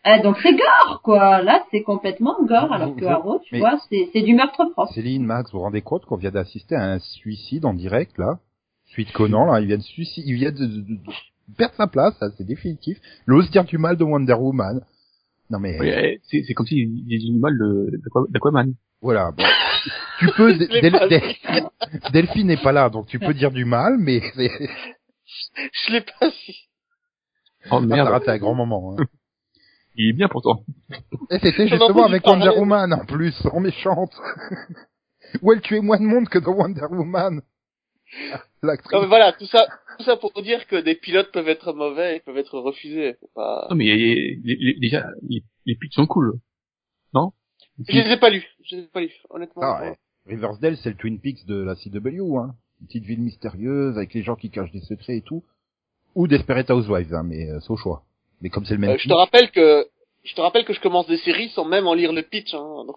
Ah, 0.05 0.19
donc 0.21 0.37
c'est 0.43 0.53
gore, 0.55 1.00
quoi. 1.03 1.43
Là, 1.43 1.65
c'est 1.71 1.83
complètement 1.83 2.37
gore, 2.43 2.71
alors 2.73 2.95
que 2.95 3.05
Arrow, 3.07 3.41
tu 3.45 3.55
mais- 3.55 3.61
vois, 3.61 3.79
c'est 3.91 4.09
c'est 4.12 4.23
du 4.23 4.35
meurtre 4.35 4.62
propre. 4.73 4.93
Céline, 4.93 5.25
Max, 5.25 5.50
vous 5.50 5.59
vous 5.59 5.65
rendez 5.65 5.81
compte 5.83 6.05
qu'on 6.05 6.17
vient 6.17 6.31
d'assister 6.31 6.76
à 6.76 6.83
un 6.85 6.99
suicide 7.00 7.65
en 7.65 7.73
direct, 7.73 8.17
là? 8.19 8.38
Suite 8.87 9.12
Conan, 9.12 9.45
là, 9.47 9.61
il 9.61 9.66
vient 9.66 9.76
de 9.78 9.83
suicide, 9.83 10.25
il 10.26 10.35
vient 10.35 10.52
de, 10.52 10.64
de- 10.66 10.81
de- 10.81 10.95
de 11.49 11.55
perdre 11.57 11.75
sa 11.76 11.87
place, 11.87 12.14
ça, 12.19 12.26
c'est 12.37 12.45
définitif. 12.47 12.99
Il 13.26 13.33
ose 13.35 13.50
dire 13.50 13.64
du 13.64 13.78
mal 13.78 13.97
de 13.97 14.05
Wonder 14.05 14.35
Woman. 14.35 14.81
Non 15.50 15.59
mais, 15.61 15.78
Oui, 15.81 15.88
eh, 15.88 16.21
C'est 16.25 16.43
c'est 16.45 16.55
comme 16.55 16.66
s'il 16.66 17.05
y 17.09 17.14
a 17.14 17.19
du 17.19 17.38
mal 17.38 17.57
de- 17.59 17.90
d'Aqua- 18.05 18.26
d'Aquaman. 18.31 18.75
voilà, 19.00 19.31
bon. 19.31 19.45
tu 20.19 20.26
peux, 20.37 20.52
Del- 20.59 21.09
Del-. 21.09 21.71
Delphine 22.12 22.47
n'est 22.49 22.57
pas 22.57 22.73
là, 22.73 22.90
donc 22.90 23.07
tu 23.07 23.19
peux 23.21 23.35
dire 23.35 23.50
du 23.52 23.64
mal, 23.64 23.97
mais 23.99 24.21
Je 24.37 25.93
l'ai 25.93 26.00
pas 26.00 26.28
vu. 26.28 26.55
Oh 27.71 27.81
merde, 27.81 28.09
raté 28.09 28.31
un 28.31 28.38
grand 28.38 28.55
moment. 28.55 28.97
Hein. 28.99 29.05
il 29.97 30.11
est 30.11 30.12
bien 30.12 30.28
pourtant. 30.28 30.62
Et 31.31 31.38
c'était 31.40 31.66
J'en 31.69 31.76
ai 31.76 31.78
justement 31.78 32.05
avec. 32.07 32.26
Wonder 32.26 32.50
Woman, 32.57 32.93
en 32.95 33.05
plus, 33.05 33.35
en 33.52 33.61
méchante. 33.61 34.12
Où 35.43 35.52
elle 35.52 35.61
tuait 35.61 35.81
moins 35.81 35.99
de 35.99 36.05
monde 36.05 36.28
que 36.28 36.38
dans 36.38 36.52
Wonder 36.55 36.87
Woman. 36.90 37.40
L'actrice. 38.63 38.93
Non, 38.93 39.01
mais 39.03 39.07
voilà, 39.09 39.33
tout 39.33 39.47
ça, 39.47 39.67
tout 39.99 40.05
ça 40.05 40.17
pour 40.17 40.33
dire 40.43 40.67
que 40.67 40.77
des 40.77 40.95
pilotes 40.95 41.33
peuvent 41.33 41.49
être 41.49 41.73
mauvais 41.73 42.17
et 42.17 42.21
peuvent 42.21 42.37
être 42.39 42.59
refusés. 42.59 43.15
Faut 43.21 43.31
pas... 43.35 43.67
Non 43.71 43.77
mais 43.77 43.85
il 43.87 43.89
y 43.89 43.93
a- 43.93 43.97
les- 43.97 44.57
les- 44.57 44.79
déjà, 44.81 45.07
les, 45.29 45.43
les 45.67 45.75
pitchs 45.77 45.95
sont 45.95 46.07
cool. 46.07 46.39
Je 47.89 47.93
les 47.93 48.13
ai 48.13 48.17
pas 48.17 48.31
lus. 48.31 48.47
Je 48.65 48.77
les 48.77 48.83
ai 48.85 48.87
pas 48.87 49.01
lus, 49.03 49.13
honnêtement. 49.29 49.63
Ah, 49.63 49.83
ouais. 49.83 49.97
Riversdale, 50.27 50.77
c'est 50.79 50.89
le 50.89 50.97
Twin 50.97 51.21
Peaks 51.21 51.45
de 51.47 51.57
la 51.63 51.75
CW, 51.75 52.37
hein. 52.39 52.55
Une 52.81 52.87
petite 52.87 53.05
ville 53.05 53.21
mystérieuse 53.21 53.97
avec 53.99 54.15
les 54.15 54.23
gens 54.23 54.35
qui 54.37 54.51
cachent 54.51 54.73
des 54.73 54.81
secrets 54.81 55.17
et 55.19 55.23
tout. 55.23 55.45
Ou 56.15 56.27
Desperate 56.27 56.71
Housewives, 56.71 57.15
hein, 57.15 57.23
mais 57.23 57.51
euh, 57.51 57.61
c'est 57.61 57.71
au 57.71 57.77
choix. 57.77 58.05
Mais 58.41 58.49
comme 58.49 58.65
c'est 58.65 58.75
le 58.75 58.81
même 58.81 58.91
Euh, 58.91 58.99
je 58.99 59.09
te 59.09 59.13
rappelle 59.15 59.51
que 59.51 59.87
je 60.25 60.35
te 60.35 60.41
rappelle 60.41 60.65
que 60.65 60.73
je 60.73 60.81
commence 60.81 61.07
des 61.07 61.19
séries 61.19 61.51
sans 61.51 61.65
même 61.67 61.87
en 61.87 61.93
lire 61.95 62.13
le 62.15 62.23
pitch. 62.23 62.55
Hein, 62.55 62.85
donc 62.87 62.97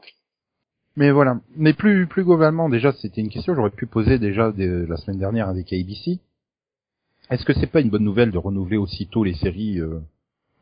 Mais 0.99 1.11
voilà. 1.11 1.39
Mais 1.55 1.73
plus 1.73 2.07
plus 2.07 2.23
globalement, 2.25 2.67
déjà, 2.69 2.91
c'était 2.91 3.21
une 3.21 3.29
question 3.29 3.53
que 3.53 3.57
j'aurais 3.57 3.69
pu 3.71 3.87
poser 3.87 4.19
déjà 4.19 4.51
de- 4.51 4.85
la 4.87 4.97
semaine 4.97 5.17
dernière 5.17 5.47
avec 5.47 5.71
ABC. 5.71 6.19
Est-ce 7.29 7.45
que 7.45 7.53
c'est 7.53 7.67
pas 7.71 7.79
une 7.81 7.89
bonne 7.89 8.03
nouvelle 8.03 8.31
de 8.31 8.37
renouveler 8.37 8.77
aussitôt 8.77 9.23
les 9.23 9.35
séries 9.35 9.79
euh, 9.79 10.01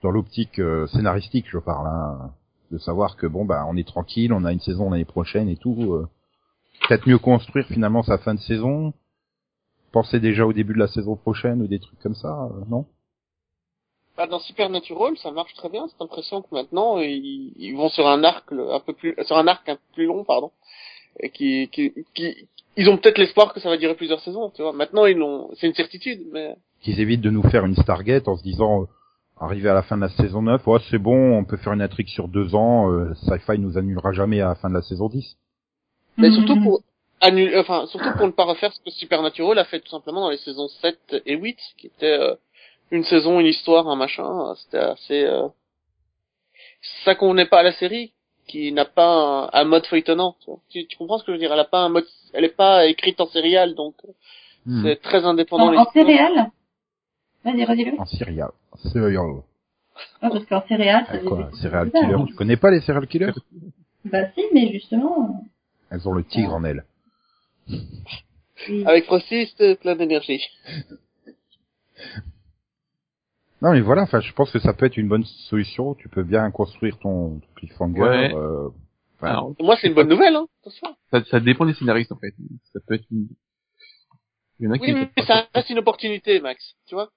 dans 0.04 0.12
l'optique 0.12 0.60
euh, 0.60 0.86
scénaristique, 0.88 1.48
je 1.50 1.58
parle, 1.58 1.88
hein, 1.88 2.32
de 2.72 2.78
savoir 2.78 3.16
que 3.18 3.26
bon 3.26 3.46
bah 3.46 3.66
on 3.68 3.76
est 3.78 3.88
tranquille, 3.88 4.32
on 4.32 4.44
a 4.46 4.52
une 4.54 4.60
saison 4.60 4.90
l'année 4.92 5.06
prochaine 5.06 5.50
et 5.50 5.58
tout. 5.58 5.94
euh, 5.94 6.08
Peut-être 6.88 7.08
mieux 7.08 7.18
construire 7.18 7.66
finalement 7.66 8.04
sa 8.04 8.20
fin 8.20 8.36
de 8.36 8.40
saison. 8.40 8.94
Penser 9.92 10.20
déjà 10.20 10.46
au 10.46 10.54
début 10.54 10.74
de 10.74 10.80
la 10.80 10.88
saison 10.88 11.16
prochaine 11.16 11.62
ou 11.64 11.68
des 11.68 11.80
trucs 11.80 12.00
comme 12.00 12.14
ça, 12.16 12.44
euh, 12.54 12.64
non? 12.70 12.86
Bah, 14.18 14.26
dans 14.28 14.40
Supernatural, 14.40 15.16
ça 15.18 15.32
marche 15.32 15.54
très 15.54 15.70
bien. 15.70 15.88
C'est 15.88 16.00
l'impression 16.00 16.42
que 16.42 16.48
maintenant 16.52 16.98
ils, 16.98 17.54
ils 17.56 17.76
vont 17.76 17.90
sur 17.90 18.08
un 18.08 18.24
arc 18.24 18.52
un 18.52 18.80
peu 18.80 18.94
plus 18.94 19.16
sur 19.24 19.38
un 19.38 19.48
arc 19.48 19.70
un 19.70 19.76
peu 19.76 19.94
plus 19.94 20.06
long, 20.06 20.24
pardon. 20.24 20.52
Et 21.20 21.30
qui, 21.30 21.70
qui, 21.70 21.94
qui 22.16 22.48
ils 22.76 22.90
ont 22.90 22.98
peut-être 22.98 23.18
l'espoir 23.18 23.54
que 23.54 23.60
ça 23.60 23.70
va 23.70 23.78
durer 23.78 23.96
plusieurs 23.96 24.20
saisons. 24.22 24.52
Tu 24.56 24.62
vois. 24.62 24.74
Maintenant 24.74 25.06
ils 25.06 25.18
l'ont, 25.18 25.50
c'est 25.56 25.68
une 25.68 25.76
certitude, 25.76 26.22
mais 26.32 26.56
Qu'ils 26.82 27.00
évitent 27.00 27.22
de 27.22 27.30
nous 27.30 27.44
faire 27.44 27.66
une 27.66 27.76
Stargate 27.76 28.28
en 28.28 28.38
se 28.38 28.44
disant, 28.44 28.84
euh, 28.84 28.86
arrivé 29.40 29.70
à 29.70 29.74
la 29.74 29.84
fin 29.84 29.98
de 29.98 30.02
la 30.02 30.10
saison 30.10 30.42
9, 30.42 30.66
ouais 30.68 30.80
c'est 30.90 31.00
bon, 31.00 31.38
on 31.38 31.44
peut 31.44 31.58
faire 31.58 31.74
une 31.74 31.82
intrigue 31.82 32.10
sur 32.10 32.28
deux 32.28 32.56
ans, 32.56 32.92
euh, 32.92 33.14
Sci-Fi 33.16 33.60
nous 33.60 33.78
annulera 33.78 34.12
jamais 34.12 34.42
à 34.42 34.50
la 34.50 34.56
fin 34.56 34.70
de 34.70 34.76
la 34.76 34.82
saison 34.82 35.10
10. 35.10 35.38
Mais 36.18 36.32
surtout 36.32 36.62
pour 36.62 36.82
annuler, 37.22 37.58
enfin, 37.58 37.86
surtout 37.88 38.12
pour 38.18 38.28
ne 38.28 38.32
pas 38.32 38.46
refaire 38.46 38.74
ce 38.74 38.80
que 38.82 38.92
Supernatural 38.92 39.58
a 39.58 39.66
fait 39.66 39.80
tout 39.80 39.90
simplement 39.90 40.22
dans 40.22 40.30
les 40.30 40.38
saisons 40.38 40.68
7 40.68 40.98
et 41.26 41.36
8, 41.36 41.58
qui 41.78 41.88
était 41.88 42.06
euh, 42.20 42.36
une 42.92 43.04
saison, 43.04 43.40
une 43.40 43.48
histoire, 43.48 43.88
un 43.88 43.96
machin. 43.96 44.50
euh, 44.52 44.56
C'était 44.56 44.78
assez. 44.78 45.24
Euh... 45.26 45.48
Ça 47.06 47.16
convenait 47.16 47.46
pas 47.48 47.60
à 47.60 47.64
la 47.64 47.74
série, 47.74 48.14
qui 48.48 48.72
n'a 48.72 48.86
pas 48.86 49.50
un, 49.54 49.62
un 49.62 49.64
mode 49.66 49.86
feuilletonnant. 49.88 50.36
Tu, 50.42 50.46
vois. 50.50 50.60
Tu, 50.70 50.86
tu 50.88 50.98
comprends 50.98 51.18
ce 51.18 51.24
que 51.24 51.32
je 51.32 51.34
veux 51.34 51.40
dire? 51.40 51.52
Elle 51.54 51.60
a 51.60 51.66
pas 51.66 51.80
un 51.84 51.90
mode, 51.90 52.06
elle 52.34 52.46
est 52.46 52.56
pas 52.56 52.86
écrite 52.86 53.20
en 53.22 53.28
céréal, 53.28 53.76
donc 53.76 53.96
euh, 54.06 54.12
Hmm. 54.70 54.84
c'est 54.84 55.02
très 55.02 55.24
indépendant. 55.24 55.74
En, 55.74 55.78
en 55.84 55.92
céréales 55.92 56.52
Vas-y, 57.46 57.64
redis-le. 57.64 57.98
En 58.02 58.06
serial. 58.06 58.50
Serial. 58.92 59.42
Ah, 60.22 60.30
parce 60.30 60.46
qu'en 60.46 60.62
céréales, 60.68 61.06
ça 61.06 61.14
Ah, 61.14 61.20
quoi, 61.20 61.50
serial 61.54 61.90
c'est 61.94 62.02
killer. 62.02 62.18
Tu 62.28 62.36
connais 62.36 62.58
pas 62.58 62.70
les 62.70 62.82
serial 62.82 63.08
killers 63.08 63.32
Bah 64.04 64.30
si, 64.36 64.42
mais 64.54 64.70
justement. 64.74 65.42
Elles 65.90 66.06
ont 66.10 66.12
le 66.12 66.24
tigre 66.26 66.54
en 66.54 66.66
elles. 66.66 66.84
oui. 67.70 68.84
Avec 68.86 69.06
Frosty, 69.06 69.48
c'était 69.48 69.76
plein 69.76 69.96
d'énergie. 69.96 70.44
Non 73.62 73.72
mais 73.72 73.82
voilà, 73.82 74.04
enfin 74.04 74.20
je 74.20 74.32
pense 74.34 74.52
que 74.52 74.60
ça 74.60 74.74
peut 74.74 74.86
être 74.86 74.98
une 74.98 75.08
bonne 75.08 75.24
solution. 75.26 75.96
Tu 75.96 76.10
peux 76.10 76.24
bien 76.24 76.50
construire 76.52 76.98
ton, 77.00 77.40
ton 77.40 77.48
cliffhanger. 77.56 78.00
Ouais. 78.02 78.34
euh, 78.36 78.70
Alors, 79.22 79.54
Et 79.60 79.64
moi, 79.64 79.76
c'est 79.82 79.88
une 79.88 79.94
bonne 79.96 80.10
nouvelle, 80.10 80.36
hein. 80.36 80.48
Attention. 80.62 80.96
ça, 81.12 81.24
ça 81.26 81.40
dépend 81.40 81.66
des 81.66 81.74
scénaristes 81.74 82.12
en 82.12 82.18
fait. 82.18 82.34
Ça 82.74 82.80
peut 82.86 82.94
être 82.96 83.06
une... 83.12 83.28
Il 84.60 84.66
y 84.66 84.68
en 84.68 84.72
a 84.72 84.78
qui 84.78 84.94
Oui, 84.94 85.08
mais 85.18 85.24
ça 85.24 85.48
reste 85.54 85.70
une 85.70 85.80
opportunité, 85.80 86.40
Max. 86.40 86.76
Tu 86.88 86.96
vois 86.96 87.10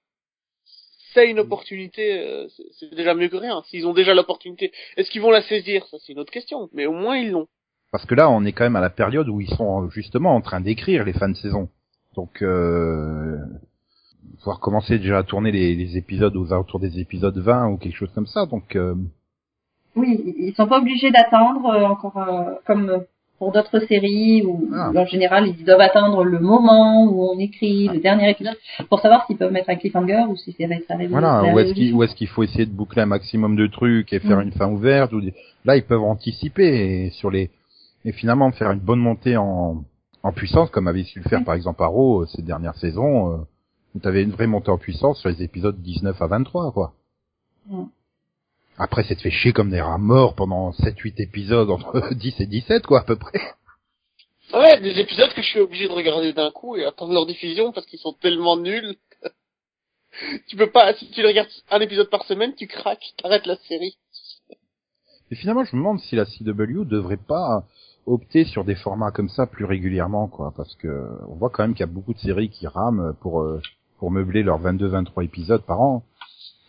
C'est 1.13 1.29
une 1.29 1.39
opportunité, 1.39 2.19
euh, 2.19 2.47
c'est- 2.49 2.63
c'est 2.79 2.95
déjà 2.95 3.13
mieux 3.15 3.29
que 3.29 3.35
rien. 3.37 3.61
S'ils 3.67 3.85
ont 3.85 3.93
déjà 3.93 4.13
l'opportunité, 4.13 4.71
est-ce 4.97 5.09
qu'ils 5.11 5.21
vont 5.21 5.31
la 5.31 5.41
saisir? 5.43 5.85
Ça, 5.87 5.97
c'est 5.99 6.13
une 6.13 6.19
autre 6.19 6.31
question. 6.31 6.69
Mais 6.73 6.85
au 6.87 6.93
moins, 6.93 7.17
ils 7.17 7.31
l'ont. 7.31 7.47
Parce 7.91 8.05
que 8.05 8.15
là, 8.15 8.29
on 8.29 8.45
est 8.45 8.51
quand 8.53 8.63
même 8.63 8.75
à 8.77 8.81
la 8.81 8.89
période 8.89 9.27
où 9.27 9.41
ils 9.41 9.49
sont 9.55 9.89
justement 9.89 10.33
en 10.35 10.41
train 10.41 10.61
d'écrire 10.61 11.03
les 11.03 11.13
fins 11.13 11.29
de 11.29 11.35
saison. 11.35 11.67
Donc, 12.15 12.41
euh, 12.41 13.37
pouvoir 14.39 14.59
commencer 14.59 14.97
déjà 14.97 15.19
à 15.19 15.23
tourner 15.23 15.51
les, 15.51 15.75
les 15.75 15.97
épisodes 15.97 16.35
aux 16.35 16.51
alentours 16.53 16.79
des 16.79 16.99
épisodes 16.99 17.37
20 17.37 17.69
ou 17.69 17.77
quelque 17.77 17.95
chose 17.95 18.11
comme 18.15 18.27
ça. 18.27 18.45
Donc, 18.45 18.75
euh, 18.75 18.95
Oui, 19.95 20.33
ils 20.37 20.53
sont 20.55 20.67
pas 20.67 20.79
obligés 20.79 21.11
d'attendre 21.11 21.65
euh, 21.67 21.85
encore 21.85 22.17
euh, 22.17 22.53
comme 22.65 23.03
pour 23.37 23.51
d'autres 23.51 23.79
séries 23.87 24.43
où 24.45 24.69
Ah. 24.73 24.91
en 24.95 25.05
général 25.05 25.47
ils 25.47 25.65
doivent 25.65 25.81
attendre 25.81 26.23
le 26.23 26.39
moment 26.39 27.05
où 27.05 27.23
on 27.31 27.39
écrit 27.39 27.87
le 27.87 27.99
dernier 27.99 28.29
épisode 28.29 28.55
pour 28.87 28.99
savoir 28.99 29.25
s'ils 29.25 29.37
peuvent 29.37 29.51
mettre 29.51 29.69
un 29.71 29.75
cliffhanger 29.75 30.25
ou 30.29 30.35
si 30.35 30.53
c'est 30.55 30.69
arrive. 30.91 31.09
voilà, 31.09 31.43
où 31.51 31.57
est-ce 31.59 31.73
qu'il 31.73 32.01
est-ce 32.03 32.15
qu'il 32.15 32.27
faut 32.27 32.43
essayer 32.43 32.67
de 32.67 32.71
boucler 32.71 33.01
un 33.01 33.07
maximum 33.07 33.55
de 33.55 33.65
trucs 33.65 34.13
et 34.13 34.19
faire 34.19 34.37
Mm. 34.37 34.43
une 34.43 34.51
fin 34.51 34.69
ouverte. 34.69 35.11
Ou 35.13 35.21
des... 35.21 35.33
Là, 35.65 35.75
ils 35.75 35.83
peuvent 35.83 36.03
anticiper 36.03 37.05
et 37.05 37.09
sur 37.09 37.31
les 37.31 37.49
et 38.05 38.11
finalement 38.11 38.51
faire 38.51 38.71
une 38.71 38.79
bonne 38.79 38.99
montée 38.99 39.37
en 39.37 39.83
en 40.23 40.31
puissance 40.31 40.69
comme 40.69 40.87
avait 40.87 41.03
su 41.03 41.19
le 41.19 41.27
faire 41.27 41.41
Mm. 41.41 41.45
par 41.45 41.55
exemple 41.55 41.81
Arrow 41.81 42.21
euh, 42.21 42.25
ces 42.27 42.43
dernières 42.43 42.75
saisons. 42.75 43.31
Euh, 43.33 43.37
t'avais 43.99 44.23
une 44.23 44.31
vraie 44.31 44.47
montée 44.47 44.69
en 44.69 44.77
puissance 44.77 45.19
sur 45.19 45.29
les 45.29 45.43
épisodes 45.43 45.81
19 45.81 46.21
à 46.21 46.27
23 46.27 46.71
quoi. 46.71 46.93
Mm. 47.67 47.85
Après, 48.77 49.03
c'est 49.03 49.15
de 49.15 49.21
fait 49.21 49.29
chier 49.29 49.53
comme 49.53 49.69
des 49.69 49.81
rats 49.81 49.97
morts 49.97 50.33
pendant 50.33 50.71
7-8 50.71 51.21
épisodes 51.21 51.69
entre 51.69 52.13
10 52.15 52.39
et 52.39 52.45
17, 52.45 52.87
quoi, 52.87 53.01
à 53.01 53.03
peu 53.03 53.15
près. 53.15 53.39
Ouais, 54.53 54.81
des 54.81 54.99
épisodes 54.99 55.31
que 55.33 55.41
je 55.41 55.47
suis 55.47 55.59
obligé 55.59 55.87
de 55.87 55.93
regarder 55.93 56.33
d'un 56.33 56.51
coup 56.51 56.75
et 56.75 56.85
attendre 56.85 57.13
leur 57.13 57.25
diffusion 57.25 57.71
parce 57.71 57.85
qu'ils 57.85 57.99
sont 57.99 58.13
tellement 58.13 58.57
nuls. 58.57 58.95
tu 60.47 60.55
peux 60.55 60.71
pas, 60.71 60.93
si 60.95 61.09
tu 61.11 61.21
les 61.21 61.27
regardes 61.27 61.49
un 61.69 61.79
épisode 61.79 62.09
par 62.09 62.25
semaine, 62.25 62.53
tu 62.55 62.67
craques, 62.67 63.13
t'arrêtes 63.21 63.45
la 63.45 63.55
série. 63.67 63.97
Et 65.29 65.35
finalement, 65.35 65.63
je 65.63 65.75
me 65.75 65.81
demande 65.81 65.99
si 66.01 66.15
la 66.15 66.25
CW 66.25 66.83
devrait 66.85 67.17
pas 67.17 67.65
opter 68.07 68.45
sur 68.45 68.65
des 68.65 68.75
formats 68.75 69.11
comme 69.11 69.29
ça 69.29 69.45
plus 69.45 69.65
régulièrement, 69.65 70.27
quoi, 70.27 70.53
parce 70.57 70.75
que 70.75 71.07
on 71.29 71.35
voit 71.35 71.49
quand 71.49 71.63
même 71.63 71.73
qu'il 71.73 71.81
y 71.81 71.89
a 71.89 71.93
beaucoup 71.93 72.13
de 72.13 72.19
séries 72.19 72.49
qui 72.49 72.67
rament 72.67 73.13
pour 73.21 73.41
euh, 73.41 73.61
pour 74.01 74.09
meubler 74.09 74.41
leurs 74.41 74.59
22-23 74.59 75.23
épisodes 75.23 75.61
par 75.61 75.79
an. 75.79 76.03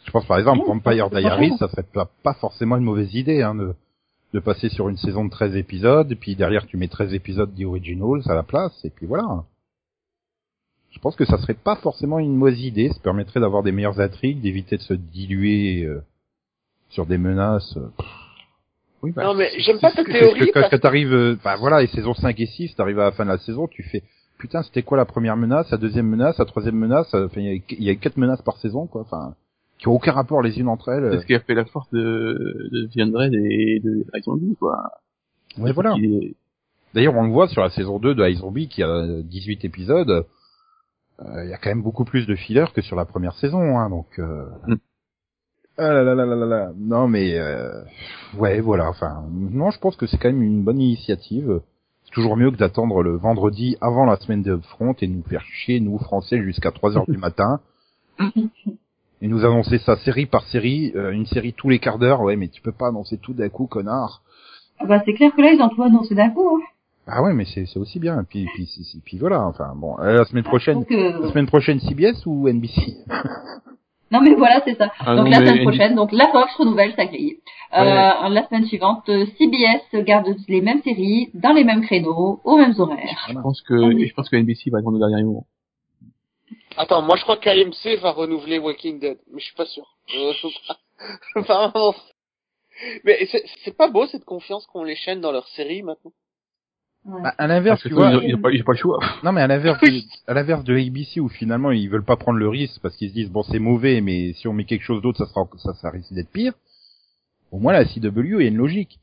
Je 0.05 0.11
pense 0.11 0.27
par 0.27 0.39
exemple 0.39 0.61
Oui, 0.61 0.67
Vampire 0.69 1.09
Diaries, 1.09 1.57
ça 1.59 1.67
serait 1.69 1.83
pas, 1.83 2.11
pas 2.23 2.35
forcément 2.35 2.77
une 2.77 2.85
mauvaise 2.85 3.15
idée, 3.15 3.41
hein, 3.43 3.55
de 3.55 3.75
de 4.35 4.41
passer 4.41 4.69
sur 4.71 4.89
une 4.89 4.97
saison 4.97 5.25
de 5.27 5.31
13 5.31 5.57
épisodes, 5.57 6.11
et 6.11 6.15
puis 6.15 6.37
derrière 6.37 6.67
tu 6.67 6.77
mets 6.79 6.89
13 6.89 7.13
épisodes 7.15 7.51
The 7.55 7.65
Originals 7.65 8.23
à 8.31 8.35
la 8.35 8.43
place, 8.43 8.73
et 8.85 8.91
puis 8.91 9.07
voilà. 9.07 9.45
Je 10.91 10.99
pense 11.01 11.17
que 11.17 11.25
ça 11.27 11.39
serait 11.39 11.53
pas 11.55 11.77
forcément 11.77 12.19
une 12.19 12.37
mauvaise 12.37 12.61
idée, 12.61 12.89
ça 12.91 12.99
permettrait 13.03 13.41
d'avoir 13.41 13.63
des 13.63 13.73
meilleures 13.73 14.01
intrigues, 14.01 14.41
d'éviter 14.41 14.77
de 14.77 14.83
se 14.83 14.95
diluer 14.95 15.85
euh, 15.85 16.03
sur 16.91 17.05
des 17.07 17.17
menaces. 17.19 17.77
euh, 17.79 17.89
Oui, 19.03 19.13
bah, 19.13 19.25
non 19.25 19.35
mais 19.35 19.51
j'aime 19.59 19.81
pas 19.81 19.93
ta 19.93 20.03
que- 20.05 20.13
théorie 20.13 20.41
que- 20.41 20.45
que- 20.47 20.53
parce 20.53 20.71
quand 20.71 20.79
t'arrives, 20.79 21.13
euh, 21.13 21.37
bah 21.45 21.57
voilà, 21.57 21.81
les 21.81 21.87
saisons 21.89 22.15
5 22.15 22.39
et 22.41 22.47
6, 22.47 22.75
t'arrives 22.75 23.01
à 23.01 23.05
la 23.05 23.13
fin 23.13 23.25
de 23.25 23.31
la 23.31 23.39
saison, 23.39 23.67
tu 23.69 23.83
fais, 23.83 24.03
putain, 24.43 24.65
c'était 24.65 24.83
quoi 24.83 24.99
la 24.99 25.05
première 25.05 25.37
menace, 25.37 25.71
la 25.71 25.77
deuxième 25.79 26.09
menace, 26.09 26.37
la 26.37 26.45
troisième 26.47 26.75
menace, 26.75 27.15
euh, 27.15 27.27
enfin, 27.27 27.41
il 27.41 27.47
y 27.47 27.57
a- 27.57 27.63
il 27.79 27.85
y, 27.85 27.91
a 27.91 27.95
quatre 27.95 28.17
menaces 28.17 28.43
par 28.43 28.57
saison, 28.57 28.89
quoi, 28.89 29.03
enfin, 29.03 29.37
qui 29.79 29.87
ont 29.87 29.93
aucun 29.93 30.11
rapport 30.11 30.43
les 30.43 30.59
unes 30.59 30.67
entre 30.67 30.89
elles. 30.91 31.09
c'est 31.13 31.17
euh. 31.17 31.21
ce 31.21 31.27
qui 31.27 31.35
a 31.37 31.39
fait 31.41 31.55
la 31.55 31.65
force 31.65 31.89
de, 31.93 32.69
de 32.73 32.89
Vian 32.89 33.07
Dredd 33.07 33.33
et 33.35 33.79
de 33.79 34.05
Zombie, 34.25 34.57
quoi. 34.59 34.79
Ouais, 35.59 35.71
voilà. 35.73 35.95
D'ailleurs, 36.93 37.15
on 37.15 37.23
le 37.23 37.31
voit 37.31 37.47
sur 37.47 37.63
la 37.63 37.71
saison 37.71 38.01
2 38.01 38.17
de 38.17 38.29
iZombie, 38.29 38.67
qui 38.69 38.83
a 38.83 39.23
18 39.23 39.65
épisodes, 39.65 40.11
euh, 41.21 41.45
il 41.45 41.51
y 41.51 41.55
a 41.55 41.59
quand 41.59 41.71
même 41.71 41.83
beaucoup 41.83 42.05
plus 42.05 42.27
de 42.27 42.35
fillers 42.35 42.73
que 42.75 42.83
sur 42.83 42.97
la 42.97 43.05
première 43.05 43.35
saison, 43.35 43.79
hein, 43.79 43.91
donc, 43.91 44.09
euh... 44.19 44.45
Mm. 44.67 44.75
Ah 45.79 45.93
là 45.93 46.03
là 46.03 46.15
là 46.17 46.27
là 46.27 46.35
là 46.35 46.47
là. 46.47 46.73
Non 46.77 47.09
mais 47.09 47.39
euh... 47.39 47.83
ouais 48.37 48.61
voilà 48.61 48.91
enfin 48.91 49.25
non 49.33 49.71
je 49.71 49.79
pense 49.79 49.97
que 49.97 50.07
c'est 50.07 50.19
quand 50.19 50.29
même 50.29 50.43
une 50.43 50.63
bonne 50.63 50.79
initiative. 50.79 51.63
Toujours 52.13 52.37
mieux 52.37 52.51
que 52.51 52.57
d'attendre 52.57 53.03
le 53.03 53.17
vendredi 53.17 53.77
avant 53.81 54.05
la 54.05 54.17
semaine 54.17 54.43
de 54.43 54.59
front 54.59 54.95
et 55.01 55.07
nous 55.07 55.23
faire 55.23 55.45
chier 55.45 55.81
nous 55.81 55.99
français 55.99 56.43
jusqu'à 56.43 56.71
3 56.71 56.99
heures 56.99 57.11
du 57.11 57.17
matin 57.17 57.61
et 59.23 59.29
nous 59.29 59.45
annoncer 59.47 59.79
ça 59.79 59.97
série 59.97 60.27
par 60.27 60.45
série, 60.45 60.93
euh, 60.95 61.11
une 61.11 61.25
série 61.25 61.55
tous 61.55 61.71
les 61.71 61.79
quarts 61.79 61.99
d'heure. 61.99 62.21
Ouais 62.21 62.37
mais 62.37 62.49
tu 62.49 62.61
peux 62.61 62.73
pas 62.73 62.89
annoncer 62.89 63.17
tout 63.17 63.33
d'un 63.33 63.49
coup 63.49 63.67
connard. 63.67 64.23
Ah 64.79 64.85
bah 64.87 65.03
c'est 65.07 65.15
clair 65.15 65.35
que 65.35 65.41
là 65.41 65.53
ils 65.53 65.63
ont 65.63 65.71
tout 65.71 65.83
annoncé 65.83 66.15
d'un 66.15 66.29
coup. 66.29 66.57
Hein. 66.57 66.61
Ah 67.07 67.23
ouais 67.23 67.33
mais 67.33 67.47
c'est 67.47 67.77
aussi 67.77 67.99
bien. 67.99 68.25
Puis 68.29 68.47
puis 68.55 68.67
puis, 68.67 68.85
puis, 68.85 69.01
puis 69.03 69.19
voilà 69.19 69.47
enfin 69.47 69.73
bon 69.75 69.99
euh, 70.01 70.19
la 70.19 70.25
semaine 70.27 70.45
prochaine 70.45 70.85
la 70.91 71.31
semaine 71.31 71.47
prochaine 71.47 71.81
CBS 71.81 72.27
ou 72.27 72.47
NBC. 72.47 72.97
Non 74.13 74.21
mais 74.21 74.35
voilà 74.35 74.61
c'est 74.65 74.75
ça. 74.77 74.93
Ah 75.01 75.17
donc 75.17 75.25
non, 75.25 75.31
la 75.31 75.41
mais 75.41 75.47
semaine 75.47 75.63
prochaine, 75.63 75.95
donc 75.95 76.13
la 76.13 76.29
Fox 76.29 76.55
renouvelle 76.57 76.95
sa 76.95 77.07
grille. 77.07 77.39
Euh, 77.75 78.29
la 78.29 78.47
semaine 78.47 78.67
suivante, 78.67 79.09
euh, 79.09 79.25
CBS 79.39 80.05
garde 80.05 80.29
les 80.49 80.61
mêmes 80.61 80.83
séries, 80.83 81.31
dans 81.35 81.53
les 81.55 81.65
mêmes 81.65 81.83
créneaux, 81.83 82.41
aux 82.45 82.57
mêmes 82.59 82.75
horaires. 82.79 83.27
Je 83.29 83.35
pense 83.41 83.63
que, 83.63 83.73
Ah 83.75 83.87
oui. 83.89 84.07
je 84.07 84.15
pense 84.15 84.29
que 84.29 84.37
NBC 84.37 84.71
va 84.71 84.79
attendre 84.79 84.99
le 84.99 85.09
dernier 85.09 85.25
moment. 85.25 85.47
Attends, 86.77 87.03
moi 87.03 87.17
je 87.17 87.23
crois 87.23 87.37
qu'AMC 87.39 87.99
va 88.01 88.13
renouveler 88.13 88.59
Walking 88.59 88.99
Dead, 89.01 89.19
mais 89.33 89.41
je 89.41 89.45
suis 89.47 89.55
pas 89.57 89.67
sûr. 89.67 89.85
Euh, 90.17 90.33
je 90.35 91.43
pas, 91.47 91.71
pas. 91.71 91.95
Mais 93.05 93.27
c'est 93.31 93.43
c'est 93.65 93.77
pas 93.77 93.89
beau 93.89 94.07
cette 94.07 94.25
confiance 94.25 94.67
qu'ont 94.67 94.85
les 94.85 94.97
chaînes 94.97 95.21
dans 95.21 95.33
leurs 95.33 95.49
séries 95.49 95.83
maintenant? 95.83 96.13
Ouais. 97.05 97.21
Bah, 97.23 97.35
à 97.37 97.47
l'inverse 97.49 97.81
tu 97.83 97.89
vois. 97.95 98.11
ils 98.13 98.17
ont- 98.17 98.21
ils 98.21 98.35
ont 98.37 98.41
pas, 98.41 98.51
ils 98.53 98.61
ont 98.61 98.65
pas 98.65 98.73
le 98.73 98.79
choix. 98.79 98.99
Non, 99.25 99.33
mais 99.33 99.41
à 99.41 99.47
l'inverse, 99.49 99.83
à 100.29 100.35
l'inverse 100.35 100.63
de 100.65 100.75
ABC 100.77 101.19
où 101.21 101.29
finalement 101.29 101.73
ils 101.73 101.89
veulent 101.89 102.05
pas 102.05 102.17
prendre 102.17 102.39
le 102.39 102.49
risque 102.49 102.81
parce 102.81 102.97
qu'ils 102.97 103.09
se 103.11 103.15
disent 103.15 103.31
bon 103.31 103.43
c'est 103.43 103.59
mauvais 103.59 104.01
mais 104.01 104.33
si 104.35 104.47
on 104.47 104.53
met 104.53 104.65
quelque 104.65 104.85
chose 104.85 105.03
d'autre 105.03 105.19
ça 105.19 105.27
sera 105.33 105.49
ça 105.59 105.75
ça 105.75 105.91
risque 105.91 106.13
d'être 106.13 106.31
pire. 106.31 106.53
Au 107.51 107.59
moins 107.59 107.73
la 107.73 107.85
CW 107.85 108.39
il 108.41 108.43
y 108.43 108.45
a 108.45 108.49
une 108.49 108.57
logique. 108.57 108.99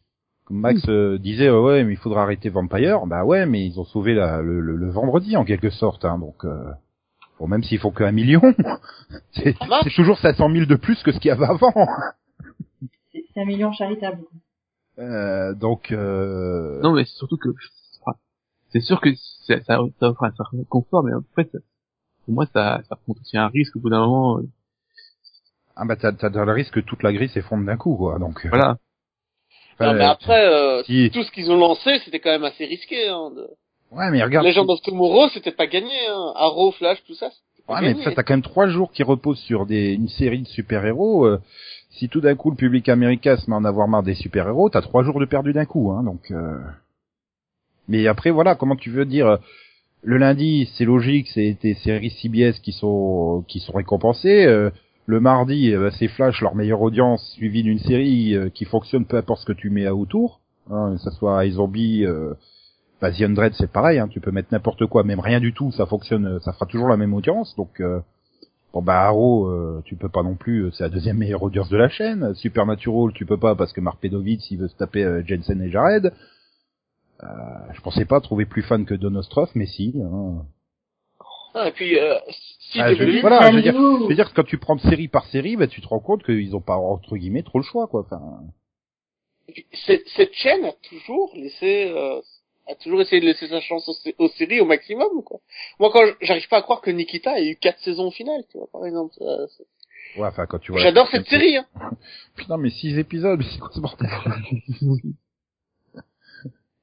Comme 0.45 0.61
Max 0.61 0.81
euh, 0.89 1.19
disait, 1.19 1.51
ouais, 1.51 1.83
mais 1.83 1.93
il 1.93 1.97
faudra 1.97 2.23
arrêter 2.23 2.49
Vampire. 2.49 3.05
Bah 3.05 3.23
ouais, 3.23 3.45
mais 3.45 3.63
ils 3.67 3.79
ont 3.79 3.83
sauvé 3.85 4.15
la, 4.15 4.41
le, 4.41 4.59
le- 4.61 4.77
le 4.77 4.89
vendredi 4.89 5.37
en 5.37 5.45
quelque 5.45 5.69
sorte, 5.69 6.05
hein, 6.05 6.17
donc. 6.17 6.43
Euh, 6.43 6.71
bon, 7.39 7.47
même 7.47 7.61
s'ils 7.61 7.77
font 7.77 7.91
qu'un 7.91 8.11
million, 8.11 8.41
c'est 9.33 9.55
toujours 9.95 10.17
700 10.17 10.49
000 10.51 10.65
de 10.65 10.75
plus 10.75 11.03
que 11.03 11.11
ce 11.11 11.19
qu'il 11.19 11.29
y 11.29 11.31
avait 11.31 11.45
avant. 11.45 11.71
C'est 13.11 13.41
un 13.41 13.45
million 13.45 13.71
charitable. 13.73 14.23
Euh, 14.97 15.53
donc. 15.53 15.91
Euh... 15.91 16.81
Non, 16.81 16.93
mais 16.93 17.05
c'est 17.05 17.15
surtout 17.17 17.37
que 17.37 17.49
c'est 18.71 18.81
sûr 18.81 18.99
que 19.01 19.09
c'est- 19.45 19.63
ça, 19.65 19.79
ça 19.99 20.09
offre 20.09 20.23
un 20.23 20.31
certain 20.31 20.63
confort, 20.69 21.03
mais 21.03 21.11
après, 21.13 21.49
ça, 21.51 21.59
pour 22.25 22.33
moi, 22.35 22.45
ça, 22.53 22.81
ça 22.87 22.95
représente 22.95 23.21
aussi 23.21 23.37
un 23.37 23.47
risque 23.47 23.75
au 23.75 23.79
bout 23.79 23.89
d'un 23.89 23.99
moment. 24.01 24.37
euh, 24.39 24.43
Ah 25.75 25.85
bah 25.85 25.95
t'as 25.95 26.11
t'as 26.11 26.29
le 26.29 26.51
risque 26.51 26.73
que 26.73 26.79
toute 26.81 27.03
la 27.03 27.13
grille 27.13 27.29
s'effondre 27.29 27.65
d'un 27.65 27.77
coup, 27.77 27.95
quoi. 27.95 28.19
Donc. 28.19 28.45
euh, 28.45 28.49
Voilà. 28.49 28.77
enfin, 29.75 29.87
Non, 29.87 29.93
mais 29.97 30.03
après, 30.05 30.45
euh, 30.45 30.83
si- 30.83 31.09
tout 31.13 31.23
ce 31.23 31.31
qu'ils 31.31 31.49
ont 31.51 31.57
lancé, 31.57 31.99
c'était 32.03 32.19
quand 32.19 32.31
même 32.31 32.43
assez 32.43 32.65
risqué. 32.65 33.07
Hein, 33.07 33.31
de... 33.35 33.47
Ouais, 33.91 34.11
mais 34.11 34.21
regarde. 34.23 34.45
Legend 34.45 34.69
of 34.69 34.81
Tomorrow, 34.81 35.29
c'était 35.29 35.51
pas 35.53 35.67
gagné. 35.67 35.95
Hein. 36.09 36.33
Arrow, 36.35 36.71
Flash, 36.71 37.01
tout 37.05 37.13
ça, 37.15 37.29
Ouais, 37.69 37.81
mais 37.81 37.93
ça, 38.03 38.11
t'as 38.11 38.23
quand 38.23 38.33
même 38.33 38.41
trois 38.41 38.67
jours 38.67 38.91
qui 38.91 39.03
reposent 39.03 39.39
sur 39.39 39.65
des, 39.65 39.93
une 39.93 40.09
série 40.09 40.41
de 40.41 40.47
super-héros. 40.47 41.25
euh, 41.25 41.39
si 41.91 42.07
tout 42.09 42.19
d'un 42.21 42.35
coup 42.35 42.49
le 42.51 42.55
public 42.55 42.87
américain 42.89 43.35
se 43.37 43.49
met 43.49 43.55
à 43.55 43.59
en 43.59 43.65
avoir 43.65 43.87
marre 43.87 44.03
des 44.03 44.15
super-héros, 44.15 44.69
t'as 44.69 44.81
trois 44.81 45.03
jours 45.03 45.19
de 45.19 45.25
perdu 45.25 45.53
d'un 45.53 45.65
coup, 45.65 45.91
hein, 45.91 46.03
donc. 46.03 46.29
euh. 46.31 46.57
Mais 47.89 48.07
après, 48.07 48.29
voilà, 48.31 48.55
comment 48.55 48.77
tu 48.77 48.89
veux 48.91 49.05
dire 49.05 49.27
euh, 49.27 49.37
Le 50.03 50.17
lundi, 50.17 50.69
c'est 50.77 50.85
logique, 50.85 51.27
c'est 51.33 51.57
des 51.61 51.73
séries 51.73 52.11
CBS 52.11 52.59
qui 52.61 52.71
sont 52.71 53.43
qui 53.47 53.59
sont 53.59 53.73
récompensées. 53.73 54.45
euh, 54.45 54.69
le 55.09 55.19
mardi, 55.19 55.73
euh, 55.73 55.89
c'est 55.97 56.07
Flash, 56.07 56.39
leur 56.39 56.53
meilleure 56.53 56.81
audience, 56.83 57.31
suivi 57.31 57.63
d'une 57.63 57.79
série 57.79 58.35
euh, 58.35 58.49
qui 58.49 58.65
fonctionne 58.65 59.05
peu 59.05 59.17
importe 59.17 59.41
ce 59.41 59.45
que 59.47 59.53
tu 59.53 59.71
mets 59.71 59.87
à 59.87 59.95
autour, 59.95 60.39
hein, 60.69 60.93
que 60.93 61.01
ça 61.01 61.09
soit 61.09 61.47
iZombie, 61.47 62.05
euh, 62.05 62.35
bah, 63.01 63.11
The 63.11 63.23
Undread, 63.23 63.53
c'est 63.57 63.71
pareil, 63.71 63.97
hein, 63.97 64.07
tu 64.07 64.19
peux 64.19 64.29
mettre 64.29 64.49
n'importe 64.51 64.85
quoi, 64.85 65.03
même 65.03 65.19
rien 65.19 65.39
du 65.39 65.51
tout, 65.51 65.71
ça 65.71 65.87
fonctionne, 65.87 66.39
ça 66.41 66.53
fera 66.53 66.67
toujours 66.67 66.89
la 66.89 66.95
même 66.97 67.15
audience. 67.15 67.55
Donc, 67.55 67.81
bon 68.71 68.81
bah 68.83 69.01
Arrow, 69.01 69.81
tu 69.83 69.95
peux 69.95 70.09
pas 70.09 70.21
non 70.21 70.35
plus, 70.35 70.69
c'est 70.73 70.83
la 70.83 70.89
deuxième 70.89 71.17
meilleure 71.17 71.41
audience 71.41 71.69
de 71.69 71.77
la 71.77 71.89
chaîne. 71.89 72.35
Supernatural, 72.35 73.11
tu 73.13 73.25
peux 73.25 73.37
pas 73.37 73.55
parce 73.55 73.73
que 73.73 73.81
Mark 73.81 73.99
Pedovitz, 73.99 74.51
il 74.51 74.59
veut 74.59 74.67
se 74.67 74.75
taper 74.75 75.23
Jensen 75.25 75.59
et 75.63 75.71
Jared. 75.71 76.13
Euh, 77.23 77.27
je 77.73 77.81
pensais 77.81 78.05
pas 78.05 78.21
trouver 78.21 78.45
plus 78.45 78.61
fan 78.63 78.85
que 78.85 78.93
Don 78.93 79.15
Ostroff, 79.15 79.49
mais 79.55 79.65
si. 79.65 79.93
Hein. 80.01 80.45
Ah, 81.55 81.67
et 81.67 81.71
puis, 81.71 81.97
euh, 81.99 82.15
si 82.71 82.79
Ah, 82.79 82.93
je- 82.93 83.03
WWE, 83.03 83.21
voilà, 83.21 83.49
je 83.51 83.55
veux 83.55 83.61
dire, 83.61 83.73
je 83.73 84.07
veux 84.07 84.15
dire 84.15 84.29
que 84.29 84.35
quand 84.35 84.43
tu 84.45 84.57
prends 84.57 84.77
série 84.77 85.07
par 85.07 85.25
série, 85.27 85.55
bah, 85.57 85.67
tu 85.67 85.81
te 85.81 85.87
rends 85.87 85.99
compte 85.99 86.23
qu'ils 86.23 86.55
ont 86.55 86.61
pas 86.61 86.77
entre 86.77 87.17
guillemets 87.17 87.43
trop 87.43 87.57
le 87.59 87.63
choix, 87.63 87.87
quoi. 87.87 88.01
Enfin, 88.05 88.21
Et 89.47 89.51
puis, 89.53 89.65
cette, 89.85 90.07
cette 90.09 90.33
chaîne 90.33 90.63
a 90.65 90.73
toujours 90.87 91.31
laissé, 91.35 91.91
euh, 91.91 92.21
a 92.67 92.75
toujours 92.75 93.01
essayé 93.01 93.19
de 93.19 93.25
laisser 93.25 93.47
sa 93.47 93.59
chance 93.61 93.89
aux, 93.89 93.93
sé- 93.93 94.15
aux 94.19 94.29
séries 94.29 94.61
au 94.61 94.65
maximum, 94.65 95.23
quoi. 95.25 95.39
Moi, 95.79 95.89
quand 95.91 96.03
j'arrive 96.21 96.47
pas 96.47 96.57
à 96.57 96.61
croire 96.61 96.81
que 96.81 96.91
Nikita 96.91 97.39
ait 97.39 97.49
eu 97.49 97.55
quatre 97.55 97.79
saisons 97.79 98.07
au 98.07 98.11
final, 98.11 98.43
tu 98.51 98.59
vois, 98.59 98.67
par 98.71 98.85
exemple. 98.85 99.15
Euh, 99.21 99.47
ouais, 100.17 100.27
enfin 100.27 100.45
quand 100.45 100.59
tu 100.59 100.71
vois. 100.71 100.81
J'adore 100.81 101.09
cette 101.09 101.27
série, 101.27 101.57
hein. 101.57 101.65
Putain, 102.35 102.57
mais 102.57 102.69
six 102.69 102.97
épisodes, 102.99 103.39
mais 103.39 103.45
c'est 103.51 103.59
quoi 103.59 103.71
ce 103.73 103.79
bordel? 103.81 104.07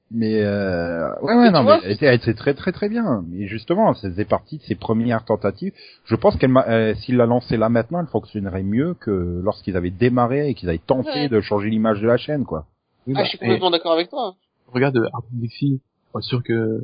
Mais 0.09 0.41
euh, 0.41 1.13
ouais, 1.21 1.35
ouais, 1.35 1.51
non, 1.51 1.63
mais 1.63 1.79
elle 1.83 1.91
était, 1.91 2.05
elle 2.05 2.15
était 2.15 2.33
très, 2.33 2.53
très, 2.53 2.71
très 2.71 2.87
bien. 2.87 3.25
Mais 3.29 3.45
justement, 3.47 3.93
ça 3.93 4.09
faisait 4.09 4.23
partie 4.23 4.57
de 4.57 4.63
ses 4.63 4.75
premières 4.75 5.25
tentatives. 5.25 5.73
Je 6.05 6.15
pense 6.15 6.37
qu'elle, 6.37 6.51
m'a- 6.51 6.65
euh, 6.69 6.95
s'il 6.95 7.17
l'a 7.17 7.25
lancé 7.25 7.57
là 7.57 7.67
maintenant, 7.67 7.99
elle 7.99 8.07
fonctionnerait 8.07 8.63
mieux 8.63 8.93
que 8.93 9.41
lorsqu'ils 9.43 9.75
avaient 9.75 9.89
démarré 9.89 10.47
et 10.49 10.53
qu'ils 10.53 10.69
avaient 10.69 10.77
tenté 10.77 11.09
Ouais. 11.09 11.29
de 11.29 11.41
changer 11.41 11.69
l'image 11.69 11.99
de 12.01 12.07
la 12.07 12.15
chaîne, 12.15 12.45
quoi. 12.45 12.65
Oui, 13.05 13.13
Ah, 13.15 13.19
bah, 13.19 13.23
je 13.25 13.29
suis 13.29 13.37
et 13.37 13.41
complètement 13.41 13.69
d'accord 13.71 13.91
avec 13.93 14.09
toi. 14.09 14.35
regarde 14.71 14.97
Art 15.13 15.19
of 15.23 15.25
Dixie, 15.33 15.81
pas 16.13 16.21
sûr 16.21 16.41
que 16.41 16.79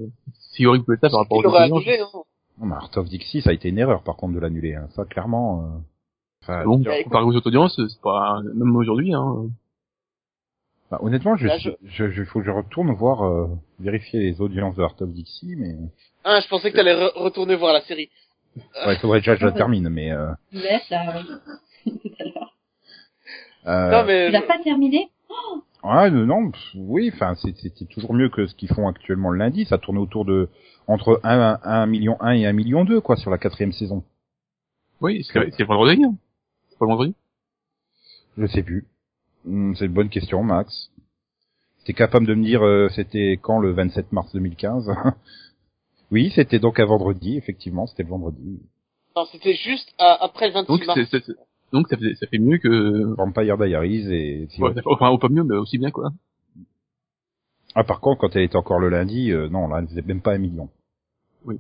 si 0.52 0.66
horrible 0.66 0.84
peut 0.84 0.94
être 0.96 1.02
ça 1.02 1.10
par 1.10 1.20
rapport 1.22 1.40
Il 1.42 1.48
aux 1.48 1.50
aurait 1.50 1.72
autres 1.72 1.76
annulé, 1.78 2.00
hein. 2.02 2.08
Non, 2.60 2.66
mais 2.68 2.76
Art 2.76 2.90
of 2.98 3.08
Dixie, 3.08 3.42
ça 3.42 3.52
a 3.52 3.54
été 3.54 3.70
une 3.70 3.78
erreur, 3.80 4.04
par 4.04 4.18
contre, 4.18 4.34
de 4.36 4.40
l'annuler. 4.40 4.76
Hein. 4.76 4.88
Ça, 4.96 5.06
clairement. 5.06 5.64
euh, 5.64 5.68
enfin, 6.44 6.64
Bon, 6.66 6.78
Bah, 6.80 6.92
comparé 7.06 7.24
aux 7.24 7.34
autres 7.36 7.48
audiences, 7.48 7.80
c'est 7.88 8.02
pas 8.02 8.42
même 8.54 8.76
aujourd'hui. 8.76 9.14
Hein. 9.14 9.46
Bah, 10.94 11.00
honnêtement, 11.02 11.36
je, 11.36 11.48
Là, 11.48 11.58
je, 11.58 11.72
je, 11.86 12.12
je- 12.12 12.24
faut 12.24 12.40
que 12.40 12.46
je 12.46 12.52
retourne 12.52 12.92
voir, 12.94 13.24
euh, 13.26 13.48
vérifier 13.80 14.20
les 14.20 14.42
audiences 14.42 14.76
de 14.76 14.84
Art 14.84 14.96
of 15.02 15.10
Dixie, 15.10 15.56
mais 15.58 15.76
Ah, 16.24 16.40
je 16.40 16.48
pensais 16.48 16.70
que 16.72 16.76
t'allais 16.76 16.94
re- 16.94 17.12
retourner 17.16 17.56
voir 17.56 17.74
la 17.74 17.82
série. 17.82 18.10
ouais, 18.56 18.94
il 18.94 19.00
faudrait 19.00 19.20
déjà 19.20 19.34
que 19.34 19.42
je 19.42 19.46
la 19.48 19.52
termine, 19.54 19.90
mais. 19.90 20.12
Euh, 20.12 20.32
laisse, 20.52 20.88
là, 20.92 21.16
oui. 21.16 21.92
Tout 22.04 22.10
à 22.20 22.24
l'heure. 22.26 22.58
euh, 23.66 23.92
non, 23.92 24.06
mais, 24.06 24.26
Tu 24.28 24.32
l'as 24.34 24.42
pas 24.44 24.60
terminé 24.64 25.10
Ouais, 25.84 26.12
non, 26.12 26.52
pff, 26.52 26.62
oui, 26.76 27.12
enfin, 27.14 27.34
c'est- 27.36 27.58
c'était 27.58 27.86
toujours 27.86 28.14
mieux 28.14 28.30
que 28.30 28.46
ce 28.46 28.54
qu'ils 28.54 28.70
font 28.70 28.88
actuellement 28.88 29.32
le 29.32 29.40
lundi. 29.40 29.66
Ça 29.66 29.80
tournait 29.80 30.00
autour 30.00 30.26
de 30.26 30.48
entre 30.88 31.20
1, 31.24 31.60
1 31.64 31.86
million 31.88 32.18
1 32.22 32.34
et 32.34 32.46
1 32.46 32.54
million 32.54 32.86
2, 32.86 33.02
quoi, 33.02 33.16
sur 33.18 33.32
la 33.32 33.38
quatrième 33.40 33.74
saison. 33.74 34.04
Oui, 35.02 35.26
c'est 35.26 35.64
vendredi. 35.64 36.04
Hein. 36.04 36.14
C'est 36.70 36.78
pas 36.78 36.86
le 36.86 36.90
vendredi. 36.92 37.16
Je 38.38 38.46
sais 38.46 38.62
plus. 38.64 38.86
Hmm, 39.46 39.74
c'est 39.76 39.86
une 39.86 39.94
bonne 39.94 40.10
question, 40.10 40.44
Max. 40.44 40.90
T'es 41.86 41.94
capable 41.94 42.26
de 42.26 42.34
me 42.34 42.44
dire, 42.44 42.64
euh, 42.66 42.88
c'était 42.96 43.38
quand 43.42 43.60
le 43.60 43.72
27 43.74 44.12
mars 44.14 44.32
2015 44.34 44.90
Oui, 46.12 46.32
c'était 46.36 46.60
donc 46.60 46.80
un 46.80 46.86
vendredi, 46.86 47.38
effectivement, 47.38 47.88
c'était 47.88 48.04
le 48.04 48.10
vendredi. 48.10 48.60
non, 49.16 49.26
c'était 49.32 49.56
juste 49.56 49.94
à- 49.98 50.24
après 50.24 50.48
le 50.48 50.54
26 50.54 50.68
Donc 50.68 50.86
mars. 50.88 51.00
donc 51.74 51.88
ça 51.90 51.98
fait 51.98 52.16
ça 52.16 52.28
fait 52.28 52.38
mieux 52.38 52.58
que 52.60 53.04
Vampire 53.16 53.58
Diaries 53.58 54.14
et... 54.14 54.48
ouais, 54.60 54.74
ça 54.74 54.82
fait- 54.82 54.88
enfin 54.90 55.12
ou 55.12 55.18
pas 55.18 55.28
mieux 55.30 55.44
mais 55.44 55.56
aussi 55.58 55.78
bien 55.78 55.92
quoi. 55.92 56.12
Ah, 57.76 57.84
par 57.84 58.00
contre, 58.00 58.22
quand 58.22 58.36
elle 58.36 58.44
était 58.44 58.56
encore 58.56 58.80
le 58.80 58.90
lundi, 58.90 59.32
euh, 59.32 59.50
non, 59.50 59.68
là, 59.68 59.80
elle 59.80 59.88
faisait 59.88 60.04
même 60.04 60.22
pas 60.22 60.34
un 60.34 60.38
million. 60.38 60.70
Oui. 61.44 61.58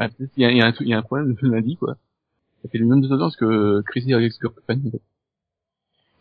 Euh, 0.00 0.08
y 0.36 0.44
a, 0.44 0.50
il 0.50 0.56
y, 0.56 0.60
a 0.60 0.66
un 0.66 0.72
truc- 0.72 0.86
il 0.88 0.90
y 0.90 0.94
a 0.94 0.98
un 0.98 1.02
problème 1.02 1.36
le 1.40 1.48
lundi 1.50 1.76
quoi. 1.76 1.94
Ça 2.62 2.68
fait 2.68 2.78
le 2.78 2.86
même 2.86 3.00
de 3.00 3.36
que 3.38 3.80
Crazy 3.82 4.12
Ex-Girlfriend. 4.12 4.88
en 4.88 4.90
fait. 4.90 5.00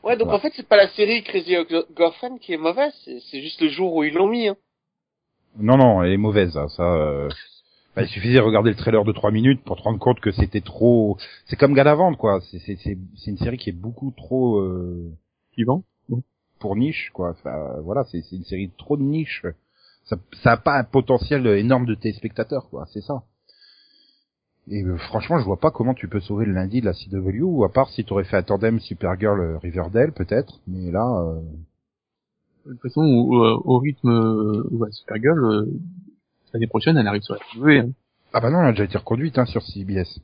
Ouais, 0.06 0.16
donc 0.18 0.28
Ouais. 0.30 0.36
en 0.36 0.40
fait, 0.40 0.54
c'est 0.56 0.68
pas 0.68 0.78
la 0.78 0.88
série 0.90 1.24
Crazy 1.24 1.56
Girlfriend 1.98 2.38
qui 2.40 2.54
est 2.54 2.58
mauvaise, 2.58 2.94
c'est 3.32 3.42
juste 3.42 3.60
le 3.62 3.70
jour 3.70 3.94
où 3.96 4.04
ils 4.04 4.14
l'ont 4.14 4.28
mis. 4.28 4.48
Hein. 4.48 4.56
Non, 5.58 5.78
non, 5.78 6.04
elle 6.04 6.12
est 6.14 6.18
mauvaise, 6.18 6.56
hein, 6.58 6.68
ça. 6.70 6.84
euh, 6.84 7.28
bah, 7.96 8.04
il 8.04 8.08
suffisait 8.10 8.36
de 8.36 8.42
regarder 8.42 8.70
le 8.70 8.76
trailer 8.76 9.04
de 9.06 9.12
3 9.14 9.32
minutes 9.32 9.64
pour 9.64 9.78
te 9.78 9.82
rendre 9.82 10.00
compte 10.00 10.20
que 10.20 10.32
c'était 10.32 10.62
trop. 10.62 11.18
C'est 11.46 11.56
comme 11.56 11.74
Galavante, 11.74 12.18
quoi. 12.18 12.40
C'est 12.52 12.60
c'est 12.60 12.76
c'est 12.84 12.98
c'est 13.16 13.32
une 13.32 13.38
série 13.38 13.58
qui 13.58 13.70
est 13.70 13.74
beaucoup 13.74 14.12
trop 14.16 14.58
euh, 14.60 15.12
Suivant. 15.54 15.84
pour 16.60 16.76
niche, 16.76 17.10
quoi. 17.14 17.32
Enfin, 17.32 17.80
voilà, 17.84 18.04
c'est 18.12 18.22
c'est 18.24 18.36
une 18.36 18.44
série 18.44 18.70
trop 18.78 18.98
de 18.98 19.02
niche. 19.04 19.46
Ça 20.04 20.18
ça 20.44 20.52
a 20.52 20.58
pas 20.58 20.78
un 20.78 20.84
potentiel 20.84 21.48
énorme 21.48 21.86
de 21.86 21.96
téléspectateurs, 21.96 22.70
quoi. 22.70 22.86
C'est 22.94 23.02
ça. 23.02 23.24
Et 24.70 24.84
euh, 24.84 24.98
franchement, 24.98 25.38
je 25.40 25.46
vois 25.46 25.60
pas 25.60 25.72
comment 25.72 25.94
tu 25.94 26.08
peux 26.08 26.20
sauver 26.20 26.46
le 26.46 26.54
lundi 26.54 26.82
de 26.82 26.86
la 26.86 26.94
CW, 26.94 27.64
à 27.64 27.70
part 27.70 27.90
si 27.90 28.04
tu 28.04 28.14
aurais 28.14 28.24
fait 28.24 28.38
un 28.38 28.44
tandem 28.44 28.80
Supergirl 28.80 29.40
euh, 29.40 29.58
Riverdale, 29.60 30.12
peut-être. 30.12 30.60
Mais 30.68 30.92
là, 30.92 31.06
euh, 31.22 31.40
De 32.66 32.72
toute 32.74 32.82
façon 32.82 33.02
au, 33.02 33.36
au- 33.36 33.62
au 33.66 33.78
rythme 33.80 34.10
euh, 34.10 34.64
va 34.72 34.90
Supergirl 34.92 35.38
euh, 35.46 35.66
l'année 36.54 36.68
prochaine 36.68 36.98
elle 36.98 37.08
arrive 37.08 37.22
sur 37.22 37.36
la 37.36 37.42
TV. 37.54 37.80
Hein. 37.80 37.90
ah 38.34 38.40
bah 38.40 38.50
non, 38.50 38.60
elle 38.62 38.68
a 38.70 38.72
déjà 38.72 38.86
été 38.86 38.98
reconduite 38.98 39.38
hein, 39.38 39.46
sur 39.46 39.62
CBS. 39.62 40.20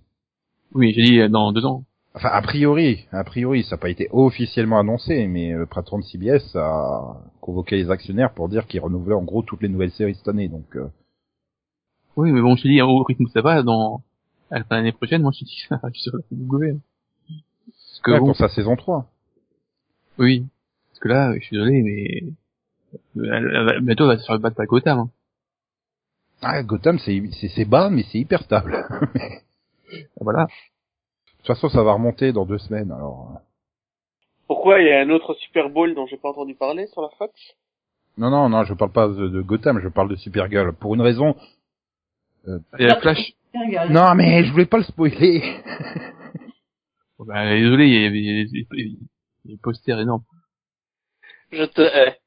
Oui 0.73 0.93
j'ai 0.95 1.04
dit 1.04 1.19
euh, 1.19 1.30
dans 1.30 1.51
deux 1.51 1.65
ans. 1.65 1.84
Enfin, 2.15 2.30
a 2.30 2.41
priori, 2.41 3.06
a 3.12 3.23
priori, 3.23 3.63
ça 3.63 3.75
n'a 3.75 3.80
pas 3.82 3.89
été 3.89 4.10
officiellement 4.12 4.80
annoncé, 4.80 5.27
mais 5.27 5.54
le 5.54 5.65
patron 5.65 5.99
de 5.99 6.04
CBS 6.04 6.56
a 6.56 7.21
convoqué 7.41 7.77
les 7.77 7.89
actionnaires 7.91 8.34
pour 8.34 8.49
dire 8.49 8.65
qu'il 8.67 8.82
renouvelait 8.82 9.13
en 9.15 9.23
gros 9.23 9.43
toutes 9.43 9.62
les 9.62 9.69
nouvelles 9.69 9.91
séries 9.91 10.15
cette 10.15 10.27
année. 10.27 10.49
Donc, 10.49 10.75
euh, 10.75 10.88
Oui 12.17 12.32
mais 12.32 12.41
bon 12.41 12.56
je 12.56 12.63
te 12.63 12.67
dis 12.67 12.82
au 12.82 13.04
rythme 13.04 13.23
où 13.25 13.30
ça 13.30 13.41
va 13.41 13.62
dans 13.63 14.01
à 14.51 14.59
de 14.59 14.65
l'année 14.69 14.91
prochaine 14.91 15.21
moi 15.21 15.31
je 15.33 15.45
dis 15.45 15.55
que 15.55 15.67
ça 15.75 15.79
arrive 15.81 15.95
sur 15.95 16.15
la 16.15 16.21
TV. 16.23 16.77
Parce 17.65 17.99
que 18.03 18.11
ouais, 18.11 18.19
bon, 18.19 18.25
pour 18.27 18.35
sa 18.35 18.49
saison 18.49 18.75
3. 18.75 19.05
Oui. 20.17 20.45
Parce 20.89 20.99
que 20.99 21.07
là, 21.07 21.33
je 21.39 21.45
suis 21.45 21.55
désolé, 21.57 21.81
mais 21.81 22.33
elle, 23.15 23.51
elle 23.55 23.65
va- 23.65 23.79
bientôt 23.79 24.03
elle 24.09 24.17
va 24.17 24.21
se 24.21 24.25
faire 24.27 24.39
battre 24.39 24.55
par 24.57 24.65
Gotham. 24.65 24.99
Hein. 24.99 25.09
Ah, 26.41 26.63
Gotham, 26.63 26.97
c'est 26.99 27.65
bas, 27.65 27.89
mais 27.89 28.03
c'est 28.11 28.17
hyper 28.19 28.41
stable. 28.43 28.71
de 29.93 29.99
Voilà. 30.19 30.47
toute 31.37 31.47
façon, 31.47 31.69
ça 31.69 31.83
va 31.83 31.93
remonter 31.93 32.33
dans 32.33 32.45
deux 32.45 32.57
semaines. 32.57 32.91
Alors, 32.91 33.31
euh. 33.35 33.39
Pourquoi 34.47 34.81
il 34.81 34.87
y 34.87 34.91
a 34.91 34.99
un 35.01 35.09
autre 35.11 35.33
Super 35.35 35.69
Bowl 35.69 35.93
dont 35.95 36.07
j'ai 36.07 36.17
pas 36.17 36.29
entendu 36.29 36.55
parler 36.55 36.87
sur 36.87 37.01
la 37.01 37.09
Fox? 37.17 37.31
Non, 38.17 38.29
non, 38.29 38.49
non, 38.49 38.63
je 38.63 38.73
parle 38.73 38.91
pas 38.91 39.07
de, 39.07 39.27
de 39.29 39.41
Gotham, 39.41 39.79
je 39.79 39.87
parle 39.87 40.09
de 40.09 40.15
Supergirl. 40.15 40.73
Pour 40.73 40.93
une 40.95 41.01
raison. 41.01 41.35
Et 42.79 42.85
la 42.87 42.99
Flash. 42.99 43.33
Non, 43.89 44.15
mais 44.15 44.43
je 44.45 44.51
voulais 44.51 44.65
pas 44.65 44.77
le 44.77 44.83
spoiler. 44.83 45.41
Bon, 47.17 47.25
bah, 47.25 47.45
désolé, 47.49 47.87
il 47.87 47.93
y 47.93 48.05
a, 48.05 48.07
il 48.09 48.15
y 48.15 48.29
a- 48.29 48.43
il 48.43 48.57
y 48.57 48.61
a- 48.61 48.65
il 48.73 48.91
y 48.91 48.93
a 48.93 49.55
des 49.55 49.57
posters 49.57 49.99
énormes. 49.99 50.23
Je 51.51 51.63
te 51.65 51.81
hais. 51.81 52.17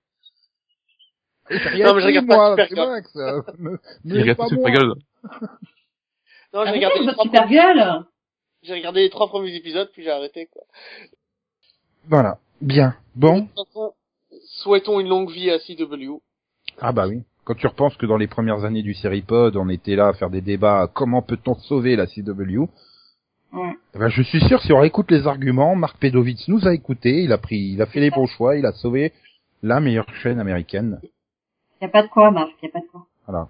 J'ai 1.50 1.82
Non, 1.84 1.94
mais 1.94 2.00
je 2.00 2.06
regarde 2.06 2.26
pas 2.26 2.56
Supergirl. 2.66 3.44
Me- 3.58 3.70
me 4.04 4.14
laisse 4.14 4.22
regarde 4.22 4.36
pas. 4.38 4.48
Supergirl. 4.48 4.94
Non, 6.52 6.62
j'ai 6.64 6.68
Ah, 6.68 6.72
regardé, 6.72 6.98
les 7.00 7.04
votre 7.06 7.12
trois 7.14 7.24
super 7.24 7.48
gueule 7.48 8.04
j'ai 8.62 8.72
regardé 8.74 9.02
les 9.02 9.10
trois 9.10 9.28
premiers 9.28 9.54
épisodes, 9.54 9.90
puis 9.92 10.02
j'ai 10.04 10.10
arrêté, 10.10 10.46
quoi. 10.46 10.62
Voilà. 12.04 12.38
Bien. 12.62 12.96
De 13.14 13.20
Bon. 13.20 13.46
toute 13.46 13.66
façon, 13.66 13.92
souhaitons 14.62 15.00
une 15.00 15.08
longue 15.08 15.30
vie 15.30 15.50
à 15.50 15.58
CW. 15.58 16.22
Ah 16.80 16.92
bah 16.92 17.06
oui. 17.06 17.22
Quand 17.44 17.54
tu 17.54 17.66
repenses 17.66 17.96
que 17.96 18.06
dans 18.06 18.16
les 18.16 18.26
premières 18.26 18.64
années 18.64 18.82
du 18.82 18.94
Seripod, 18.94 19.56
on 19.56 19.68
était 19.68 19.96
là 19.96 20.08
à 20.08 20.12
faire 20.14 20.30
des 20.30 20.40
débats 20.40 20.90
comment 20.92 21.20
peut-on 21.22 21.54
sauver 21.54 21.96
la 21.96 22.06
CW, 22.06 22.68
Ouais. 23.52 23.76
eh 23.94 23.98
ben, 23.98 24.08
je 24.08 24.22
suis 24.22 24.40
sûr 24.48 24.60
si 24.62 24.72
on 24.72 24.82
écoute 24.82 25.10
les 25.12 25.26
arguments, 25.28 25.76
Marc 25.76 25.98
Pedovitz 25.98 26.48
nous 26.48 26.66
a 26.66 26.74
écoutés, 26.74 27.22
il 27.22 27.32
a 27.32 27.38
pris, 27.38 27.58
il 27.74 27.80
a 27.82 27.86
fait 27.86 28.00
les 28.00 28.10
bons 28.10 28.26
choix, 28.26 28.56
il 28.56 28.66
a 28.66 28.72
sauvé 28.72 29.12
la 29.62 29.78
meilleure 29.78 30.08
chaîne 30.22 30.40
américaine. 30.40 31.00
Y 31.80 31.84
a 31.84 31.88
pas 31.88 32.02
de 32.02 32.08
quoi, 32.08 32.30
Marc, 32.32 32.50
y 32.62 32.66
a 32.66 32.70
pas 32.70 32.80
de 32.80 32.86
quoi. 32.90 33.06
Voilà. 33.28 33.48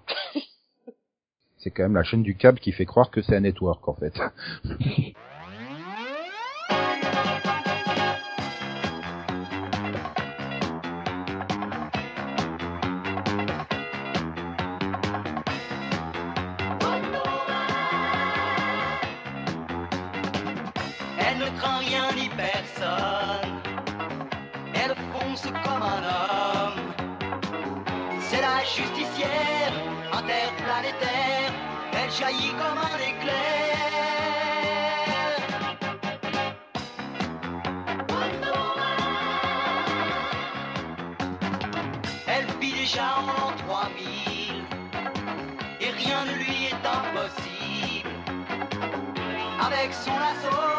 C'est 1.57 1.71
quand 1.71 1.83
même 1.83 1.95
la 1.95 2.03
chaîne 2.03 2.21
du 2.21 2.35
câble 2.35 2.59
qui 2.59 2.71
fait 2.71 2.85
croire 2.85 3.09
que 3.09 3.21
c'est 3.23 3.35
un 3.35 3.39
network 3.39 3.87
en 3.87 3.95
fait. 3.95 4.13
craint 21.57 21.79
rien 21.79 22.11
ni 22.15 22.29
personne. 22.29 23.61
Elle 24.73 24.95
fonce 25.13 25.43
comme 25.63 25.83
un 25.83 26.03
homme. 26.15 26.81
C'est 28.19 28.41
la 28.41 28.63
justicière 28.63 29.73
interplanétaire. 30.11 31.51
Elle 31.93 32.11
jaillit 32.11 32.53
comme 32.61 32.77
un 32.77 32.97
éclair. 33.11 33.77
Elle 42.27 42.45
vit 42.59 42.73
déjà 42.73 43.17
en 43.19 43.27
l'an 43.27 43.53
3000. 43.67 44.63
Et 45.81 45.91
rien 45.91 46.25
ne 46.25 46.33
lui 46.33 46.65
est 46.65 46.85
impossible. 46.99 48.09
Avec 49.61 49.93
son 49.93 50.11
lasso, 50.11 50.74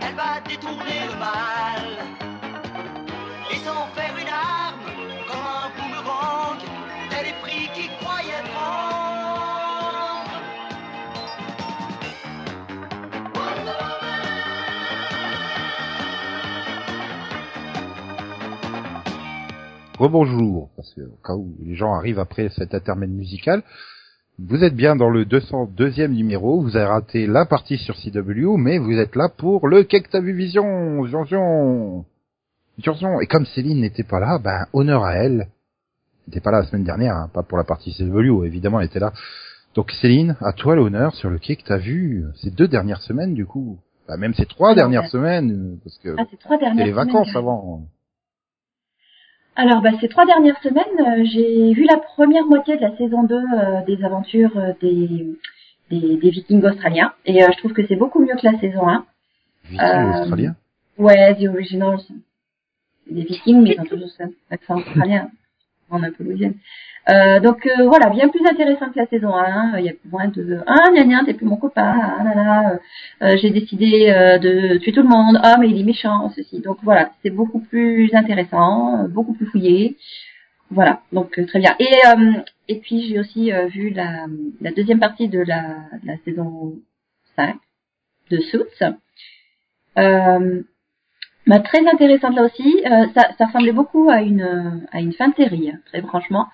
elle 0.00 0.14
va 0.14 0.40
détourner 0.46 1.06
le 1.10 1.18
mal 1.18 1.82
et 3.50 3.56
s'en 3.56 3.86
faire 3.94 4.14
une 4.20 4.28
arme 4.28 4.90
comme 5.26 5.46
un 5.46 5.70
boomerang. 5.76 6.60
Tel 7.10 7.26
esprit 7.26 7.68
qui 7.74 7.88
croyait 8.00 8.44
prendre. 8.52 8.84
Rebonjour, 19.98 20.70
parce 20.76 20.92
que 20.92 21.02
au 21.02 21.18
cas 21.24 21.34
où 21.34 21.54
les 21.62 21.76
gens 21.76 21.94
arrivent 21.94 22.18
après 22.18 22.50
cet 22.50 22.74
intermède 22.74 23.10
musical, 23.10 23.62
vous 24.38 24.64
êtes 24.64 24.74
bien 24.74 24.96
dans 24.96 25.10
le 25.10 25.24
202e 25.24 26.08
numéro, 26.08 26.60
vous 26.60 26.76
avez 26.76 26.86
raté 26.86 27.26
la 27.26 27.46
partie 27.46 27.78
sur 27.78 27.94
CW, 27.96 28.56
mais 28.56 28.78
vous 28.78 28.92
êtes 28.98 29.14
là 29.14 29.28
pour 29.28 29.68
le 29.68 29.84
Qu'est-ce 29.84 30.04
que 30.04 30.10
t'as 30.10 30.20
vu 30.20 30.32
Vision, 30.32 31.02
Vision, 31.02 32.04
Vision. 32.76 33.20
Et 33.20 33.26
comme 33.26 33.46
Céline 33.46 33.80
n'était 33.80 34.02
pas 34.02 34.18
là, 34.18 34.38
ben 34.42 34.66
honneur 34.72 35.04
à 35.04 35.14
elle. 35.14 35.40
Elle 35.42 35.48
n'était 36.28 36.40
pas 36.40 36.50
là 36.50 36.60
la 36.60 36.66
semaine 36.66 36.84
dernière, 36.84 37.14
hein, 37.14 37.30
pas 37.32 37.42
pour 37.42 37.58
la 37.58 37.64
partie 37.64 37.92
CW, 37.92 38.44
évidemment 38.44 38.80
elle 38.80 38.86
était 38.86 38.98
là. 38.98 39.12
Donc 39.74 39.90
Céline, 39.92 40.36
à 40.40 40.52
toi 40.52 40.74
l'honneur 40.74 41.14
sur 41.14 41.30
le 41.30 41.38
Qu'est-ce 41.38 41.60
que 41.62 41.68
t'as 41.68 41.76
vu 41.78 42.24
ces 42.42 42.50
deux 42.50 42.66
dernières 42.68 43.02
semaines 43.02 43.34
du 43.34 43.46
coup. 43.46 43.78
Bah, 44.08 44.16
même 44.16 44.34
ces 44.34 44.46
trois 44.46 44.68
Alors, 44.70 44.76
dernières 44.76 45.02
ben- 45.02 45.08
semaines, 45.08 45.50
euh, 45.52 45.76
parce 45.82 45.98
que 45.98 46.14
Ah, 46.18 46.74
les 46.74 46.92
vacances 46.92 47.34
avant. 47.34 47.82
Alors, 49.56 49.82
bah, 49.82 49.90
ces 50.00 50.08
trois 50.08 50.26
dernières 50.26 50.60
semaines, 50.62 50.84
euh, 50.98 51.24
j'ai 51.24 51.72
vu 51.74 51.84
la 51.84 51.98
première 51.98 52.44
moitié 52.46 52.76
de 52.76 52.82
la 52.82 52.96
saison 52.96 53.22
2 53.22 53.34
euh, 53.36 53.84
des 53.86 54.02
aventures 54.04 54.56
euh, 54.58 54.72
des, 54.80 55.28
des, 55.90 56.16
des 56.16 56.30
Vikings 56.30 56.64
australiens. 56.64 57.12
Et 57.24 57.42
euh, 57.42 57.48
je 57.52 57.58
trouve 57.58 57.72
que 57.72 57.86
c'est 57.86 57.96
beaucoup 57.96 58.20
mieux 58.20 58.34
que 58.34 58.44
la 58.46 58.58
saison 58.58 58.88
1. 58.88 59.06
Viking 59.70 59.80
Euh, 59.80 60.20
australien. 60.22 60.56
Ouais, 60.98 61.34
The 61.36 61.48
Originals. 61.48 62.00
Des 63.10 63.22
Vikings, 63.22 63.62
mais 63.62 63.74
ils 63.76 63.80
ont 63.80 63.84
toujours 63.84 64.10
cet 64.10 64.30
accent 64.50 64.78
australien. 64.78 65.30
En 65.90 66.02
un 66.02 66.10
peu. 66.10 66.24
Euh, 67.10 67.38
donc 67.40 67.66
euh, 67.66 67.86
voilà, 67.86 68.08
bien 68.08 68.28
plus 68.28 68.44
intéressant 68.46 68.90
que 68.90 68.98
la 68.98 69.06
saison 69.06 69.34
1. 69.34 69.78
Il 69.78 69.84
y 69.84 69.88
a 69.90 69.92
moins 70.10 70.28
de 70.28 70.60
ah 70.66 70.90
gna 70.90 71.04
gna, 71.04 71.24
t'es 71.24 71.34
plus 71.34 71.44
mon 71.46 71.56
copain, 71.56 71.94
ah 72.18 72.24
là 72.24 72.34
là, 72.34 72.80
euh, 73.22 73.36
j'ai 73.36 73.50
décidé 73.50 74.10
euh, 74.10 74.38
de 74.38 74.78
tuer 74.78 74.92
tout 74.92 75.02
le 75.02 75.08
monde, 75.08 75.38
ah 75.42 75.56
mais 75.60 75.68
il 75.68 75.78
est 75.78 75.84
méchant, 75.84 76.30
ceci. 76.30 76.60
Donc 76.60 76.78
voilà, 76.82 77.10
c'est 77.22 77.30
beaucoup 77.30 77.60
plus 77.60 78.14
intéressant, 78.14 79.04
euh, 79.04 79.08
beaucoup 79.08 79.34
plus 79.34 79.46
fouillé. 79.46 79.96
Voilà, 80.70 81.02
donc 81.12 81.38
très 81.46 81.58
bien. 81.60 81.76
Et 81.78 81.90
et 82.68 82.80
puis 82.80 83.02
j'ai 83.08 83.20
aussi 83.20 83.52
vu 83.68 83.90
la, 83.90 84.26
la 84.62 84.72
deuxième 84.72 84.98
partie 84.98 85.28
de 85.28 85.40
la, 85.40 85.60
de 86.02 86.06
la 86.06 86.16
saison 86.24 86.74
5 87.36 87.56
de 88.30 88.38
Suits. 88.38 88.82
Euh, 89.98 90.62
bah, 91.46 91.60
très 91.60 91.86
intéressante 91.86 92.34
là 92.34 92.44
aussi. 92.44 92.82
Ça, 93.14 93.28
ça 93.38 93.46
ressemblait 93.46 93.72
beaucoup 93.72 94.08
à 94.10 94.22
une 94.22 94.86
à 94.90 95.00
une 95.00 95.12
fin 95.12 95.28
de 95.28 95.34
série, 95.34 95.70
hein, 95.70 95.78
très 95.86 96.00
franchement. 96.00 96.48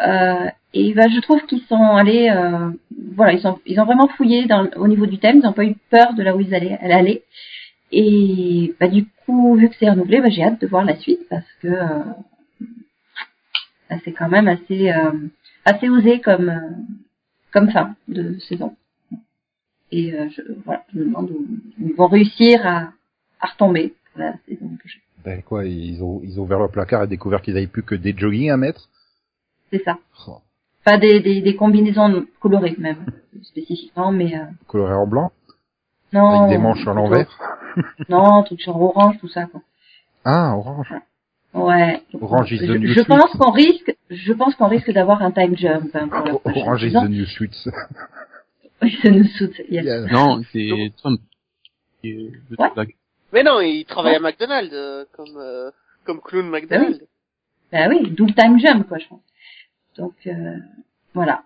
Euh, 0.00 0.48
et 0.74 0.94
bah, 0.94 1.08
je 1.14 1.20
trouve 1.20 1.44
qu'ils 1.46 1.62
sont 1.62 1.82
allés, 1.82 2.30
euh, 2.30 2.70
voilà, 3.14 3.34
ils 3.34 3.40
sont 3.40 3.60
ils 3.66 3.78
ont 3.78 3.84
vraiment 3.84 4.08
fouillé 4.08 4.46
dans, 4.46 4.66
au 4.76 4.88
niveau 4.88 5.06
du 5.06 5.18
thème. 5.18 5.38
Ils 5.38 5.42
n'ont 5.44 5.52
pas 5.52 5.66
eu 5.66 5.76
peur 5.90 6.14
de 6.14 6.22
là 6.22 6.34
où 6.34 6.40
ils 6.40 6.54
allaient, 6.54 6.78
elle 6.80 6.92
allait. 6.92 7.22
Et 7.90 8.74
bah, 8.80 8.88
du 8.88 9.04
coup, 9.26 9.54
vu 9.54 9.68
que 9.68 9.76
c'est 9.78 9.90
renouvelé, 9.90 10.20
bah, 10.20 10.30
j'ai 10.30 10.42
hâte 10.42 10.60
de 10.60 10.66
voir 10.66 10.84
la 10.84 10.96
suite 10.96 11.28
parce 11.28 11.46
que 11.60 11.68
euh, 11.68 11.98
bah, 13.90 13.96
c'est 14.04 14.12
quand 14.12 14.30
même 14.30 14.48
assez 14.48 14.90
euh, 14.90 15.12
assez 15.66 15.90
osé 15.90 16.20
comme 16.20 16.48
euh, 16.48 16.70
comme 17.52 17.70
fin 17.70 17.94
de 18.08 18.38
saison. 18.48 18.74
Et 19.90 20.14
euh, 20.14 20.30
je, 20.30 20.40
voilà, 20.64 20.84
je 20.94 21.00
me 21.00 21.04
demande 21.04 21.30
où 21.30 21.46
ils 21.78 21.94
vont 21.94 22.06
réussir 22.06 22.66
à, 22.66 22.92
à 23.40 23.48
retomber 23.48 23.92
pour 24.10 24.22
la 24.22 24.32
saison 24.48 24.74
prochaine. 24.78 25.02
Ben 25.22 25.42
quoi, 25.42 25.66
ils 25.66 26.02
ont 26.02 26.22
ils 26.24 26.40
ont 26.40 26.44
ouvert 26.44 26.58
leur 26.58 26.70
placard 26.70 27.04
et 27.04 27.06
découvert 27.08 27.42
qu'ils 27.42 27.58
avaient 27.58 27.66
plus 27.66 27.82
que 27.82 27.94
des 27.94 28.16
jogging 28.16 28.50
à 28.50 28.56
mettre. 28.56 28.88
C'est 29.72 29.82
ça. 29.84 29.98
Oh, 30.28 30.38
Pas 30.84 30.98
des, 30.98 31.20
des, 31.20 31.40
des 31.40 31.56
combinaisons 31.56 32.26
colorées 32.40 32.74
même, 32.78 33.06
spécifiquement, 33.42 34.12
mais 34.12 34.36
euh, 34.36 34.44
coloré 34.66 34.92
en 34.94 35.06
blanc, 35.06 35.32
non. 36.12 36.42
avec 36.42 36.50
des 36.56 36.62
manches 36.62 36.86
à 36.86 36.92
l'envers. 36.94 37.28
Non, 38.10 38.42
truc 38.42 38.60
genre 38.60 38.82
orange, 38.82 39.16
tout 39.18 39.28
ça, 39.28 39.46
quoi. 39.46 39.62
Ah, 40.26 40.54
orange. 40.54 40.92
Ouais. 41.54 42.02
Orange 42.20 42.52
is 42.52 42.58
the 42.58 42.66
je, 42.66 42.72
new 42.74 42.88
je 42.92 43.00
pense 43.00 43.30
qu'on 43.32 43.50
risque, 43.50 43.96
je 44.10 44.32
pense 44.34 44.54
qu'on 44.56 44.68
risque 44.68 44.90
d'avoir 44.92 45.22
un 45.22 45.30
time 45.30 45.56
jump 45.56 45.88
hein, 45.94 46.08
pour 46.08 46.42
Orange 46.56 46.82
is 46.84 46.92
the 46.92 47.08
new. 47.08 47.24
Oui, 48.82 48.98
ça 49.02 49.10
nous 49.10 49.24
saute. 49.24 49.58
yes. 49.70 49.86
Non, 50.12 50.42
c'est 50.52 50.92
Trump. 50.98 51.18
Ouais. 52.04 52.96
Mais 53.32 53.42
non, 53.42 53.60
il 53.60 53.84
travaille 53.86 54.12
Ouais. 54.12 54.18
à 54.18 54.20
McDonald's, 54.20 54.72
euh, 54.74 55.04
comme, 55.16 55.36
euh, 55.38 55.70
comme 56.04 56.20
clown 56.20 56.50
McDonald's. 56.50 57.00
Ben 57.70 57.88
oui, 57.88 58.10
d'où 58.10 58.26
le 58.26 58.34
time 58.34 58.58
jump, 58.58 58.86
quoi, 58.86 58.98
je 58.98 59.08
pense. 59.08 59.20
Donc, 59.96 60.14
euh, 60.26 60.56
voilà. 61.14 61.44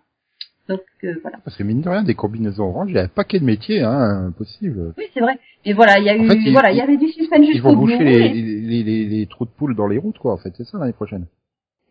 Donc, 0.68 0.80
euh, 1.04 1.14
voilà. 1.22 1.38
Parce 1.44 1.56
que 1.56 1.62
mine 1.62 1.80
de 1.80 1.88
rien, 1.88 2.02
des 2.02 2.14
combinaisons 2.14 2.64
orange, 2.68 2.90
il 2.90 2.96
y 2.96 2.98
a 2.98 3.02
un 3.04 3.08
paquet 3.08 3.38
de 3.38 3.44
métiers, 3.44 3.82
hein, 3.82 4.32
possible. 4.36 4.94
Oui, 4.98 5.04
c'est 5.14 5.20
vrai. 5.20 5.38
Mais 5.64 5.72
voilà, 5.72 5.98
il 5.98 6.04
y 6.04 6.08
a 6.10 6.16
eu, 6.16 6.26
En 6.26 6.30
fait, 6.30 6.38
ils- 6.38 6.52
voilà, 6.52 6.72
il 6.72 6.76
y 6.76 6.80
avait 6.80 6.96
du 6.96 7.08
suspense 7.08 7.38
Ils 7.42 7.52
jusqu'au 7.52 7.68
vont 7.68 7.74
bout. 7.74 7.80
boucher 7.82 7.98
les, 8.02 8.14
et- 8.14 8.32
les, 8.60 8.82
les, 8.82 9.04
les 9.06 9.26
trous 9.26 9.44
de 9.44 9.50
poule 9.50 9.76
dans 9.76 9.86
les 9.86 9.98
routes, 9.98 10.18
quoi, 10.18 10.32
en 10.32 10.36
fait. 10.38 10.52
C'est 10.56 10.64
ça 10.64 10.78
l'année 10.78 10.92
prochaine. 10.92 11.26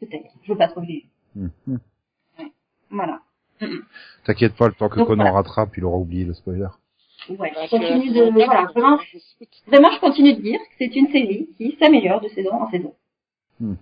Peut-être. 0.02 0.26
Je 0.44 0.52
veux 0.52 0.58
pas 0.58 0.68
trop 0.68 0.82
dire. 0.82 1.04
Hum, 1.38 1.50
hum. 1.68 1.80
Voilà. 2.92 3.22
T'inquiète 4.26 4.56
pas, 4.56 4.68
le 4.68 4.74
temps 4.74 4.90
que 4.90 4.98
Donc, 4.98 5.08
Conan 5.08 5.24
voilà. 5.24 5.38
rattrape, 5.38 5.78
il 5.78 5.86
aura 5.86 5.98
oublié 5.98 6.26
le 6.26 6.34
spoiler. 6.34 6.68
Ouais, 7.30 7.52
je 7.56 7.70
continue 7.70 8.10
saison 8.14 8.26
de, 8.28 8.32
voilà, 8.34 8.66
vraiment, 8.74 9.00
vraiment, 9.68 9.90
je 9.92 10.00
continue 10.00 10.34
de 10.36 10.42
dire 10.42 10.60
que 10.60 10.76
c'est 10.78 10.96
une 10.96 11.08
série 11.08 11.48
qui 11.58 11.76
s'améliore 11.80 12.22
de 12.22 12.28
saison 12.30 12.52
en 12.54 12.70
saison. 12.70 12.94
Euh, 13.64 13.74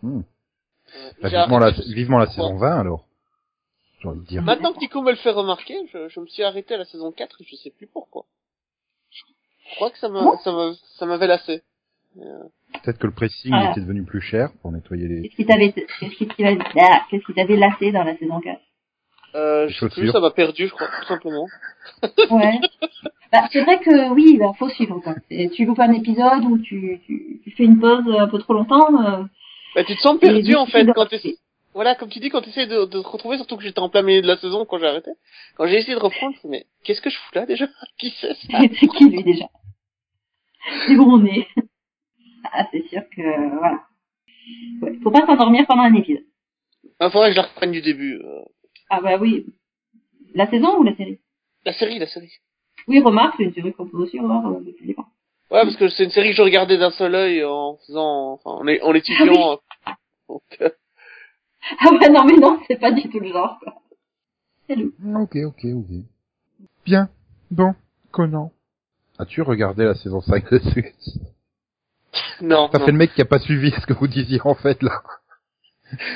Bah, 1.21 1.29
j'ai 1.29 1.37
vivement, 1.37 1.59
la, 1.59 1.71
vivement 1.71 2.25
saison 2.27 2.55
20, 2.57 2.79
alors. 2.79 3.05
J'ai 4.01 4.09
envie 4.09 4.19
de 4.19 4.25
dire. 4.25 4.41
Maintenant 4.41 4.73
que 4.73 4.79
Tico 4.79 5.01
me 5.01 5.11
le 5.11 5.17
fait 5.17 5.31
remarquer, 5.31 5.75
je, 5.93 6.09
je 6.09 6.19
me 6.19 6.27
suis 6.27 6.43
arrêté 6.43 6.73
à 6.73 6.77
la 6.77 6.85
saison 6.85 7.11
4 7.11 7.37
et 7.41 7.45
je 7.49 7.55
sais 7.55 7.69
plus 7.71 7.87
pourquoi. 7.87 8.25
Je 9.11 9.75
crois 9.75 9.89
que 9.91 9.97
ça 9.97 10.09
m'a, 10.09 11.05
m'avait 11.05 11.27
lassé. 11.27 11.61
Euh, 12.19 12.43
Peut-être 12.83 12.99
que 12.99 13.07
le 13.07 13.13
pressing 13.13 13.51
Ah. 13.53 13.71
était 13.71 13.81
devenu 13.81 14.03
plus 14.03 14.21
cher 14.21 14.49
pour 14.61 14.71
nettoyer 14.71 15.07
les... 15.07 15.21
Qu'est-ce 15.23 15.35
qui 15.35 15.45
t'avait, 15.45 15.71
qu'est-ce 15.71 16.15
qui 16.15 16.27
t'avait, 16.27 16.57
ah, 16.81 17.05
qu'est-ce 17.09 17.23
qui 17.25 17.33
t'avait 17.33 17.55
lassé 17.55 17.91
dans 17.91 18.03
la 18.03 18.15
saison 18.17 18.39
4? 18.39 18.59
euh, 19.35 19.67
je 19.67 19.79
sais 19.79 19.89
plus, 19.89 20.11
ça 20.11 20.19
m'a 20.19 20.29
perdu, 20.31 20.67
je 20.67 20.73
crois, 20.73 20.87
tout 20.99 21.07
simplement. 21.07 21.47
Ouais. 22.29 22.59
Bah, 23.31 23.47
c'est 23.51 23.63
vrai 23.63 23.79
que 23.79 24.11
oui, 24.13 24.37
bah, 24.37 24.51
faut 24.59 24.69
suivre 24.69 24.99
quoi. 24.99 25.15
Et 25.31 25.49
tu 25.49 25.65
loupes 25.65 25.79
un 25.79 25.91
épisode 25.91 26.43
ou 26.45 26.59
tu, 26.59 27.01
tu, 27.07 27.41
tu 27.43 27.49
fais 27.57 27.63
une 27.63 27.79
pause 27.79 28.03
un 28.15 28.27
peu 28.27 28.37
trop 28.37 28.53
longtemps. 28.53 28.93
euh, 29.03 29.23
Bah, 29.75 29.83
tu 29.83 29.95
te 29.95 30.01
sens 30.01 30.19
perdu 30.19 30.55
en 30.55 30.65
fait 30.65 30.85
quand 30.93 31.05
tu 31.07 31.17
voilà, 31.73 31.95
comme 31.95 32.09
tu 32.09 32.19
dis, 32.19 32.29
quand 32.29 32.41
tu 32.41 32.49
essaies 32.49 32.67
de, 32.67 32.85
de 32.85 33.01
te 33.01 33.07
retrouver, 33.07 33.37
surtout 33.37 33.57
que 33.57 33.63
j'étais 33.63 33.79
en 33.79 33.89
plein 33.89 34.03
milieu 34.03 34.21
de 34.21 34.27
la 34.27 34.37
saison 34.37 34.63
quand 34.65 34.77
j'ai 34.77 34.85
arrêté. 34.85 35.09
Quand 35.55 35.65
j'ai 35.65 35.77
essayé 35.79 35.95
de 35.95 35.99
reprendre, 35.99 36.35
je 36.41 36.47
me 36.47 36.51
mais 36.51 36.67
qu'est-ce 36.83 37.01
que 37.01 37.09
je 37.09 37.17
fous 37.17 37.33
là 37.33 37.47
déjà? 37.47 37.67
Qui 37.97 38.13
c'est 38.21 38.35
ça? 38.35 38.59
C'est 38.79 38.87
qui 38.87 39.09
lui 39.09 39.23
déjà? 39.23 39.45
C'est 40.85 40.95
où 40.95 41.03
on 41.03 41.25
est? 41.25 41.47
Ah, 42.55 42.67
c'est 42.71 42.85
sûr 42.89 43.01
que 43.15 43.21
voilà. 43.57 43.79
Ouais, 44.81 44.99
faut 45.01 45.11
pas 45.11 45.25
s'endormir 45.25 45.65
pendant 45.65 45.83
un 45.83 45.93
épisode. 45.95 46.25
Il 46.83 47.09
faudrait 47.09 47.29
que 47.29 47.35
je 47.35 47.41
la 47.41 47.47
reprenne 47.47 47.71
du 47.71 47.81
début. 47.81 48.17
euh. 48.17 48.41
Ah 48.89 48.99
bah 48.99 49.17
oui. 49.17 49.45
La 50.35 50.49
saison 50.49 50.77
ou 50.77 50.83
la 50.83 50.93
série? 50.95 51.19
La 51.65 51.71
série, 51.71 51.99
la 51.99 52.05
série. 52.05 52.33
Oui, 52.87 52.99
remarque, 52.99 53.35
c'est 53.37 53.43
une 53.45 53.53
série 53.53 53.73
qu'on 53.73 53.87
peut 53.87 53.97
aussi 53.97 54.19
revoir 54.19 54.43
depuis 54.59 54.81
le 54.81 54.87
départ. 54.87 55.07
Ouais, 55.51 55.61
parce 55.63 55.75
que 55.75 55.87
c'est 55.89 56.03
une 56.05 56.09
série 56.11 56.29
que 56.31 56.35
je 56.37 56.41
regardais 56.41 56.77
d'un 56.77 56.91
seul 56.91 57.13
œil 57.15 57.43
en 57.43 57.77
faisant, 57.85 58.33
enfin, 58.33 58.51
en, 58.51 58.65
en 58.89 58.93
étudiant. 58.95 59.59
Donc, 60.27 60.41
euh, 60.61 60.69
Ah 61.79 61.89
bah 61.99 62.09
non, 62.09 62.23
mais 62.25 62.37
non, 62.37 62.59
c'est 62.67 62.79
pas 62.79 62.91
du 62.91 63.07
tout 63.09 63.19
le 63.19 63.27
genre. 63.31 63.59
quoi. 63.63 63.73
Hello. 64.67 64.89
Ok, 65.21 65.35
ok, 65.45 65.65
ok. 65.65 65.95
Bien. 66.85 67.09
Bon. 67.51 67.75
Conan. 68.11 68.51
As-tu 69.19 69.41
regardé 69.41 69.83
la 69.85 69.93
saison 69.95 70.21
5 70.21 70.49
de 70.51 70.59
Suits 70.71 71.21
non, 72.41 72.69
Ça 72.71 72.79
non, 72.79 72.85
fait 72.85 72.91
le 72.91 72.97
mec 72.97 73.13
qui 73.13 73.21
a 73.21 73.25
pas 73.25 73.39
suivi 73.39 73.71
ce 73.71 73.85
que 73.85 73.93
vous 73.93 74.07
disiez 74.07 74.39
en 74.43 74.55
fait 74.55 74.81
là. 74.81 75.01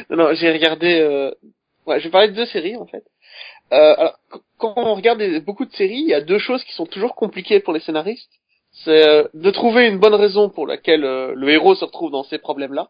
non, 0.09 0.17
non, 0.17 0.33
j'ai 0.33 0.51
regardé. 0.51 0.99
Euh... 0.99 1.31
Ouais, 1.85 1.99
je 1.99 2.05
vais 2.05 2.11
parler 2.11 2.29
de 2.29 2.35
deux 2.35 2.45
séries 2.47 2.75
en 2.75 2.85
fait. 2.87 3.03
Euh, 3.71 3.95
alors, 3.97 4.19
qu- 4.31 4.39
quand 4.57 4.73
on 4.77 4.95
regarde 4.95 5.19
des- 5.19 5.39
beaucoup 5.39 5.65
de 5.65 5.71
séries, 5.73 5.99
il 6.01 6.07
y 6.09 6.13
a 6.13 6.21
deux 6.21 6.39
choses 6.39 6.63
qui 6.63 6.73
sont 6.73 6.85
toujours 6.85 7.15
compliquées 7.15 7.59
pour 7.59 7.73
les 7.73 7.79
scénaristes. 7.79 8.31
C'est 8.83 9.07
euh, 9.07 9.27
de 9.33 9.51
trouver 9.51 9.87
une 9.87 9.99
bonne 9.99 10.15
raison 10.15 10.49
pour 10.49 10.67
laquelle 10.67 11.03
euh, 11.03 11.33
le 11.35 11.49
héros 11.49 11.75
se 11.75 11.85
retrouve 11.85 12.11
dans 12.11 12.23
ces 12.23 12.37
problèmes-là, 12.37 12.89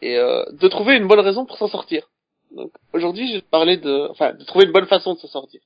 et 0.00 0.16
euh, 0.16 0.44
de 0.52 0.68
trouver 0.68 0.96
une 0.96 1.06
bonne 1.06 1.20
raison 1.20 1.46
pour 1.46 1.58
s'en 1.58 1.68
sortir. 1.68 2.08
Donc 2.54 2.72
aujourd'hui, 2.92 3.28
je 3.28 3.34
vais 3.34 3.40
te 3.40 3.50
parler 3.50 3.76
de, 3.76 4.08
enfin, 4.10 4.32
de 4.32 4.44
trouver 4.44 4.66
une 4.66 4.72
bonne 4.72 4.86
façon 4.86 5.14
de 5.14 5.18
s'en 5.18 5.28
sortir. 5.28 5.60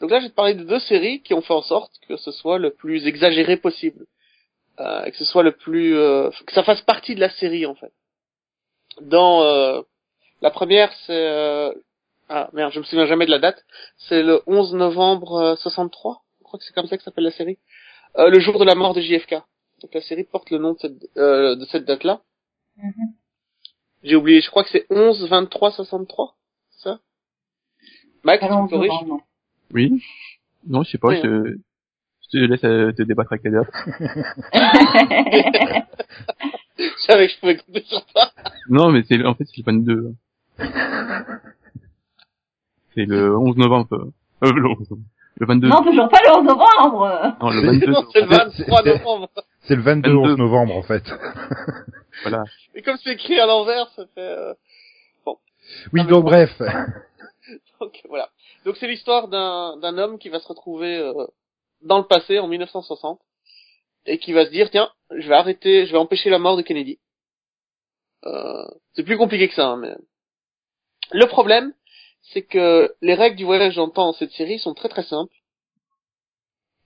Donc 0.00 0.10
là, 0.10 0.20
je 0.20 0.24
vais 0.24 0.30
te 0.30 0.34
parler 0.34 0.54
de 0.54 0.62
deux 0.62 0.78
séries 0.78 1.22
qui 1.22 1.34
ont 1.34 1.42
fait 1.42 1.54
en 1.54 1.62
sorte 1.62 1.92
que 2.06 2.16
ce 2.16 2.30
soit 2.30 2.58
le 2.58 2.70
plus 2.70 3.06
exagéré 3.06 3.56
possible, 3.56 4.06
et 4.78 5.10
que 5.10 5.16
ce 5.16 5.24
soit 5.24 5.42
le 5.42 5.52
plus, 5.52 5.96
euh, 5.96 6.30
que 6.46 6.52
ça 6.52 6.62
fasse 6.62 6.82
partie 6.82 7.16
de 7.16 7.20
la 7.20 7.30
série 7.30 7.66
en 7.66 7.74
fait. 7.74 7.92
Dans 9.00 9.42
euh, 9.42 9.82
la 10.40 10.50
première, 10.50 10.92
c'est 11.06 11.72
ah 12.30 12.50
merde, 12.52 12.72
je 12.72 12.80
me 12.80 12.84
souviens 12.84 13.06
jamais 13.06 13.24
de 13.24 13.30
la 13.30 13.38
date. 13.38 13.64
C'est 13.96 14.22
le 14.22 14.42
11 14.46 14.74
novembre 14.74 15.32
euh, 15.34 15.56
63. 15.56 16.22
Je 16.38 16.44
crois 16.44 16.58
que 16.58 16.64
c'est 16.64 16.74
comme 16.74 16.86
ça 16.86 16.98
que 16.98 17.02
s'appelle 17.02 17.24
la 17.24 17.30
série. 17.30 17.58
Euh, 18.16 18.30
le 18.30 18.40
jour 18.40 18.58
de 18.58 18.64
la 18.64 18.74
mort 18.74 18.94
de 18.94 19.00
JFK. 19.00 19.34
Donc 19.82 19.94
la 19.94 20.00
série 20.00 20.24
porte 20.24 20.50
le 20.50 20.58
nom 20.58 20.72
de 20.72 20.78
cette, 20.78 21.08
euh, 21.16 21.54
de 21.56 21.64
cette 21.66 21.84
date-là. 21.84 22.20
Mhm. 22.76 23.12
J'ai 24.02 24.16
oublié. 24.16 24.40
Je 24.40 24.50
crois 24.50 24.64
que 24.64 24.70
c'est 24.70 24.86
11 24.90 25.28
23 25.28 25.72
63. 25.72 26.34
C'est 26.70 26.88
ça? 26.88 27.00
Max, 28.24 28.40
tu 28.40 28.46
Alors, 28.46 28.68
corriges? 28.68 28.90
Oui. 29.72 30.02
Non, 30.66 30.82
je 30.82 30.90
sais 30.90 30.98
pas, 30.98 31.08
Oui, 31.08 31.16
je, 31.16 31.22
te, 31.22 31.58
je 32.22 32.28
te 32.30 32.36
laisse 32.38 32.64
euh, 32.64 32.92
te 32.92 33.02
débattre 33.02 33.32
avec 33.32 33.44
les 33.44 33.50
dates. 33.52 33.72
Je 36.78 37.02
savais 37.06 37.26
que 37.26 37.32
je 37.34 37.40
pouvais 37.40 37.56
compter 37.56 37.82
sur 37.84 38.04
toi. 38.06 38.30
Non, 38.68 38.90
mais 38.90 39.02
c'est, 39.08 39.24
en 39.24 39.34
fait, 39.34 39.44
c'est 39.44 39.58
le 39.58 39.64
22. 39.64 40.14
C'est 42.94 43.04
le 43.04 43.36
11 43.36 43.56
novembre. 43.58 44.10
Euh, 44.42 44.52
le, 44.52 44.66
11 44.66 44.90
novembre. 44.90 45.08
Le 45.40 45.46
22. 45.46 45.68
non, 45.68 45.82
toujours 45.82 46.08
pas 46.08 46.18
le 46.24 46.36
11 46.38 46.44
novembre. 46.44 47.36
Non, 47.40 47.50
le 47.50 47.60
22. 47.66 47.86
Non, 47.92 48.04
c'est 48.12 48.20
le 48.22 48.28
C'est- 48.28 48.36
23 48.36 48.82
c'est- 48.82 48.98
novembre. 48.98 49.28
C'est 49.62 49.76
le 49.76 49.82
22 49.82 50.10
22. 50.10 50.30
11 50.32 50.38
novembre 50.38 50.76
en 50.76 50.82
fait. 50.82 51.04
Voilà. 52.22 52.42
Et 52.74 52.82
comme 52.82 52.96
c'est 52.96 53.12
écrit 53.12 53.38
à 53.38 53.46
l'envers, 53.46 53.88
ça 53.90 54.04
fait... 54.14 54.20
euh, 54.20 54.52
Oui, 55.26 55.34
Ah, 55.36 55.88
mais 55.92 56.04
donc 56.04 56.24
bon. 56.24 56.30
bref. 56.30 56.50
Donc 57.80 58.00
voilà. 58.08 58.28
Donc 58.64 58.76
c'est 58.76 58.88
l'histoire 58.88 59.28
d'un 59.28 59.76
d'un 59.76 59.96
homme 59.98 60.18
qui 60.18 60.28
va 60.28 60.40
se 60.40 60.48
retrouver 60.48 60.96
euh, 60.98 61.12
dans 61.82 61.98
le 61.98 62.04
passé 62.04 62.40
en 62.40 62.48
1960 62.48 63.20
et 64.06 64.18
qui 64.18 64.32
va 64.32 64.46
se 64.46 64.50
dire 64.50 64.68
tiens, 64.70 64.90
je 65.16 65.28
vais 65.28 65.34
arrêter, 65.36 65.86
je 65.86 65.92
vais 65.92 65.98
empêcher 65.98 66.28
la 66.28 66.38
mort 66.40 66.56
de 66.56 66.62
Kennedy. 66.62 66.98
Euh, 68.26 68.64
c'est 68.94 69.04
plus 69.04 69.16
compliqué 69.16 69.48
que 69.48 69.54
ça, 69.54 69.68
hein, 69.68 69.76
mais 69.76 69.94
le 71.12 71.26
problème, 71.26 71.72
c'est 72.32 72.42
que 72.42 72.94
les 73.00 73.14
règles 73.14 73.36
du 73.36 73.44
voyage 73.44 73.76
dans 73.76 73.86
le 73.86 73.92
temps 73.92 74.06
dans 74.06 74.12
cette 74.18 74.32
série 74.32 74.58
sont 74.58 74.74
très 74.74 74.88
très 74.88 75.02
simples. 75.02 75.34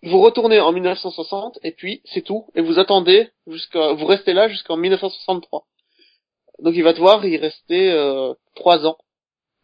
Vous 0.02 0.20
retournez 0.20 0.60
en 0.60 0.72
1960 0.72 1.58
et 1.62 1.72
puis 1.72 2.02
c'est 2.04 2.22
tout 2.22 2.46
et 2.54 2.60
vous 2.60 2.78
attendez 2.78 3.30
jusqu'à 3.46 3.92
vous 3.92 4.06
restez 4.06 4.32
là 4.32 4.48
jusqu'en 4.48 4.76
1963. 4.76 5.64
Donc 6.58 6.74
il 6.74 6.82
va 6.82 6.92
devoir 6.92 7.24
y 7.24 7.36
rester 7.36 7.92
euh, 7.92 8.34
trois 8.54 8.86
ans 8.86 8.98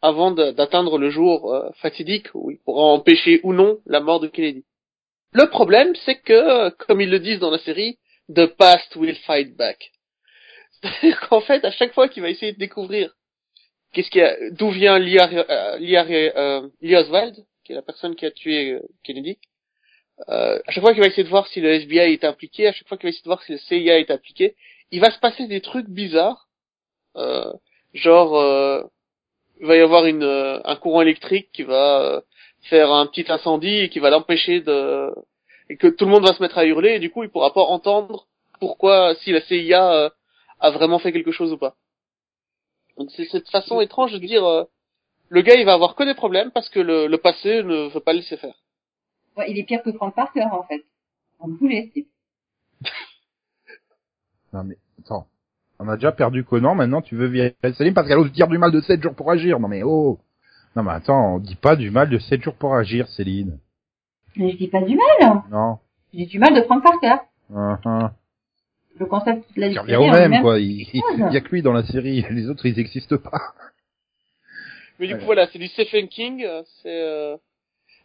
avant 0.01 0.31
d'atteindre 0.31 0.99
le 0.99 1.11
jour 1.11 1.53
euh, 1.53 1.71
fatidique 1.81 2.29
où 2.35 2.51
il 2.51 2.59
pourra 2.59 2.85
empêcher 2.85 3.41
ou 3.43 3.53
non 3.53 3.79
la 3.87 4.01
mort 4.01 4.21
de 4.21 4.29
Kennedy. 4.29 4.65
Le 5.33 5.51
problème, 5.51 5.95
c'est 6.05 6.21
que, 6.21 6.71
comme 6.71 7.01
ils 7.01 7.11
le 7.11 7.19
disent 7.19 7.41
dans 7.41 7.51
la 7.51 7.59
série, 7.59 7.99
the 8.35 8.47
past 8.47 8.97
will 8.97 9.17
fight 9.27 9.57
back. 9.57 9.93
C'est-à-dire 10.71 11.21
qu'en 11.29 11.41
fait, 11.41 11.65
à 11.65 11.71
chaque 11.71 11.93
fois 11.93 12.09
qu'il 12.09 12.23
va 12.23 12.31
essayer 12.31 12.53
de 12.53 12.59
découvrir 12.59 13.13
qu'est-ce 13.93 14.11
qu'il 14.11 14.51
d'où 14.53 14.71
vient 14.71 15.01
euh, 15.01 15.79
euh, 15.81 16.69
Lee 16.81 16.97
Oswald, 16.97 17.37
qui 17.65 17.73
est 17.73 17.77
la 17.77 17.83
personne 17.83 18.15
qui 18.17 18.27
a 18.27 18.31
tué 18.31 18.73
euh, 18.73 18.81
Kennedy, 19.05 19.39
euh, 20.29 20.59
à 20.67 20.71
chaque 20.71 20.83
fois 20.83 20.93
qu'il 20.93 21.03
va 21.03 21.09
essayer 21.09 21.25
de 21.25 21.29
voir 21.29 21.47
si 21.49 21.61
le 21.61 21.71
FBI 21.71 22.13
est 22.13 22.25
impliqué, 22.25 22.67
à 22.67 22.73
chaque 22.73 22.89
fois 22.89 22.97
qu'il 22.97 23.07
va 23.07 23.11
essayer 23.11 23.23
de 23.23 23.29
voir 23.29 23.43
si 23.43 23.53
le 23.53 23.59
CIA 23.59 23.99
est 23.99 24.11
impliqué, 24.11 24.57
il 24.91 25.01
va 25.01 25.11
se 25.11 25.19
passer 25.19 25.47
des 25.47 25.61
trucs 25.61 25.89
bizarres, 25.89 26.49
euh, 27.17 27.53
genre 27.95 28.89
il 29.61 29.67
va 29.67 29.77
y 29.77 29.81
avoir 29.81 30.07
une, 30.07 30.25
un 30.25 30.77
courant 30.77 31.03
électrique 31.03 31.51
qui 31.53 31.63
va 31.63 32.23
faire 32.63 32.93
un 32.93 33.07
petit 33.07 33.31
incendie 33.31 33.79
et 33.81 33.89
qui 33.89 33.99
va 33.99 34.11
l'empêcher 34.11 34.61
de 34.61 35.11
et 35.71 35.77
que 35.77 35.87
tout 35.87 36.07
le 36.07 36.11
monde 36.11 36.27
va 36.27 36.33
se 36.33 36.43
mettre 36.43 36.59
à 36.59 36.65
hurler 36.65 36.95
et 36.95 36.99
du 36.99 37.11
coup 37.11 37.23
il 37.23 37.31
pourra 37.31 37.53
pas 37.53 37.61
entendre 37.63 38.27
pourquoi 38.61 39.15
si 39.17 39.33
la 39.33 39.41
CIA 39.43 40.13
a 40.61 40.71
vraiment 40.71 40.99
fait 40.99 41.13
quelque 41.13 41.33
chose 41.33 41.53
ou 41.53 41.59
pas. 41.59 41.77
Donc 42.99 43.11
c'est 43.13 43.27
cette 43.27 43.49
façon 43.49 43.81
étrange 43.81 44.13
de 44.13 44.19
dire 44.19 44.45
euh, 44.45 44.65
le 45.29 45.43
gars 45.43 45.55
il 45.55 45.65
va 45.65 45.75
avoir 45.75 45.95
que 45.95 46.03
des 46.03 46.15
problèmes 46.15 46.51
parce 46.51 46.69
que 46.69 46.81
le, 46.81 47.07
le 47.07 47.19
passé 47.19 47.63
ne 47.63 47.89
veut 47.89 48.01
pas 48.01 48.13
le 48.13 48.19
laisser 48.19 48.37
faire. 48.37 48.55
Ouais, 49.37 49.51
il 49.51 49.59
est 49.59 49.63
pire 49.65 49.83
que 49.85 49.93
Frank 49.93 50.15
Parker, 50.17 50.47
en 50.51 50.65
fait. 50.65 50.85
En 51.39 51.49
boulet, 51.49 51.93
c'est... 51.95 52.07
Non 54.53 54.65
mais 54.65 54.77
attends. 54.99 55.27
On 55.79 55.89
a 55.89 55.95
déjà 55.95 56.11
perdu 56.11 56.43
Conan, 56.45 56.75
maintenant 56.75 57.01
tu 57.01 57.15
veux 57.15 57.27
virer 57.29 57.55
Salim 57.75 57.95
parce 57.95 58.09
qu'elle 58.09 58.19
ose 58.19 58.33
dire 58.33 58.49
du 58.49 58.59
mal 58.59 58.73
de 58.73 58.81
7 58.81 59.01
jours 59.01 59.15
pour 59.15 59.31
agir. 59.31 59.61
Non 59.61 59.69
mais 59.69 59.83
oh. 59.85 60.19
Non 60.75 60.83
mais 60.83 60.93
attends, 60.93 61.35
on 61.35 61.39
dit 61.39 61.55
pas 61.55 61.77
du 61.77 61.91
mal 61.91 62.11
de 62.11 62.19
7 62.19 62.43
jours 62.43 62.55
pour 62.55 62.75
agir, 62.75 63.07
Céline. 63.09 63.61
Mais 64.35 64.51
je 64.51 64.57
dis 64.57 64.69
pas 64.69 64.83
du 64.83 64.97
mal. 64.97 65.43
Non. 65.51 65.79
Je 66.13 66.19
dis 66.19 66.27
du 66.27 66.39
mal 66.41 66.55
de 66.55 66.63
Frank 66.63 66.83
Parker. 66.83 67.23
Uh 67.51 67.77
-huh. 67.85 68.11
Le 68.97 69.07
concept 69.07 69.55
de 69.55 69.61
la 69.61 69.69
Ça 69.69 69.81
série 69.83 69.97
revient 69.97 70.09
au 70.11 70.29
même 70.29 70.43
quoi. 70.43 70.59
Il, 70.59 70.81
il 70.93 71.33
y 71.33 71.37
a 71.37 71.41
que 71.41 71.49
lui 71.51 71.63
dans 71.63 71.73
la 71.73 71.85
série, 71.85 72.25
les 72.31 72.49
autres 72.49 72.67
ils 72.67 72.79
existent 72.79 73.17
pas. 73.19 73.55
Mais 74.99 75.07
du 75.07 75.13
Ouais. 75.15 75.19
coup 75.21 75.27
voilà, 75.27 75.47
c'est 75.49 75.59
du 75.59 75.69
Stephen 75.69 76.09
King, 76.09 76.45
euh, 76.45 76.63
c'est 76.83 77.01
euh, 77.03 77.37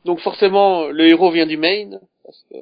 donc 0.06 0.20
forcément 0.20 0.88
le 0.90 1.08
héros 1.08 1.32
vient 1.32 1.48
du 1.48 1.58
Maine 1.58 2.00
parce 2.24 2.44
que 2.50 2.56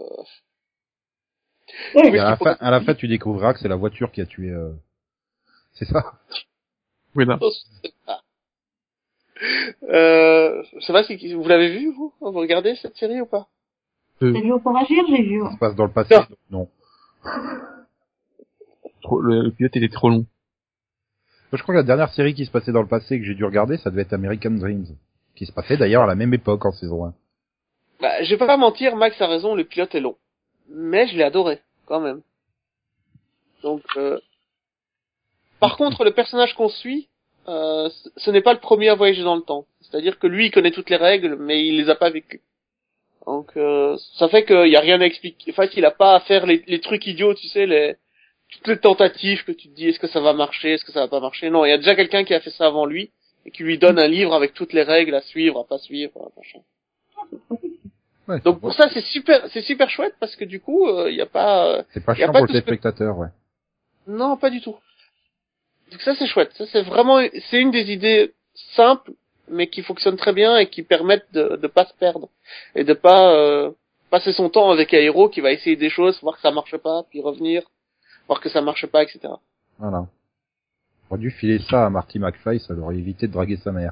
Et 2.08 2.20
à 2.20 2.24
la 2.32 2.38
fin, 2.38 2.56
à 2.60 2.72
la 2.72 2.80
fin 2.82 2.94
tu 2.96 3.08
découvriras 3.10 3.54
que 3.54 3.60
c'est 3.60 3.68
la 3.68 3.76
voiture 3.76 4.12
qui 4.12 4.22
a 4.22 4.26
tué. 4.26 4.50
euh, 4.50 4.72
C'est 5.74 5.86
ça? 5.86 6.14
Euh, 9.90 10.64
je 10.76 10.80
sais 10.86 10.94
pas 10.94 11.04
si 11.04 11.34
vous 11.34 11.48
l'avez 11.48 11.78
vu 11.78 11.92
vous, 11.92 12.14
vous 12.22 12.32
regardez 12.32 12.76
cette 12.76 12.96
série 12.96 13.20
ou 13.22 13.26
pas? 13.26 13.48
Sept 14.22 14.46
jours 14.46 14.62
pour 14.62 14.78
agir, 14.78 15.04
j'ai 15.10 15.24
vu. 15.24 15.42
Ça 15.42 15.52
se 15.54 15.58
passe 15.58 15.76
dans 15.76 15.86
le 15.86 15.92
passé. 15.92 16.16
Non. 16.16 16.22
donc 16.52 16.70
Non. 17.26 17.62
Trop, 19.02 19.20
le, 19.20 19.42
le 19.44 19.52
pilote 19.52 19.76
était 19.76 19.90
trop 19.90 20.10
long. 20.10 20.26
Moi, 21.52 21.58
Je 21.58 21.64
crois 21.64 21.74
que 21.76 21.80
la 21.80 21.84
dernière 21.84 22.14
série 22.14 22.34
qui 22.34 22.46
se 22.46 22.52
passait 22.52 22.72
dans 22.72 22.82
le 22.82 22.88
passé 22.88 23.20
que 23.20 23.26
j'ai 23.26 23.36
dû 23.36 23.44
regarder, 23.46 23.78
ça 23.78 23.90
devait 23.90 24.04
être 24.04 24.14
American 24.14 24.52
Dreams, 24.52 24.86
qui 25.36 25.46
se 25.46 25.52
passait 25.52 25.78
d'ailleurs 25.78 26.04
à 26.04 26.08
la 26.08 26.16
même 26.16 26.34
époque 26.34 26.66
en 26.66 26.72
saison 26.72 27.06
1. 27.06 27.14
Bah, 28.02 28.24
je 28.24 28.30
vais 28.34 28.38
pas 28.46 28.58
mentir, 28.58 28.96
Max 28.96 29.20
a 29.22 29.28
raison, 29.28 29.54
le 29.56 29.64
pilote 29.64 29.94
est 29.96 30.00
long. 30.00 30.16
Mais 30.70 31.08
je 31.08 31.18
l'ai 31.18 31.24
adoré, 31.24 31.60
quand 31.86 32.00
même. 32.00 32.22
Donc, 33.64 33.84
euh... 33.98 34.20
par 35.60 35.78
contre, 35.78 36.04
le 36.04 36.12
personnage 36.12 36.56
qu'on 36.56 36.70
suit, 36.70 37.10
euh, 37.48 37.90
ce- 38.18 38.32
n'est 38.32 38.42
pas 38.42 38.54
le 38.54 38.60
premier 38.60 38.90
à 38.90 38.96
voyager 38.96 39.24
dans 39.24 39.36
le 39.36 39.42
temps. 39.42 39.66
C'est-à-dire 39.82 40.18
que 40.20 40.28
lui, 40.28 40.48
il 40.48 40.52
connaît 40.52 40.72
toutes 40.72 40.90
les 40.90 40.96
règles, 40.96 41.36
mais 41.40 41.66
il 41.66 41.78
les 41.78 41.90
a 41.90 41.96
pas 41.96 42.10
vécues. 42.10 42.42
Donc, 43.28 43.52
euh, 43.58 43.98
ça 44.18 44.30
fait 44.30 44.46
qu'il 44.46 44.68
y 44.70 44.76
a 44.76 44.80
rien 44.80 45.00
à 45.02 45.06
expliquer. 45.06 45.52
En 45.52 45.56
fait, 45.56 45.72
il 45.76 45.86
a 45.86 45.92
pas 45.92 46.16
à 46.16 46.20
faire 46.22 46.46
les, 46.48 46.64
les 46.66 46.80
trucs 46.80 47.06
idiots, 47.06 47.36
tu 47.36 47.48
sais, 47.50 47.66
les 47.68 47.96
toutes 48.52 48.68
les 48.68 48.78
tentatives 48.78 49.44
que 49.44 49.52
tu 49.52 49.70
te 49.70 49.76
dis, 49.76 49.88
est-ce 49.88 50.00
que 50.00 50.08
ça 50.08 50.20
va 50.20 50.34
marcher, 50.34 50.74
est-ce 50.74 50.86
que 50.86 50.92
ça 50.92 51.02
va 51.02 51.08
pas 51.08 51.20
marcher? 51.20 51.50
Non, 51.50 51.66
il 51.66 51.70
y 51.70 51.74
a 51.74 51.78
déjà 51.78 51.96
quelqu'un 51.96 52.24
qui 52.24 52.34
a 52.34 52.40
fait 52.40 52.52
ça 52.52 52.68
avant 52.68 52.86
lui 52.86 53.12
et 53.46 53.52
qui 53.52 53.64
lui 53.64 53.78
donne 53.78 53.98
un 53.98 54.08
livre 54.08 54.34
avec 54.34 54.54
toutes 54.54 54.74
les 54.74 54.84
règles 54.84 55.16
à 55.16 55.22
suivre, 55.22 55.60
à 55.60 55.64
pas 55.64 55.80
suivre, 55.80 56.32
machin. 56.38 56.60
Ouais, 58.28 58.40
Donc 58.42 58.62
pour 58.62 58.74
ça, 58.74 58.90
c'est 58.90 59.04
super, 59.06 59.48
c'est 59.50 59.62
super 59.62 59.90
chouette 59.90 60.16
parce 60.20 60.36
que 60.36 60.46
du 60.46 60.60
coup, 60.60 60.88
il 61.08 61.16
y 61.16 61.22
a 61.22 61.26
pas, 61.26 61.68
euh, 61.68 61.84
c'est 61.94 62.06
pas 62.06 62.12
y 62.14 62.16
a 62.16 62.18
chiant 62.18 62.28
pas 62.32 62.40
pour 62.40 62.48
le 62.48 62.54
téléspectateur, 62.54 63.18
ouais. 63.18 63.30
non, 64.08 64.38
pas 64.38 64.50
du 64.50 64.62
tout. 64.62 64.76
Donc 65.92 66.02
ça, 66.02 66.16
c'est 66.16 66.28
chouette. 66.28 66.52
Ça, 66.54 66.66
c'est 66.68 66.84
vraiment, 66.84 67.20
c'est 67.50 67.60
une 67.60 67.72
des 67.72 67.92
idées 67.92 68.34
simples, 68.76 69.12
mais 69.48 69.68
qui 69.68 69.82
fonctionnent 69.82 70.18
très 70.18 70.34
bien 70.34 70.58
et 70.58 70.68
qui 70.68 70.84
permettent 70.84 71.32
de, 71.34 71.58
de 71.58 71.68
pas 71.68 71.86
se 71.86 71.94
perdre 71.94 72.30
et 72.76 72.84
de 72.84 72.94
pas 72.94 73.34
euh, 73.34 73.72
passer 74.10 74.34
son 74.34 74.50
temps 74.50 74.72
avec 74.72 74.94
un 74.94 75.00
héros 75.00 75.30
qui 75.30 75.42
va 75.42 75.52
essayer 75.52 75.76
des 75.76 75.90
choses, 75.90 76.20
voir 76.22 76.36
que 76.36 76.42
ça 76.42 76.52
marche 76.52 76.78
pas, 76.78 77.04
puis 77.10 77.22
revenir, 77.22 77.64
voir 78.32 78.40
que 78.40 78.50
ça 78.50 78.62
marche 78.62 78.86
pas, 78.88 79.04
etc. 79.04 79.20
Voilà. 79.78 80.08
On 81.10 81.16
aurait 81.16 81.20
dû 81.20 81.32
filer 81.32 81.60
ça 81.70 81.86
à 81.86 81.90
Marty 81.90 82.18
McFly, 82.18 82.62
ça 82.62 82.74
leur 82.74 82.86
aurait 82.86 82.96
évité 82.98 83.28
de 83.28 83.34
draguer 83.34 83.58
sa 83.58 83.74
mère. 83.74 83.92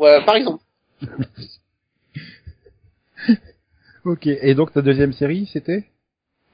Ouais, 0.00 0.24
par 0.24 0.34
exemple. 0.34 0.62
Ok. 4.06 4.26
Et 4.26 4.54
donc 4.54 4.72
ta 4.72 4.80
deuxième 4.80 5.12
série, 5.12 5.46
c'était? 5.52 5.84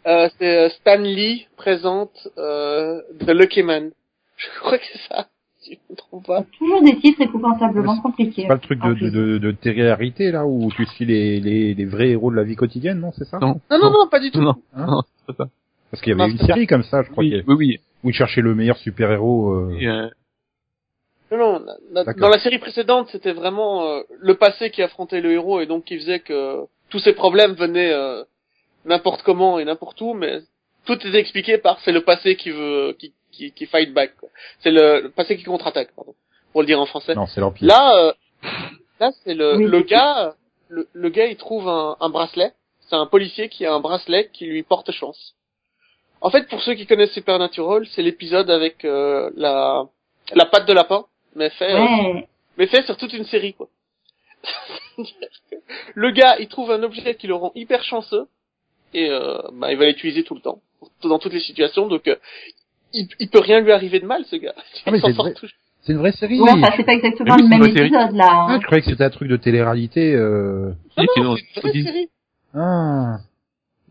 Euh, 0.07 0.29
c'est 0.37 0.67
euh, 0.67 0.69
Stan 0.69 0.99
Lee 0.99 1.47
présente 1.57 2.29
euh, 2.39 3.01
The 3.21 3.29
Lucky 3.31 3.63
Man. 3.63 3.93
Je 4.37 4.47
crois 4.61 4.79
que 4.79 4.85
c'est 4.93 5.09
ça. 5.09 5.29
Si 5.61 5.75
je 5.75 5.79
me 5.93 5.97
trompe 5.97 6.27
pas. 6.27 6.45
Toujours 6.59 6.83
des 6.83 6.97
titres 6.99 7.23
épouvantablement 7.23 7.95
Mais 7.97 8.03
compliqués. 8.03 8.43
C'est 8.43 8.49
pas 8.49 8.55
le 8.55 8.61
truc 8.61 8.81
de, 8.81 8.95
de, 8.95 9.11
de, 9.11 9.39
de 9.39 9.51
télé-réalité, 9.53 10.31
là, 10.31 10.47
où 10.47 10.71
tu 10.73 10.85
suis 10.87 11.05
les, 11.05 11.41
les, 11.41 11.75
les 11.75 11.85
vrais 11.85 12.11
héros 12.11 12.31
de 12.31 12.37
la 12.37 12.45
vie 12.45 12.55
quotidienne, 12.55 13.01
non, 13.01 13.11
c'est 13.17 13.25
ça? 13.25 13.39
Non, 13.41 13.61
Non, 13.71 13.79
non, 13.81 13.91
non, 13.91 14.09
pas 14.09 14.21
du 14.21 14.31
tout. 14.31 14.41
non, 14.41 14.55
Hein? 14.75 14.87
Non, 14.87 15.03
c'est 15.27 15.35
pas 15.37 15.45
ça. 15.45 15.51
Parce 15.97 16.03
qu'il 16.05 16.11
y 16.11 16.15
avait 16.21 16.31
Non, 16.33 16.39
une 16.39 16.47
série 16.47 16.67
comme 16.67 16.83
ça, 16.85 17.03
je 17.03 17.11
crois, 17.11 17.25
Oui, 17.25 17.43
oui, 17.47 17.55
oui. 17.57 17.81
où 18.05 18.11
ils 18.11 18.15
cherchaient 18.15 18.43
le 18.43 18.55
meilleur 18.55 18.77
super-héros. 18.77 19.51
euh, 19.55 19.79
euh, 19.83 20.11
Non, 21.37 21.61
non, 21.61 22.05
dans 22.19 22.29
la 22.29 22.39
série 22.39 22.59
précédente, 22.59 23.09
c'était 23.11 23.33
vraiment 23.33 23.87
euh, 23.89 24.03
le 24.19 24.35
passé 24.35 24.71
qui 24.71 24.83
affrontait 24.83 25.21
le 25.23 25.33
héros 25.33 25.61
et 25.61 25.67
donc 25.67 25.85
qui 25.85 25.97
faisait 25.99 26.21
que 26.21 26.59
tous 26.91 26.99
ces 26.99 27.15
problèmes 27.15 27.55
venaient 27.55 27.93
euh, 27.93 28.23
n'importe 28.85 29.23
comment 29.23 29.59
et 29.59 29.65
n'importe 29.65 30.01
où, 30.03 30.13
mais 30.13 30.41
tout 30.85 30.95
était 30.95 31.19
expliqué 31.19 31.57
par 31.59 31.81
c'est 31.81 31.93
le 31.93 32.03
passé 32.03 32.37
qui 32.37 32.51
veut 32.51 32.95
qui 32.99 33.13
qui, 33.33 33.53
qui 33.53 33.67
fight 33.67 33.93
back. 33.93 34.17
quoi. 34.21 34.29
C'est 34.61 34.71
le, 34.71 35.01
le 35.05 35.11
passé 35.11 35.37
qui 35.37 35.45
contre-attaque, 35.45 35.91
pardon, 35.97 36.15
pour 36.53 36.61
le 36.61 36.67
dire 36.67 36.79
en 36.81 36.87
français. 36.87 37.15
Non, 37.15 37.27
c'est 37.27 37.41
l'Empire. 37.41 37.67
Là, 37.69 37.97
euh, 37.97 38.13
là 39.01 39.11
c'est 39.25 39.35
le, 39.35 39.57
Oui. 39.57 39.65
le 39.65 39.81
gars, 39.81 40.35
le, 40.69 40.87
le 40.93 41.09
gars 41.09 41.27
il 41.27 41.37
trouve 41.37 41.69
un, 41.69 41.97
un 42.01 42.09
bracelet. 42.11 42.53
C'est 42.89 42.95
un 42.97 43.07
policier 43.07 43.49
qui 43.49 43.67
a 43.67 43.75
un 43.75 43.81
bracelet 43.81 44.31
qui 44.33 44.47
lui 44.47 44.63
porte 44.63 44.93
chance. 44.93 45.35
En 46.27 46.31
fait, 46.31 46.49
pour 46.49 46.61
ceux 46.61 46.75
qui 46.75 46.87
connaissent 46.87 47.13
Supernatural, 47.13 47.87
c'est 47.95 48.03
l'épisode 48.03 48.51
avec 48.51 48.85
euh, 48.85 49.31
la 49.37 49.85
la 50.35 50.45
patte 50.45 50.67
de 50.67 50.73
lapin, 50.73 51.05
mais 51.37 51.51
fait 51.51 51.73
euh, 51.73 51.79
Ouais. 51.79 52.29
mais 52.59 52.67
fait 52.67 52.83
sur 52.85 52.97
toute 52.97 53.13
une 53.13 53.27
série 53.27 53.55
quoi. 53.55 53.69
le 55.95 56.11
gars, 56.11 56.35
il 56.41 56.49
trouve 56.49 56.73
un 56.73 56.83
objet 56.83 57.15
qui 57.15 57.29
le 57.29 57.37
rend 57.37 57.53
hyper 57.55 57.85
chanceux 57.85 58.27
et 58.93 59.09
euh, 59.09 59.39
bah, 59.53 59.71
il 59.71 59.79
va 59.79 59.87
l'utiliser 59.87 60.25
tout 60.25 60.35
le 60.35 60.41
temps, 60.41 60.59
dans 61.05 61.21
toutes 61.21 61.33
les 61.33 61.39
situations. 61.39 61.87
Donc 61.87 62.09
euh, 62.09 62.17
il, 62.93 63.07
il 63.21 63.29
peut 63.29 63.39
rien 63.39 63.61
lui 63.61 63.71
arriver 63.71 64.01
de 64.01 64.07
mal 64.07 64.25
ce 64.25 64.35
gars. 64.35 64.55
Ah, 64.85 64.91
mais 64.91 64.99
Il 64.99 65.15
s'en 65.15 65.31
c'est 65.83 65.93
une 65.93 65.99
vraie 65.99 66.11
série. 66.11 66.41
Ouais, 66.41 66.51
enfin, 66.51 66.73
c'est 66.77 66.83
pas 66.83 66.95
exactement 66.95 67.37
Oui, 67.37 67.43
le 67.43 67.49
même 67.49 67.63
épisode, 67.63 68.17
là. 68.17 68.29
Ah, 68.29 68.47
hein. 68.49 68.59
je 68.61 68.67
croyais 68.67 68.83
que 68.83 68.91
c'était 68.91 69.05
un 69.05 69.11
truc 69.11 69.29
de 69.29 69.37
télé-réalité. 69.37 70.13
Euh... 70.13 70.73
Ah 70.97 71.03
non, 71.19 71.37
c'est 71.37 71.45
une 71.55 71.63
vraie 71.63 71.83
série. 71.85 72.09
Ah. 72.53 73.19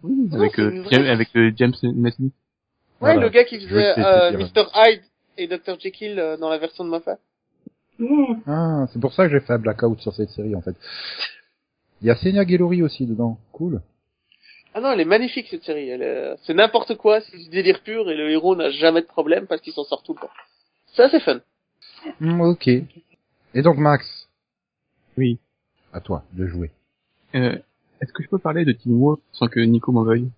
Oui, 0.05 0.29
avec, 0.33 0.59
euh, 0.59 0.81
vraie 0.83 1.09
avec 1.09 1.29
euh, 1.35 1.51
James 1.55 1.73
Naismith. 1.83 2.33
Ouais, 3.01 3.13
Voilà. 3.13 3.21
le 3.21 3.29
gars 3.29 3.43
qui 3.43 3.59
faisait 3.59 3.99
euh. 3.99 4.31
Mr. 4.37 4.65
Hyde 4.75 5.01
et 5.37 5.47
Dr. 5.47 5.79
Jekyll 5.79 6.17
euh, 6.19 6.37
dans 6.37 6.49
la 6.49 6.57
version 6.57 6.83
de 6.85 6.89
Moffat. 6.89 7.17
Yes. 7.99 8.37
Ah, 8.47 8.85
c'est 8.91 8.99
pour 8.99 9.13
ça 9.13 9.25
que 9.27 9.31
j'ai 9.33 9.39
fait 9.39 9.53
un 9.53 9.57
blackout 9.59 9.99
sur 9.99 10.13
cette 10.13 10.29
série 10.29 10.55
en 10.55 10.61
fait. 10.61 10.75
Il 12.01 12.07
y 12.07 12.11
a 12.11 12.15
Senia 12.15 12.45
Gelori 12.45 12.81
aussi 12.83 13.05
dedans. 13.05 13.37
Cool. 13.51 13.81
Ah 14.73 14.81
non, 14.81 14.91
elle 14.91 14.99
est 14.99 15.05
magnifique 15.05 15.47
cette 15.49 15.63
série. 15.63 15.89
Elle 15.89 16.01
est- 16.01 16.35
C'est 16.43 16.53
n'importe 16.53 16.95
quoi, 16.95 17.21
c'est 17.21 17.37
du 17.37 17.49
délire 17.49 17.81
pur 17.83 18.09
et 18.11 18.15
le 18.15 18.29
héros 18.31 18.55
n'a 18.55 18.69
jamais 18.69 19.01
de 19.01 19.07
problème 19.07 19.47
parce 19.47 19.61
qu'il 19.61 19.71
s'en 19.73 19.85
sort 19.85 20.03
tout 20.03 20.13
le 20.13 20.19
temps. 20.19 20.29
Ça 20.95 21.09
c'est 21.09 21.21
fun. 21.21 21.39
Hmm, 22.19 22.41
ok. 22.41 22.67
Et 22.67 23.61
donc 23.61 23.77
Max, 23.77 24.27
Oui. 25.17 25.39
à 25.93 26.01
toi 26.01 26.23
de 26.33 26.45
jouer. 26.47 26.71
Euh, 27.35 27.57
Est-ce 28.01 28.11
que 28.13 28.23
je 28.23 28.29
peux 28.29 28.39
parler 28.39 28.65
de 28.65 28.71
Teen 28.71 28.97
Wolf 28.99 29.19
sans 29.31 29.47
que 29.47 29.59
Nico 29.59 29.91
m'en 29.91 30.03
veuille? 30.03 30.29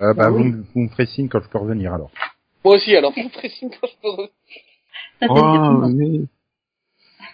Euh, 0.00 0.12
bah, 0.14 0.24
Ah 0.26 0.30
vous, 0.30 0.38
oui. 0.38 0.44
me- 0.52 0.64
vous 0.74 0.80
me 0.80 0.88
ferez 0.88 1.06
signe 1.06 1.28
quand 1.28 1.40
je 1.40 1.48
peux 1.48 1.58
revenir 1.58 1.94
alors. 1.94 2.10
Moi 2.64 2.74
aussi, 2.76 2.94
alors 2.96 3.12
je 3.16 3.28
précise 3.28 3.70
quand 3.80 3.86
je 3.86 3.94
peux 4.02 4.08
revenir. 4.10 4.30
Oh, 5.28 5.88
mais... 5.88 6.20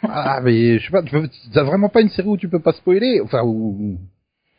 Ah, 0.05 0.41
mais 0.43 0.79
je 0.79 0.85
sais 0.87 0.91
pas, 0.91 1.03
t'as 1.53 1.62
vraiment 1.64 1.89
pas 1.89 2.01
une 2.01 2.09
série 2.09 2.29
où 2.29 2.37
tu 2.37 2.49
peux 2.49 2.61
pas 2.61 2.73
spoiler? 2.73 3.20
Enfin, 3.20 3.43
où... 3.45 3.99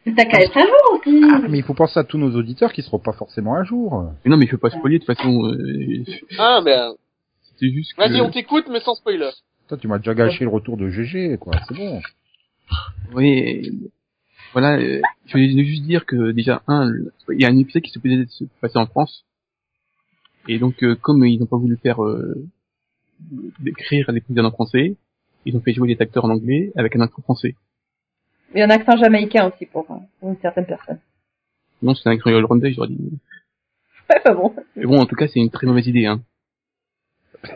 T'as 0.06 0.26
qu'à 0.26 0.42
être 0.42 0.58
à 0.58 0.62
jour 0.62 1.00
aussi. 1.00 1.22
Ah, 1.32 1.48
mais 1.50 1.58
il 1.60 1.64
faut 1.64 1.74
penser 1.74 2.00
à 2.00 2.04
tous 2.04 2.18
nos 2.18 2.34
auditeurs 2.38 2.74
qui 2.74 2.82
seront 2.82 3.00
pas 3.00 3.14
forcément 3.14 3.56
à 3.56 3.64
jour. 3.64 4.12
mais 4.24 4.32
non, 4.32 4.38
mais 4.38 4.46
je 4.46 4.52
veux 4.54 4.58
pas 4.58 4.70
spoiler 4.70 5.00
de 5.00 5.06
toute 5.06 5.16
façon. 5.16 5.46
Euh, 5.46 6.04
Ah, 6.38 6.62
ben, 6.64 6.94
c'est 7.60 7.72
juste 7.72 7.94
que... 7.94 8.02
vas-y, 8.02 8.20
on 8.22 8.30
t'écoute, 8.30 8.66
mais 8.70 8.80
sans 8.82 8.96
spoiler. 8.96 9.30
Toi, 9.70 9.78
tu 9.78 9.88
m'as 9.88 9.98
déjà 9.98 10.14
gâché 10.14 10.44
le 10.44 10.50
retour 10.50 10.76
de 10.78 10.90
GG, 10.90 11.38
quoi. 11.38 11.54
C'est 11.68 11.76
bon. 11.76 12.02
Oui, 13.14 13.90
voilà, 14.54 14.78
euh, 14.78 15.02
je 15.26 15.34
voulais 15.34 15.66
juste 15.66 15.84
dire 15.84 16.06
que 16.06 16.32
déjà, 16.32 16.64
un, 16.68 16.92
il 17.30 17.42
y 17.42 17.46
a 17.46 17.50
un 17.50 17.58
épisode 17.58 17.82
qui 17.82 17.92
se 17.92 18.00
posait 18.00 18.26
se 18.30 18.46
passer 18.62 18.78
en 18.78 18.86
France, 18.86 19.26
et 20.48 20.60
donc 20.60 20.84
euh, 20.84 20.96
comme 20.96 21.26
ils 21.26 21.40
n'ont 21.40 21.46
pas 21.46 21.58
voulu 21.58 21.78
faire 21.78 22.04
euh, 22.04 22.36
d'écrire 23.60 24.12
l'épisode 24.12 24.46
en 24.46 24.52
français, 24.52 24.96
ils 25.46 25.56
ont 25.58 25.62
fait 25.62 25.74
jouer 25.74 25.90
les 25.90 26.02
acteurs 26.02 26.26
en 26.26 26.30
anglais 26.30 26.72
avec 26.76 26.96
un 26.96 27.02
accent 27.02 27.22
français. 27.22 27.56
Il 28.54 28.60
y 28.60 28.62
a 28.62 28.66
un 28.66 28.70
accent 28.70 28.96
jamaïcain 28.98 29.50
aussi 29.50 29.66
pour, 29.66 29.86
pour 29.86 30.30
une 30.30 30.38
certaine 30.38 30.66
personne. 30.66 31.00
Non, 31.82 31.96
c'est 31.96 32.08
un 32.08 32.14
accent 32.14 32.30
hollandais, 32.30 32.72
j'aurais 32.74 32.90
dit. 32.90 33.20
Ouais, 34.10 34.20
pas 34.24 34.34
bon. 34.34 34.54
Mais 34.76 34.86
bon, 34.86 35.00
en 35.00 35.06
tout 35.06 35.16
cas, 35.16 35.28
c'est 35.28 35.40
une 35.40 35.50
très 35.50 35.68
mauvaise 35.68 35.88
idée. 35.88 36.06
Hein. 36.06 36.22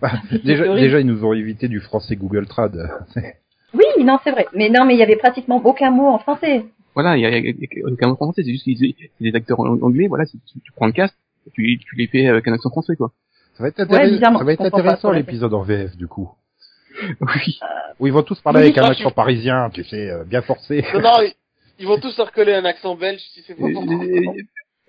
Bah, 0.00 0.12
déjà, 0.44 1.00
ils 1.00 1.06
nous 1.06 1.24
ont 1.24 1.32
évité 1.32 1.68
du 1.68 1.80
français 1.80 2.16
Google 2.16 2.46
Trad. 2.46 2.90
Oui, 3.74 4.04
non, 4.04 4.18
c'est 4.24 4.30
vrai. 4.30 4.46
Mais 4.54 4.68
non, 4.68 4.84
mais 4.84 4.94
il 4.94 4.98
y 4.98 5.02
avait 5.02 5.16
pratiquement 5.16 5.60
aucun 5.64 5.90
mot 5.90 6.08
en 6.08 6.18
français. 6.18 6.64
Voilà, 6.94 7.16
il 7.16 7.20
y 7.20 7.26
a, 7.26 7.38
y 7.38 7.82
aucun 7.84 8.08
mot 8.08 8.16
français, 8.16 8.42
c'est 8.44 8.50
juste 8.52 8.64
qu'ils 8.64 8.76
c'est 8.78 9.10
des 9.24 9.34
acteurs 9.34 9.60
en- 9.60 9.80
anglais. 9.80 10.08
Voilà, 10.08 10.26
tu, 10.26 10.36
tu 10.62 10.72
prends 10.72 10.86
le 10.86 10.92
cast, 10.92 11.14
tu, 11.54 11.78
tu 11.78 11.96
les 11.96 12.06
fais 12.06 12.26
avec 12.28 12.46
un 12.48 12.52
accent 12.52 12.70
français, 12.70 12.96
quoi. 12.96 13.12
Ça 13.54 13.62
va 13.62 13.68
être, 13.68 13.78
Ouais, 13.90 14.18
ça 14.18 14.44
va 14.44 14.52
être 14.52 14.64
intéressant 14.64 15.10
l'épisode 15.10 15.54
en 15.54 15.62
VF 15.62 15.96
du 15.96 16.06
coup. 16.08 16.30
Oui. 17.20 17.58
Où 17.98 18.06
ils 18.06 18.12
vont 18.12 18.22
tous 18.22 18.40
parler 18.40 18.58
Oui, 18.58 18.64
avec 18.66 18.78
un 18.78 18.84
accent 18.84 19.08
je- 19.08 19.14
parisien, 19.14 19.70
tu 19.72 19.82
sais, 19.84 20.10
euh, 20.10 20.24
bien 20.24 20.42
forcé. 20.42 20.84
Non, 20.94 21.00
non, 21.00 21.12
ils- 21.78 21.86
vont 21.86 21.98
tous 21.98 22.10
se 22.10 22.20
recoller 22.22 22.52
un 22.54 22.64
accent 22.64 22.94
belge 22.96 23.20
si 23.32 23.42
c'est 23.46 23.54
pas 23.54 23.66
pour 23.72 23.84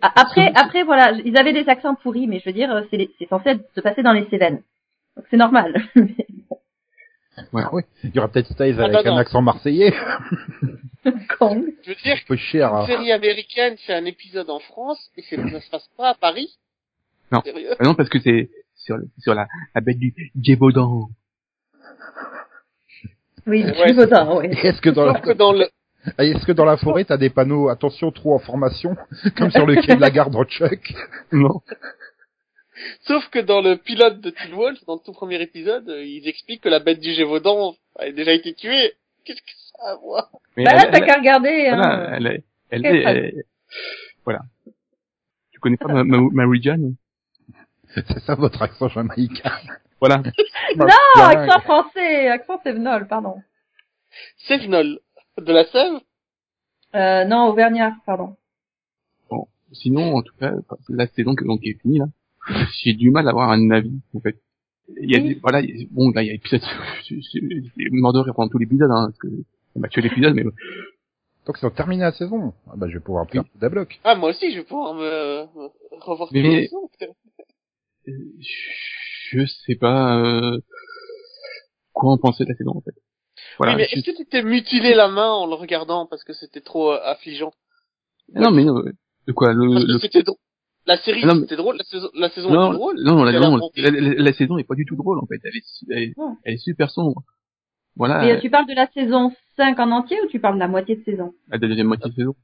Ah, 0.01 0.11
Après, 0.15 0.51
après, 0.55 0.83
voilà, 0.83 1.13
ils 1.23 1.37
avaient 1.37 1.53
des 1.53 1.67
accents 1.69 1.95
pourris, 1.95 2.27
mais 2.27 2.39
je 2.39 2.45
veux 2.49 2.53
dire, 2.53 2.69
euh, 2.71 2.81
c'est 2.91 3.09
censé 3.29 3.51
se 3.73 3.79
passer 3.81 4.03
dans 4.03 4.11
les 4.11 4.25
Cévennes. 4.29 4.61
Donc 5.15 5.25
c'est 5.31 5.37
normal. 5.37 5.73
Ouais. 7.51 7.63
Oui. 7.71 7.81
Il 8.03 8.13
y 8.15 8.19
aura 8.19 8.27
peut-être 8.27 8.51
Styles 8.51 8.75
Ah, 8.79 8.83
avec 8.83 8.93
non, 9.05 9.11
un 9.11 9.15
non. 9.15 9.17
accent 9.17 9.41
marseillais. 9.41 9.93
Con. 11.39 11.63
Je 11.83 11.89
veux 11.89 11.95
dire, 11.95 12.15
Un 12.15 12.27
peu 12.27 12.35
cher. 12.35 12.69
une 12.69 12.75
hein. 12.77 12.85
série 12.85 13.11
américaine 13.11 13.75
fait 13.77 13.93
un 13.93 14.05
épisode 14.05 14.49
en 14.49 14.59
France 14.59 15.09
et 15.17 15.23
c'est- 15.23 15.35
ça 15.49 15.59
se 15.59 15.69
passe 15.69 15.89
pas 15.97 16.09
à 16.09 16.13
Paris. 16.13 16.57
Non. 17.31 17.41
Sérieux 17.41 17.75
Ah 17.79 17.83
non, 17.85 17.95
parce 17.95 18.09
que 18.09 18.19
c'est 18.19 18.49
sur, 18.75 18.97
sur 19.19 19.33
la, 19.33 19.47
la 19.73 19.81
bête 19.81 19.97
du 19.97 20.13
Gévaudan. 20.41 21.09
Oui, 23.45 23.63
Ouais, 23.63 23.73
oui. 23.73 24.47
Est-ce 24.63 24.81
que 24.81 24.89
dans 24.89 25.05
la, 25.05 25.19
que 25.19 25.31
dans 25.33 25.51
le, 25.51 25.67
est-ce 26.17 26.45
que 26.45 26.51
dans 26.53 26.65
la 26.65 26.77
forêt 26.77 27.03
t'as 27.03 27.17
des 27.17 27.29
panneaux 27.29 27.67
attention 27.69 28.11
trop 28.11 28.35
en 28.35 28.39
formation 28.39 28.95
comme 29.37 29.51
sur 29.51 29.65
le 29.65 29.75
quai 29.81 29.95
de 29.95 30.01
la 30.01 30.11
gare 30.11 30.29
de 30.29 30.41
Chuck 30.45 30.93
Non. 31.31 31.61
Sauf 33.01 33.27
que 33.29 33.39
dans 33.39 33.61
le 33.61 33.77
pilote 33.77 34.19
de 34.21 34.29
Teen 34.29 34.53
Wolf, 34.53 34.79
dans 34.85 34.95
le 34.95 34.99
tout 35.03 35.13
premier 35.13 35.41
épisode, 35.41 35.89
euh, 35.89 36.03
ils 36.03 36.27
expliquent 36.27 36.61
que 36.61 36.69
la 36.69 36.79
bête 36.79 36.99
du 36.99 37.13
Gévaudan 37.13 37.75
a 37.97 38.11
déjà 38.11 38.31
été 38.33 38.53
tuée. 38.53 38.93
Qu'est-ce 39.25 39.41
que 39.41 39.51
ça 39.77 39.87
a 39.87 39.91
à 39.91 39.95
voir 39.95 40.29
Mais 40.57 40.63
Bah 40.65 40.73
là, 40.75 40.87
t'as 40.91 40.99
qu'à 41.01 41.15
regarder. 41.17 41.65
voilà, 41.69 42.09
Hein. 42.09 42.13
elle, 42.17 42.43
elle, 42.69 42.85
elle, 42.85 42.95
elle- 43.07 43.43
voilà. 44.25 44.41
Tu 45.51 45.59
connais 45.59 45.77
pas 45.77 45.87
ma, 45.93 46.03
ma, 46.03 46.17
Mary 46.31 46.61
Jane 46.61 46.95
C'est 47.93 48.19
ça 48.19 48.35
votre 48.35 48.61
accent 48.61 48.89
jamaïcain. 48.89 49.51
Voilà. 49.99 50.17
Non, 50.75 50.85
Bien. 50.85 51.29
accent 51.29 51.61
français, 51.61 52.27
accent 52.27 52.59
sévenol, 52.61 53.07
pardon. 53.07 53.41
Sévenol. 54.47 54.99
De 55.37 55.53
la 55.53 55.63
Sève 55.65 55.93
Euh, 56.93 57.23
non, 57.23 57.47
auvergnat, 57.47 57.95
pardon. 58.05 58.35
Bon. 59.29 59.47
Sinon, 59.71 60.15
en 60.17 60.21
tout 60.21 60.35
cas, 60.37 60.51
la 60.89 61.07
saison 61.07 61.33
qui 61.35 61.69
est 61.69 61.81
finie, 61.81 61.99
là, 61.99 62.05
j'ai 62.83 62.93
du 62.93 63.11
mal 63.11 63.27
à 63.27 63.31
avoir 63.31 63.51
un 63.51 63.69
avis, 63.71 63.99
en 64.13 64.19
fait. 64.19 64.37
Il 65.01 65.11
y 65.11 65.15
a 65.15 65.19
Oui. 65.19 65.29
des, 65.29 65.35
voilà, 65.35 65.61
il 65.61 65.69
y 65.81 65.83
a- 65.83 65.87
bon, 65.91 66.11
là, 66.11 66.23
il 66.23 66.27
y 66.27 66.29
a 66.29 66.33
l'épisode, 66.33 66.61
mort 67.93 68.13
de 68.13 68.19
rire 68.19 68.33
pendant 68.35 68.49
tout 68.49 68.57
l'épisode, 68.57 68.91
hein, 68.91 69.07
parce 69.07 69.17
que, 69.19 69.27
on 69.75 69.79
m'a 69.79 69.87
tué 69.87 70.01
l'épisode, 70.01 70.33
mais 70.35 70.43
Donc 70.43 71.57
ils 71.61 71.65
ont 71.65 71.69
terminé 71.71 72.01
la 72.03 72.11
saison. 72.11 72.53
Ah 72.67 72.73
bah 72.75 72.87
je 72.89 72.93
vais 72.95 72.99
pouvoir 73.03 73.29
faire 73.29 73.43
tout 73.43 73.69
bloc. 73.69 73.99
Ah, 74.03 74.15
moi 74.15 74.29
aussi, 74.29 74.51
je 74.51 74.57
vais 74.59 74.63
pouvoir 74.65 74.93
me, 74.93 75.45
revoir 76.01 76.29
Mais- 76.31 76.65
saisons, 76.67 76.89
peut-être. 76.99 77.15
je 78.05 79.45
sais 79.65 79.75
pas, 79.75 80.19
euh, 80.19 80.59
quoi 81.93 82.11
en 82.11 82.17
penser 82.17 82.43
de 82.43 82.49
la 82.49 82.55
saison, 82.55 82.71
en 82.75 82.81
fait. 82.81 82.91
Voilà. 83.57 83.73
oui, 83.73 83.77
mais 83.81 83.87
je- 83.89 83.97
est-ce 83.99 84.05
que 84.11 84.17
tu 84.17 84.25
t'es 84.25 84.43
mutilé 84.43 84.93
la 84.95 85.07
main 85.07 85.29
en 85.29 85.47
le 85.47 85.53
regardant 85.55 86.05
parce 86.07 86.23
que 86.23 86.33
c'était 86.33 86.61
trop 86.61 86.91
euh, 86.93 86.99
affligeant? 87.03 87.53
Non, 88.33 88.51
mais 88.51 88.63
non, 88.63 88.77
euh, 88.79 88.91
de 89.27 89.31
quoi 89.33 89.53
le, 89.53 89.69
Parce 89.73 89.85
que 89.85 89.91
le- 89.93 89.99
c'était 89.99 90.23
drôle. 90.23 90.37
La 90.85 90.97
série, 90.97 91.23
mais- 91.25 91.33
c'était 91.41 91.55
drôle. 91.55 91.77
La 91.77 91.83
saison, 91.85 92.09
la 92.13 92.29
saison 92.29 92.49
non, 92.51 92.67
était 92.67 92.77
drôle. 92.77 92.95
non, 93.03 93.15
non, 93.15 93.23
la, 93.23 93.39
non, 93.39 93.57
la, 93.77 93.89
la- 93.89 94.13
la 94.15 94.33
saison 94.33 94.57
est 94.57 94.63
pas 94.65 94.75
du 94.75 94.85
tout 94.85 94.95
drôle 94.97 95.19
en 95.19 95.25
fait. 95.25 95.39
Elle 95.43 95.55
est, 95.55 95.63
elle 95.95 96.03
est, 96.03 96.13
elle 96.43 96.53
est 96.55 96.57
super 96.57 96.89
sombre. 96.89 97.23
Voilà, 97.95 98.25
Mais 98.25 98.39
tu 98.41 98.49
parles 98.49 98.67
de 98.67 98.73
la 98.73 98.87
saison 98.91 99.31
5 99.55 99.79
en 99.79 99.91
entier 99.91 100.17
ou 100.23 100.27
tu 100.27 100.39
parles 100.39 100.55
de 100.55 100.59
la 100.59 100.67
moitié 100.67 100.95
de 100.95 101.03
saison? 101.03 101.33
La 101.49 101.57
deuxième 101.59 101.87
moitié 101.87 102.09
de 102.09 102.15
saison. 102.15 102.35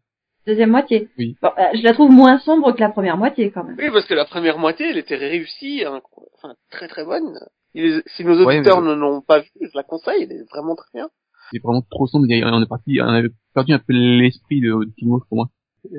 Deuxième 0.47 0.69
moitié 0.71 1.09
Oui. 1.17 1.35
Bon, 1.41 1.49
euh, 1.57 1.63
je 1.73 1.83
la 1.83 1.93
trouve 1.93 2.11
moins 2.11 2.37
sombre 2.39 2.71
que 2.73 2.79
la 2.79 2.89
première 2.89 3.17
moitié 3.17 3.51
quand 3.51 3.63
même. 3.63 3.75
Oui, 3.77 3.89
parce 3.91 4.05
que 4.05 4.13
la 4.13 4.25
première 4.25 4.57
moitié, 4.57 4.87
elle 4.89 4.97
était 4.97 5.15
réussie, 5.17 5.83
hein, 5.85 6.01
enfin 6.37 6.53
très 6.71 6.87
très 6.87 7.03
bonne. 7.03 7.33
Si 7.73 8.23
nos 8.23 8.45
Ouais, 8.45 8.55
auditeurs 8.57 8.81
mais- 8.81 8.89
ne 8.89 8.93
l'ont 8.95 9.21
pas 9.21 9.39
vu, 9.39 9.49
je 9.61 9.69
la 9.75 9.83
conseille, 9.83 10.23
elle 10.23 10.31
est 10.31 10.49
vraiment 10.49 10.75
très 10.75 10.89
bien. 10.93 11.09
C'est 11.51 11.61
vraiment 11.61 11.81
trop 11.89 12.07
sombre. 12.07 12.25
On 12.29 12.61
est 12.63 12.67
parti, 12.69 12.99
on 13.01 13.07
avait 13.07 13.29
perdu 13.53 13.73
un 13.73 13.79
peu 13.79 13.93
l'esprit 13.93 14.61
de, 14.61 14.67
de 14.85 14.91
Teen 14.97 15.09
Wolf 15.09 15.23
pour 15.27 15.35
moi. 15.37 15.49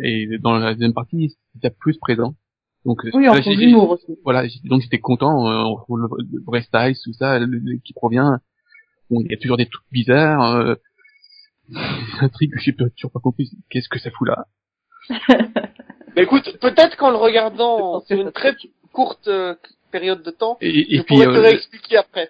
Et 0.02 0.38
dans 0.38 0.58
la 0.58 0.72
deuxième 0.74 0.94
partie, 0.94 1.36
c'était 1.54 1.70
plus 1.70 1.98
présent. 1.98 2.34
Donc, 2.86 3.02
Oui, 3.12 3.28
en 3.28 3.34
d'humour 3.56 3.90
aussi. 3.90 4.06
voilà, 4.24 4.44
donc 4.64 4.80
j'étais 4.80 4.98
content, 5.00 5.46
euh, 5.50 5.74
le, 5.88 6.08
le 6.32 6.42
vrai 6.46 6.62
style, 6.62 6.94
tout 7.04 7.12
ça, 7.12 7.38
le- 7.38 7.46
le- 7.46 7.76
qui 7.84 7.92
provient. 7.92 8.38
Bon, 9.10 9.20
il 9.20 9.30
y 9.30 9.34
a 9.34 9.36
toujours 9.38 9.56
des 9.58 9.66
trucs 9.66 9.84
bizarres. 9.92 10.54
Euh, 10.56 10.74
un 12.20 12.28
truc 12.30 12.50
que 12.52 12.58
j'ai 12.60 12.74
toujours 12.74 13.12
pas 13.12 13.20
compris. 13.20 13.50
Qu'est-ce 13.68 13.88
que 13.88 13.98
ça 13.98 14.10
fout 14.10 14.28
là? 14.28 14.46
Mais 16.16 16.22
écoute, 16.22 16.56
peut-être 16.60 16.96
qu'en 16.96 17.10
le 17.10 17.16
regardant 17.16 18.00
sur 18.00 18.20
une 18.20 18.32
très 18.32 18.56
courte 18.92 19.28
euh, 19.28 19.54
période 19.92 20.22
de 20.22 20.30
temps, 20.30 20.56
Et, 20.60 20.94
et 20.94 20.98
je 20.98 21.02
puis 21.02 21.14
pourrais 21.16 21.26
te 21.26 21.30
euh, 21.32 21.40
réexpliquer 21.42 21.96
après. 21.98 22.28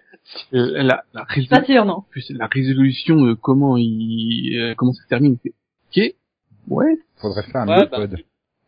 euh, 0.55 0.83
la, 0.83 1.03
la, 1.15 1.25
sûr, 1.65 1.85
non. 1.85 2.05
la 2.31 2.47
résolution, 2.47 3.35
comment 3.37 3.77
il, 3.79 4.75
comment 4.77 4.93
ça 4.93 5.03
se 5.03 5.09
termine. 5.09 5.37
c'est, 5.43 5.55
Ok, 5.97 6.15
Ouais, 6.69 6.99
faudrait 7.17 7.43
faire 7.45 7.63
un 7.63 7.69
ouais, 7.69 7.87
bah. 7.87 7.99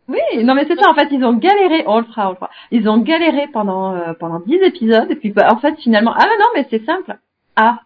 Oui, 0.09 0.45
non 0.45 0.55
mais 0.55 0.67
c'est 0.67 0.79
ça 0.79 0.91
en 0.91 0.95
fait, 0.95 1.09
ils 1.13 1.25
ont 1.25 1.35
galéré, 1.35 1.85
on 1.87 2.01
le 2.01 2.05
fera, 2.07 2.27
on 2.27 2.31
oh, 2.31 2.33
le 2.33 2.37
fera. 2.37 2.51
Ils 2.71 2.89
ont 2.89 2.99
galéré 2.99 3.47
pendant 3.53 3.95
euh, 3.95 4.13
pendant 4.15 4.41
10 4.41 4.55
épisodes 4.65 5.11
et 5.11 5.17
puis 5.17 5.31
bah, 5.31 5.49
en 5.53 5.59
fait 5.59 5.77
finalement 5.79 6.13
ah 6.17 6.27
non 6.39 6.47
mais 6.55 6.67
c'est 6.71 6.85
simple. 6.85 7.17
Ah. 7.57 7.81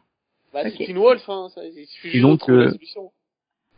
Bah 0.53 0.61
okay. 0.61 0.75
c'est 0.79 0.85
une 0.87 0.99
Wolf 0.99 1.23
hein, 1.29 1.49
ça, 1.55 1.63
il 1.65 1.87
suffit 1.87 2.11
juste 2.11 2.23
donc, 2.23 2.33
de 2.33 2.39
trouver 2.39 2.59
euh... 2.59 2.65
la 2.65 2.73
solution. 2.73 3.11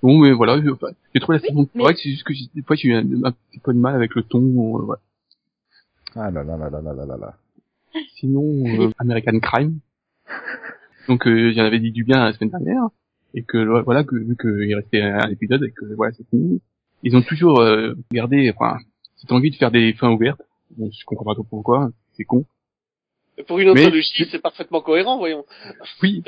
Bon 0.02 0.18
mais 0.18 0.32
voilà, 0.32 0.60
j'ai 0.62 1.20
trouvé 1.20 1.38
la 1.38 1.48
saison 1.48 1.68
oui, 1.74 1.84
mais... 1.88 1.94
c'est 1.96 2.10
juste 2.10 2.24
que 2.24 2.32
des 2.54 2.62
fois 2.62 2.76
j'ai 2.76 2.88
eu 2.88 2.94
un, 2.94 3.24
un, 3.24 3.32
petit 3.32 3.58
peu 3.58 3.72
de 3.72 3.78
mal 3.78 3.96
avec 3.96 4.14
le 4.14 4.22
ton 4.22 4.38
euh, 4.38 4.84
ouais. 4.84 4.96
Ah 6.14 6.30
là 6.30 6.44
là 6.44 6.56
là 6.56 6.70
là 6.70 6.80
là 6.80 7.04
là 7.04 7.16
là. 7.16 7.34
Sinon 8.16 8.64
euh, 8.66 8.90
American 8.98 9.40
Crime. 9.40 9.80
donc 11.08 11.26
euh, 11.26 11.52
j'en 11.54 11.64
avais 11.64 11.80
dit 11.80 11.90
du 11.90 12.04
bien 12.04 12.24
la 12.24 12.32
semaine 12.32 12.50
dernière 12.50 12.88
et 13.34 13.42
que 13.42 13.82
voilà 13.82 14.04
que 14.04 14.16
vu 14.16 14.36
qu'il 14.36 14.74
restait 14.74 15.02
un, 15.02 15.28
épisode 15.30 15.62
et 15.64 15.70
que 15.72 15.84
voilà 15.94 16.12
c'est 16.16 16.28
fini. 16.28 16.60
Ils 17.02 17.16
ont 17.16 17.22
toujours 17.22 17.60
euh, 17.60 17.94
gardé 18.10 18.50
enfin 18.54 18.78
cette 19.16 19.32
envie 19.32 19.50
de 19.50 19.56
faire 19.56 19.70
des 19.70 19.92
fins 19.94 20.10
ouvertes. 20.10 20.42
Bon, 20.76 20.90
je 20.90 21.04
comprends 21.04 21.24
pas 21.24 21.34
trop 21.34 21.44
pourquoi, 21.44 21.90
c'est 22.16 22.24
con. 22.24 22.44
Pour 23.46 23.58
une 23.58 23.70
anthologie, 23.70 24.26
c'est 24.30 24.40
parfaitement 24.42 24.80
cohérent, 24.80 25.18
voyons. 25.18 25.44
Oui. 26.02 26.22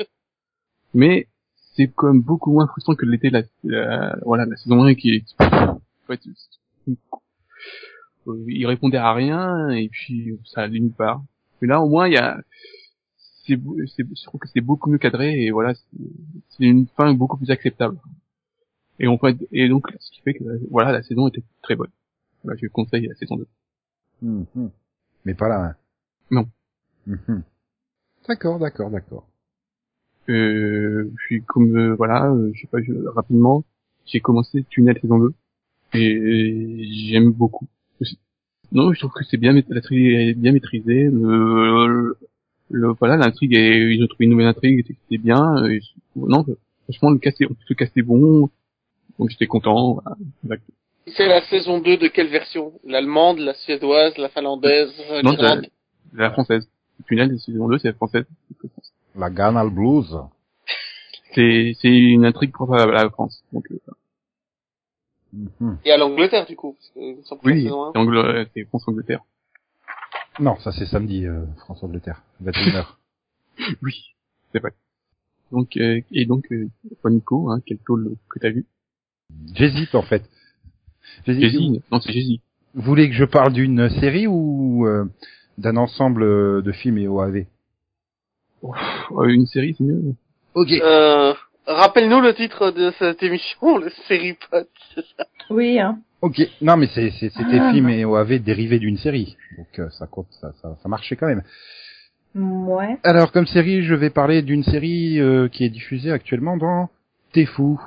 Mais 0.93 1.27
c'est 1.75 1.89
quand 1.93 2.07
même 2.07 2.21
beaucoup 2.21 2.51
moins 2.51 2.67
frustrant 2.67 2.95
que 2.95 3.05
l'était 3.05 3.29
la, 3.29 3.43
la- 3.63 4.17
voilà 4.25 4.45
la 4.45 4.55
saison 4.57 4.83
1 4.83 4.95
qui 4.95 5.15
est 5.15 5.25
en 5.39 5.79
fait, 6.07 6.19
c'est- 6.23 6.91
euh, 8.27 8.45
il 8.47 8.65
répondait 8.67 8.97
à 8.97 9.13
rien 9.13 9.69
et 9.69 9.89
puis 9.89 10.37
ça 10.45 10.61
allait 10.61 10.79
nulle 10.79 10.93
part. 10.93 11.21
Mais 11.61 11.67
là 11.67 11.81
au 11.81 11.89
moins 11.89 12.07
il 12.07 12.13
y 12.13 12.17
a 12.17 12.39
c'est 13.51 13.57
beau- 13.57 13.77
c'est 13.87 14.03
je 14.07 14.23
trouve 14.25 14.39
que 14.39 14.47
c'est 14.47 14.61
beaucoup 14.61 14.89
mieux 14.89 14.97
cadré 14.97 15.43
et 15.43 15.51
voilà 15.51 15.73
c'est 15.75 16.63
une 16.65 16.87
fin 16.97 17.13
beaucoup 17.13 17.37
plus 17.37 17.51
acceptable. 17.51 17.97
Et 18.99 19.07
on 19.07 19.17
peut 19.17 19.35
et 19.51 19.67
donc 19.67 19.87
ce 19.99 20.11
qui 20.11 20.21
fait 20.21 20.33
que 20.33 20.43
voilà 20.69 20.91
la 20.91 21.03
saison 21.03 21.27
était 21.27 21.43
très 21.61 21.75
bonne. 21.75 21.91
Voilà, 22.43 22.57
je 22.61 22.67
conseille 22.67 23.07
la 23.07 23.15
saison 23.15 23.35
2. 23.37 23.47
Mhm. 24.21 24.71
Mais 25.25 25.33
pas 25.33 25.49
là. 25.49 25.65
hein. 25.65 25.75
Non. 26.31 26.45
Mhm. 27.07 27.43
D'accord, 28.27 28.59
d'accord, 28.59 28.89
d'accord. 28.89 29.27
Euh, 30.29 31.11
puis 31.17 31.41
comme 31.43 31.75
euh, 31.77 31.95
voilà, 31.95 32.29
euh, 32.31 32.51
je 32.53 32.61
sais 32.61 32.67
pas, 32.67 32.81
je- 32.81 33.07
rapidement, 33.07 33.63
j'ai 34.05 34.19
commencé 34.19 34.63
Tunnel 34.69 34.97
saison 35.01 35.19
2 35.19 35.33
et 35.93 36.83
j'aime 37.09 37.31
beaucoup. 37.31 37.67
Non, 38.73 38.93
je 38.93 38.99
trouve 38.99 39.11
que 39.11 39.25
c'est 39.25 39.35
bien, 39.37 39.51
maît- 39.51 39.65
l'intrigue 39.67 40.05
est 40.13 40.33
bien 40.33 40.53
maîtrisée. 40.53 41.03
Le, 41.09 42.17
le- 42.71 42.87
le- 42.87 42.93
voilà, 42.99 43.17
l'intrigue 43.17 43.53
est, 43.53 43.93
ils 43.95 44.03
ont 44.03 44.07
trouvé 44.07 44.25
une 44.25 44.31
nouvelle 44.31 44.47
intrigue, 44.47 44.83
c'est- 44.87 44.95
c'est 45.09 45.17
bien. 45.17 45.65
et 45.65 45.79
je- 45.81 45.89
non, 46.15 46.45
franchement, 46.85 47.11
le 47.11 47.19
cast 47.19 47.39
est, 47.41 47.47
le 47.69 47.75
cast 47.75 47.95
est 47.97 48.01
bon, 48.01 48.49
donc 49.19 49.29
j'étais 49.29 49.47
content. 49.47 50.01
voilà. 50.43 50.61
C'est 51.07 51.27
la 51.27 51.41
saison 51.43 51.79
2 51.79 51.97
de 51.97 52.07
quelle 52.07 52.27
version? 52.29 52.73
L'allemande, 52.85 53.39
la 53.39 53.53
suédoise, 53.55 54.17
la 54.17 54.29
finlandaise, 54.29 54.91
la 55.09 55.21
Non, 55.23 55.33
grande 55.33 55.67
La 56.13 56.31
française. 56.31 56.67
Tunnel 57.07 57.39
saison 57.39 57.67
2, 57.67 57.79
c'est 57.79 57.87
la 57.89 57.93
française. 57.95 58.25
La 59.15 59.29
Ghana 59.29 59.65
Blues. 59.67 60.15
C'est, 61.33 61.73
c'est 61.81 61.87
une 61.87 62.25
intrigue 62.25 62.51
propre 62.51 62.73
à 62.75 62.85
la 62.85 63.09
France. 63.09 63.43
Donc, 63.51 63.65
euh, 63.71 63.77
Mhm. 65.33 65.77
Et 65.85 65.91
à 65.91 65.97
l'Angleterre, 65.97 66.45
du 66.45 66.57
coup. 66.57 66.73
Parce 66.77 66.89
que, 66.89 67.23
sans 67.23 67.37
plus, 67.37 67.53
oui, 67.53 67.63
c'est 67.63 67.69
Angl- 67.99 68.47
c'est 68.53 68.65
France-Angleterre. 68.65 69.21
Non, 70.39 70.57
ça 70.59 70.71
c'est 70.71 70.85
samedi, 70.85 71.25
euh, 71.25 71.45
France-Angleterre. 71.59 72.21
21h. 72.43 72.85
Oui, 73.83 74.15
c'est 74.51 74.59
vrai. 74.59 74.71
Donc 75.51 75.75
euh, 75.77 75.99
et 76.11 76.25
donc 76.25 76.45
euh, 76.51 76.67
Nico, 77.05 77.51
hein, 77.51 77.61
quel 77.65 77.77
tôle 77.79 78.15
que 78.29 78.39
t'as 78.39 78.49
vu? 78.49 78.65
J'hésite 79.53 79.93
en 79.93 80.01
fait. 80.01 80.23
J'hésite. 81.27 81.43
Jésus 81.43 81.81
Non, 81.91 81.99
c'est 81.99 82.13
Jésus. 82.13 82.39
Vous 82.73 82.81
voulez 82.83 83.09
que 83.09 83.15
je 83.15 83.25
parle 83.25 83.51
d'une 83.53 83.89
série 83.99 84.25
ou 84.27 84.87
euh, 84.87 85.05
d'un 85.57 85.75
ensemble 85.75 86.23
euh, 86.23 86.61
de 86.61 86.71
films 86.71 86.97
et 86.97 87.07
OAV 87.07 87.45
Euh, 88.63 89.27
une 89.27 89.45
série, 89.45 89.75
c'est 89.77 89.83
mieux. 89.83 90.15
Ok. 90.55 90.71
Euh, 90.71 91.33
rappelle-nous 91.67 92.21
le 92.21 92.33
titre 92.33 92.71
de 92.71 92.91
cette 92.97 93.21
émission, 93.21 93.77
le 93.85 93.89
série 94.07 94.37
pote, 94.49 94.69
c'est 94.95 95.05
ça. 95.17 95.25
oui, 95.49 95.79
hein. 95.79 95.99
Ok. 96.21 96.39
Non, 96.61 96.77
mais 96.77 96.87
c'est, 96.93 97.09
c'est- 97.11 97.29
c'était 97.31 97.59
Ah. 97.59 97.71
films 97.71 97.89
et 97.89 98.05
OAV 98.05 98.39
dérivés 98.39 98.79
d'une 98.79 98.97
série, 98.97 99.35
donc 99.57 99.67
euh, 99.79 99.89
ça 99.89 100.05
compte, 100.07 100.27
ça, 100.39 100.53
ça, 100.61 100.77
ça 100.81 100.89
marchait 100.89 101.15
quand 101.15 101.27
même. 101.27 101.43
Ouais. 102.35 102.97
Alors 103.03 103.31
comme 103.31 103.47
série, 103.47 103.83
je 103.83 103.93
vais 103.95 104.09
parler 104.09 104.41
d'une 104.41 104.63
série 104.63 105.19
euh, 105.19 105.49
qui 105.49 105.65
est 105.65 105.69
diffusée 105.69 106.11
actuellement 106.11 106.55
dans 106.57 106.89
T'es 107.33 107.45
fou. 107.45 107.81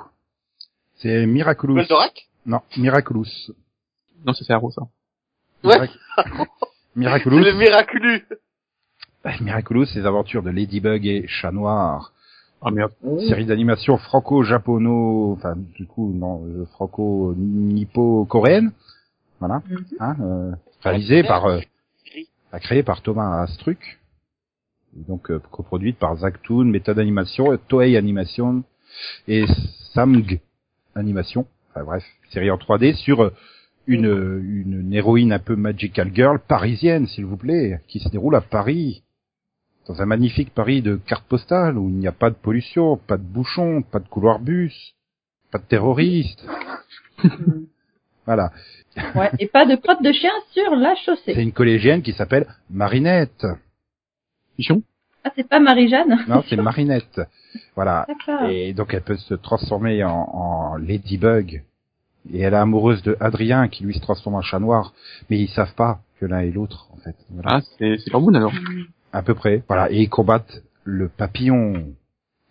C'est 0.97 1.25
Miraculous. 1.25 1.75
Goldorak? 1.75 2.27
Non, 2.45 2.61
Miraculous. 2.77 3.25
Non, 4.25 4.33
c'est 4.33 4.49
Arrow, 4.51 4.71
ça. 4.71 4.81
Ouais. 5.63 5.87
C'est 6.17 6.99
Miraculous. 6.99 7.39
le 7.39 7.53
miraculeux. 7.53 8.21
Bah, 9.23 9.31
Miraculous, 9.41 9.85
les 9.95 10.05
aventures 10.05 10.43
de 10.43 10.49
Ladybug 10.49 11.05
et 11.05 11.25
Chat 11.27 11.51
Noir. 11.51 12.13
Ah 12.67 12.71
merde. 12.71 12.91
Série 13.27 13.45
d'animation 13.45 13.95
franco-japono, 13.97 15.33
enfin 15.33 15.53
du 15.55 15.85
coup 15.85 16.11
non, 16.13 16.43
euh, 16.45 16.65
franco-nippo-coréenne. 16.73 18.71
Voilà. 19.39 19.61
Mhm. 19.69 19.85
Hein, 19.99 20.15
euh, 20.21 20.51
réalisée 20.81 21.21
par, 21.21 21.45
euh, 21.45 21.59
bah, 22.51 22.59
créée 22.59 22.81
par 22.81 23.03
Thomas 23.03 23.43
Astruc. 23.43 23.99
Donc 24.95 25.29
euh, 25.29 25.39
coproduite 25.51 25.99
par 25.99 26.15
Zactoon, 26.15 26.65
Méthode 26.65 26.97
Animation, 26.97 27.55
Toei 27.67 27.97
Animation 27.97 28.63
et 29.27 29.45
Samg 29.93 30.39
Animation. 30.95 31.45
Enfin 31.69 31.83
bref, 31.85 32.03
série 32.31 32.49
en 32.49 32.57
3D 32.57 32.95
sur 32.95 33.31
une, 33.85 34.07
euh, 34.07 34.41
une, 34.43 34.79
une 34.81 34.93
héroïne 34.93 35.33
un 35.33 35.39
peu 35.39 35.55
magical 35.55 36.11
girl 36.15 36.39
parisienne, 36.39 37.05
s'il 37.05 37.25
vous 37.25 37.37
plaît, 37.37 37.79
qui 37.87 37.99
se 37.99 38.09
déroule 38.09 38.35
à 38.35 38.41
Paris. 38.41 39.03
Dans 39.87 40.01
un 40.01 40.05
magnifique 40.05 40.51
Paris 40.53 40.81
de 40.81 40.95
carte 40.95 41.25
postale 41.25 41.77
où 41.77 41.89
il 41.89 41.95
n'y 41.95 42.07
a 42.07 42.11
pas 42.11 42.29
de 42.31 42.35
pollution, 42.35 42.97
pas 42.97 43.17
de 43.17 43.23
bouchons, 43.23 43.83
pas 43.83 43.99
de 43.99 44.07
couloir 44.07 44.39
bus, 44.39 44.95
pas 45.51 45.59
de 45.59 45.63
terroristes. 45.65 46.43
voilà. 48.25 48.51
Ouais. 49.13 49.29
Et 49.39 49.47
pas 49.47 49.65
de 49.65 49.75
crotte 49.75 50.01
de 50.01 50.11
chien 50.11 50.31
sur 50.51 50.75
la 50.75 50.95
C'est 50.95 51.03
chaussée. 51.03 51.33
une 51.41 51.51
collégienne 51.51 52.01
qui 52.01 52.13
s'appelle 52.13 52.47
Marinette. 52.69 53.45
Pichon 54.57 54.81
Ah, 55.23 55.31
c'est 55.35 55.47
pas 55.47 55.59
Marie-Jeanne? 55.59 56.17
Non, 56.27 56.43
c'est 56.49 56.55
Marinette. 56.55 57.21
Voilà. 57.75 58.05
D'accord. 58.07 58.49
Et 58.49 58.73
donc 58.73 58.93
elle 58.93 59.01
peut 59.03 59.17
se 59.17 59.33
transformer 59.35 60.03
en, 60.03 60.11
en 60.11 60.75
Ladybug. 60.77 61.63
Et 62.33 62.39
elle 62.39 62.53
est 62.53 62.57
amoureuse 62.57 63.03
de 63.03 63.15
Adrien 63.19 63.67
qui 63.67 63.83
lui 63.83 63.93
se 63.93 63.99
transforme 63.99 64.35
en 64.35 64.41
chat 64.41 64.59
noir. 64.59 64.93
Mais 65.29 65.37
ils 65.39 65.49
savent 65.49 65.75
pas 65.75 65.99
que 66.19 66.25
l'un 66.25 66.39
et 66.39 66.51
l'autre, 66.51 66.87
en 66.93 66.97
fait. 66.97 67.15
Voilà. 67.29 67.57
Ah, 67.57 67.61
c'est 67.77 67.97
c'est 67.99 68.09
l'hormone 68.11 68.35
alors. 68.37 68.53
À 69.15 69.23
peu 69.23 69.33
près. 69.33 69.63
Voilà. 69.67 69.89
Et 69.91 70.01
ils 70.01 70.09
combattent 70.09 70.61
le 70.83 71.07
papillon. 71.09 71.87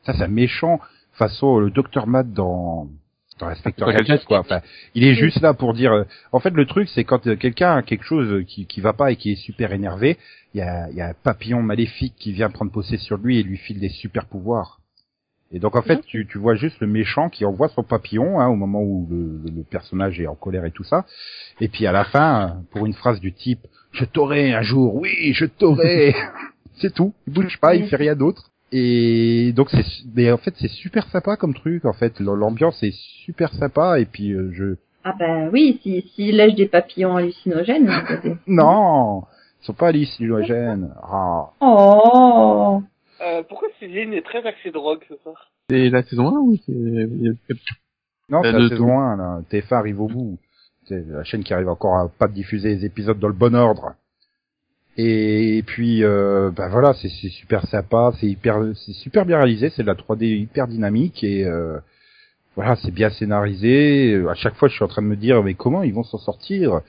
Ça, 0.04 0.14
c'est 0.14 0.24
un 0.24 0.28
méchant 0.28 0.80
façon 1.12 1.58
le 1.58 1.70
docteur 1.70 2.06
Matt 2.06 2.32
dans 2.32 2.88
dans 3.40 3.48
l'inspecteur 3.48 3.88
Gadget. 3.92 4.24
Quoi. 4.26 4.38
Enfin, 4.38 4.60
il 4.94 5.04
est 5.04 5.14
juste 5.14 5.40
là 5.40 5.54
pour 5.54 5.74
dire. 5.74 5.92
euh, 5.92 6.04
En 6.32 6.38
fait, 6.40 6.50
le 6.50 6.66
truc, 6.66 6.88
c'est 6.88 7.04
quand 7.04 7.26
euh, 7.26 7.34
quelqu'un 7.36 7.76
a 7.76 7.82
quelque 7.82 8.04
chose 8.04 8.44
qui 8.46 8.66
qui 8.66 8.80
va 8.80 8.92
pas 8.92 9.10
et 9.12 9.16
qui 9.16 9.32
est 9.32 9.36
super 9.36 9.72
énervé, 9.72 10.18
il 10.54 10.58
y 10.58 10.62
a 10.62 10.88
il 10.90 10.96
y 10.96 11.00
a 11.00 11.08
un 11.08 11.14
papillon 11.14 11.60
maléfique 11.62 12.14
qui 12.16 12.32
vient 12.32 12.48
prendre 12.50 12.70
possession 12.72 13.18
de 13.18 13.22
lui 13.24 13.38
et 13.38 13.42
lui 13.42 13.56
file 13.58 13.80
des 13.80 13.88
super 13.88 14.26
pouvoirs. 14.26 14.80
Et 15.52 15.58
donc 15.58 15.76
en 15.76 15.82
fait, 15.82 16.00
tu, 16.06 16.26
tu 16.26 16.38
vois 16.38 16.54
juste 16.54 16.80
le 16.80 16.86
méchant 16.86 17.28
qui 17.28 17.44
envoie 17.44 17.68
son 17.68 17.82
papillon 17.84 18.40
hein, 18.40 18.48
au 18.48 18.56
moment 18.56 18.82
où 18.82 19.06
le, 19.10 19.40
le 19.54 19.62
personnage 19.64 20.20
est 20.20 20.26
en 20.26 20.34
colère 20.34 20.64
et 20.64 20.70
tout 20.72 20.84
ça. 20.84 21.04
Et 21.60 21.68
puis 21.68 21.86
à 21.86 21.92
la 21.92 22.04
fin, 22.04 22.62
pour 22.72 22.86
une 22.86 22.94
phrase 22.94 23.20
du 23.20 23.32
type 23.32 23.60
"Je 23.92 24.04
t'aurai 24.04 24.52
un 24.54 24.62
jour, 24.62 24.94
oui, 24.96 25.32
je 25.34 25.44
t'aurai", 25.44 26.14
c'est 26.76 26.92
tout. 26.94 27.12
Il 27.26 27.32
bouge 27.32 27.58
pas, 27.60 27.74
il 27.74 27.86
fait 27.88 27.96
rien 27.96 28.14
d'autre. 28.14 28.50
Et 28.72 29.52
donc 29.54 29.70
c'est, 29.70 29.84
mais 30.14 30.32
en 30.32 30.36
fait 30.38 30.54
c'est 30.58 30.68
super 30.68 31.06
sympa 31.10 31.36
comme 31.36 31.54
truc. 31.54 31.84
En 31.84 31.92
fait, 31.92 32.18
l'ambiance 32.20 32.82
est 32.82 32.94
super 33.24 33.52
sympa. 33.54 34.00
Et 34.00 34.04
puis 34.06 34.32
euh, 34.32 34.50
je, 34.52 34.74
Ah 35.04 35.14
ben 35.18 35.50
oui, 35.52 35.78
si 35.82 36.02
s'il 36.14 36.36
lèche 36.36 36.54
des 36.54 36.66
papillons 36.68 37.16
hallucinogènes. 37.16 37.90
c'est- 38.22 38.36
non, 38.46 39.22
ils 39.62 39.66
sont 39.66 39.74
pas 39.74 39.88
hallucinogènes. 39.88 40.90
Ah. 41.02 41.50
oh. 41.60 42.82
Euh, 43.24 43.42
pourquoi 43.48 43.68
Céline 43.78 44.12
est 44.12 44.22
très 44.24 44.44
axée 44.44 44.70
drogue 44.70 45.00
ce 45.08 45.14
soir? 45.22 45.50
C'est 45.70 45.88
la 45.88 46.02
saison 46.02 46.28
1 46.36 46.40
oui, 46.40 46.60
c'est 46.66 46.72
Non, 48.28 48.42
c'est 48.42 48.48
Euh, 48.48 48.52
la 48.52 48.58
de 48.58 48.68
saison 48.68 48.86
tout. 48.86 48.92
1, 48.92 49.16
là. 49.16 49.40
TF1 49.50 49.74
arrive 49.76 50.00
au 50.00 50.08
bout. 50.08 50.38
C'est 50.86 51.06
la 51.08 51.24
chaîne 51.24 51.44
qui 51.44 51.54
arrive 51.54 51.68
encore 51.68 51.96
à 51.96 52.08
pas 52.08 52.28
diffuser 52.28 52.70
les 52.74 52.84
épisodes 52.84 53.18
dans 53.18 53.28
le 53.28 53.34
bon 53.34 53.54
ordre. 53.54 53.94
Et 54.96 55.62
puis, 55.66 56.04
euh, 56.04 56.50
bah 56.50 56.68
voilà, 56.68 56.94
c'est 56.94 57.08
super 57.08 57.66
sympa, 57.66 58.12
c'est 58.20 58.26
hyper, 58.26 58.60
c'est 58.76 58.92
super 58.92 59.26
bien 59.26 59.38
réalisé, 59.38 59.70
c'est 59.70 59.82
de 59.82 59.88
la 59.88 59.94
3D 59.96 60.26
hyper 60.26 60.68
dynamique 60.68 61.24
et 61.24 61.44
euh, 61.44 61.78
voilà, 62.54 62.76
c'est 62.76 62.92
bien 62.92 63.10
scénarisé. 63.10 64.22
À 64.28 64.34
chaque 64.34 64.54
fois, 64.54 64.68
je 64.68 64.74
suis 64.74 64.84
en 64.84 64.88
train 64.88 65.02
de 65.02 65.08
me 65.08 65.16
dire, 65.16 65.42
mais 65.42 65.54
comment 65.54 65.82
ils 65.82 65.92
vont 65.92 66.04
s'en 66.04 66.18
sortir? 66.18 66.80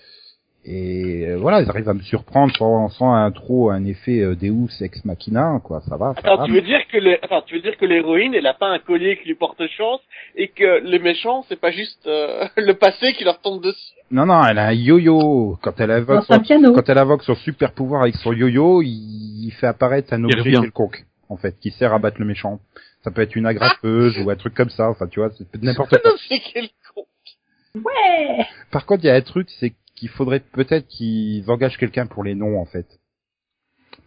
Et 0.68 1.28
euh, 1.28 1.38
voilà, 1.38 1.62
ils 1.62 1.70
arrivent 1.70 1.90
à 1.90 1.94
me 1.94 2.02
surprendre 2.02 2.52
sans, 2.58 2.90
sans 2.90 3.14
un 3.14 3.30
trop 3.32 3.70
un 3.70 3.86
effet 3.86 4.22
euh, 4.22 4.36
Deus 4.36 4.82
ex 4.82 5.06
machina, 5.06 5.62
quoi. 5.64 5.82
Ça 5.88 5.96
va. 5.96 6.14
Ça 6.16 6.22
Attends, 6.22 6.38
va. 6.38 6.46
tu 6.46 6.54
veux 6.54 6.62
dire 6.62 6.82
que 6.92 6.98
le... 6.98 7.24
Attends, 7.24 7.44
tu 7.44 7.56
veux 7.56 7.62
dire 7.62 7.78
que 7.78 7.86
l'héroïne, 7.86 8.34
elle 8.34 8.48
a 8.48 8.56
pas 8.56 8.70
un 8.70 8.80
collier 8.80 9.18
qui 9.18 9.28
lui 9.28 9.36
porte 9.36 9.62
chance 9.78 10.02
et 10.36 10.48
que 10.48 10.82
les 10.84 10.98
méchants, 10.98 11.46
c'est 11.48 11.60
pas 11.60 11.70
juste 11.70 12.08
euh, 12.08 12.48
le 12.58 12.74
passé 12.74 13.14
qui 13.14 13.24
leur 13.24 13.40
tombe 13.42 13.62
dessus? 13.62 13.94
Non, 14.10 14.26
non, 14.26 14.44
elle 14.44 14.58
a 14.58 14.68
un 14.68 14.74
yo-yo. 14.74 15.60
Quand 15.62 15.80
elle 15.80 15.92
invoque 15.92 16.24
son, 16.26 16.40
quand 16.40 16.90
elle 16.90 16.98
invoque 16.98 17.24
son 17.24 17.36
super 17.36 17.72
pouvoir 17.72 18.02
avec 18.02 18.16
son 18.16 18.34
yo-yo, 18.34 18.82
il, 18.82 19.46
il 19.46 19.52
fait 19.52 19.68
apparaître 19.68 20.14
un 20.14 20.24
objet 20.24 20.52
quelconque, 20.52 21.06
en 21.30 21.38
fait, 21.38 21.60
qui 21.60 21.70
sert 21.72 21.94
à 21.94 22.00
battre 22.00 22.18
le 22.20 22.26
méchant. 22.26 22.60
Ça 23.04 23.12
peut 23.12 23.22
être 23.22 23.36
une 23.36 23.46
agrafeuse 23.46 24.18
ou 24.18 24.32
un 24.32 24.36
truc 24.36 24.56
comme 24.56 24.72
ça. 24.72 24.90
Enfin, 24.90 25.06
tu 25.06 25.20
vois, 25.20 25.30
c'est 25.38 25.62
n'importe 25.62 25.96
quoi. 26.02 26.12
Ouais. 27.76 28.46
Par 28.72 28.86
contre, 28.88 29.04
il 29.04 29.08
y 29.08 29.10
a 29.12 29.16
un 29.16 29.22
truc, 29.22 29.48
c'est 29.60 29.74
qu'il 29.96 30.10
faudrait 30.10 30.40
peut-être 30.42 30.88
qu'ils 30.88 31.50
engagent 31.50 31.78
quelqu'un 31.78 32.06
pour 32.08 32.24
les 32.24 32.36
noms, 32.36 32.60
en 32.60 32.66
fait. 32.66 32.86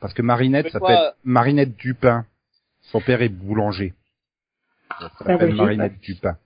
Parce 0.00 0.14
que 0.14 0.22
Marinette 0.22 0.66
s'appelle 0.70 0.80
quoi 0.96 1.14
Marinette 1.24 1.76
Dupin. 1.76 2.26
Son 2.82 3.00
père 3.00 3.22
est 3.22 3.28
boulanger. 3.28 3.94
Ça 5.00 5.10
s'appelle 5.18 5.40
logique, 5.40 5.56
Marinette 5.56 6.00
Dupin. 6.00 6.36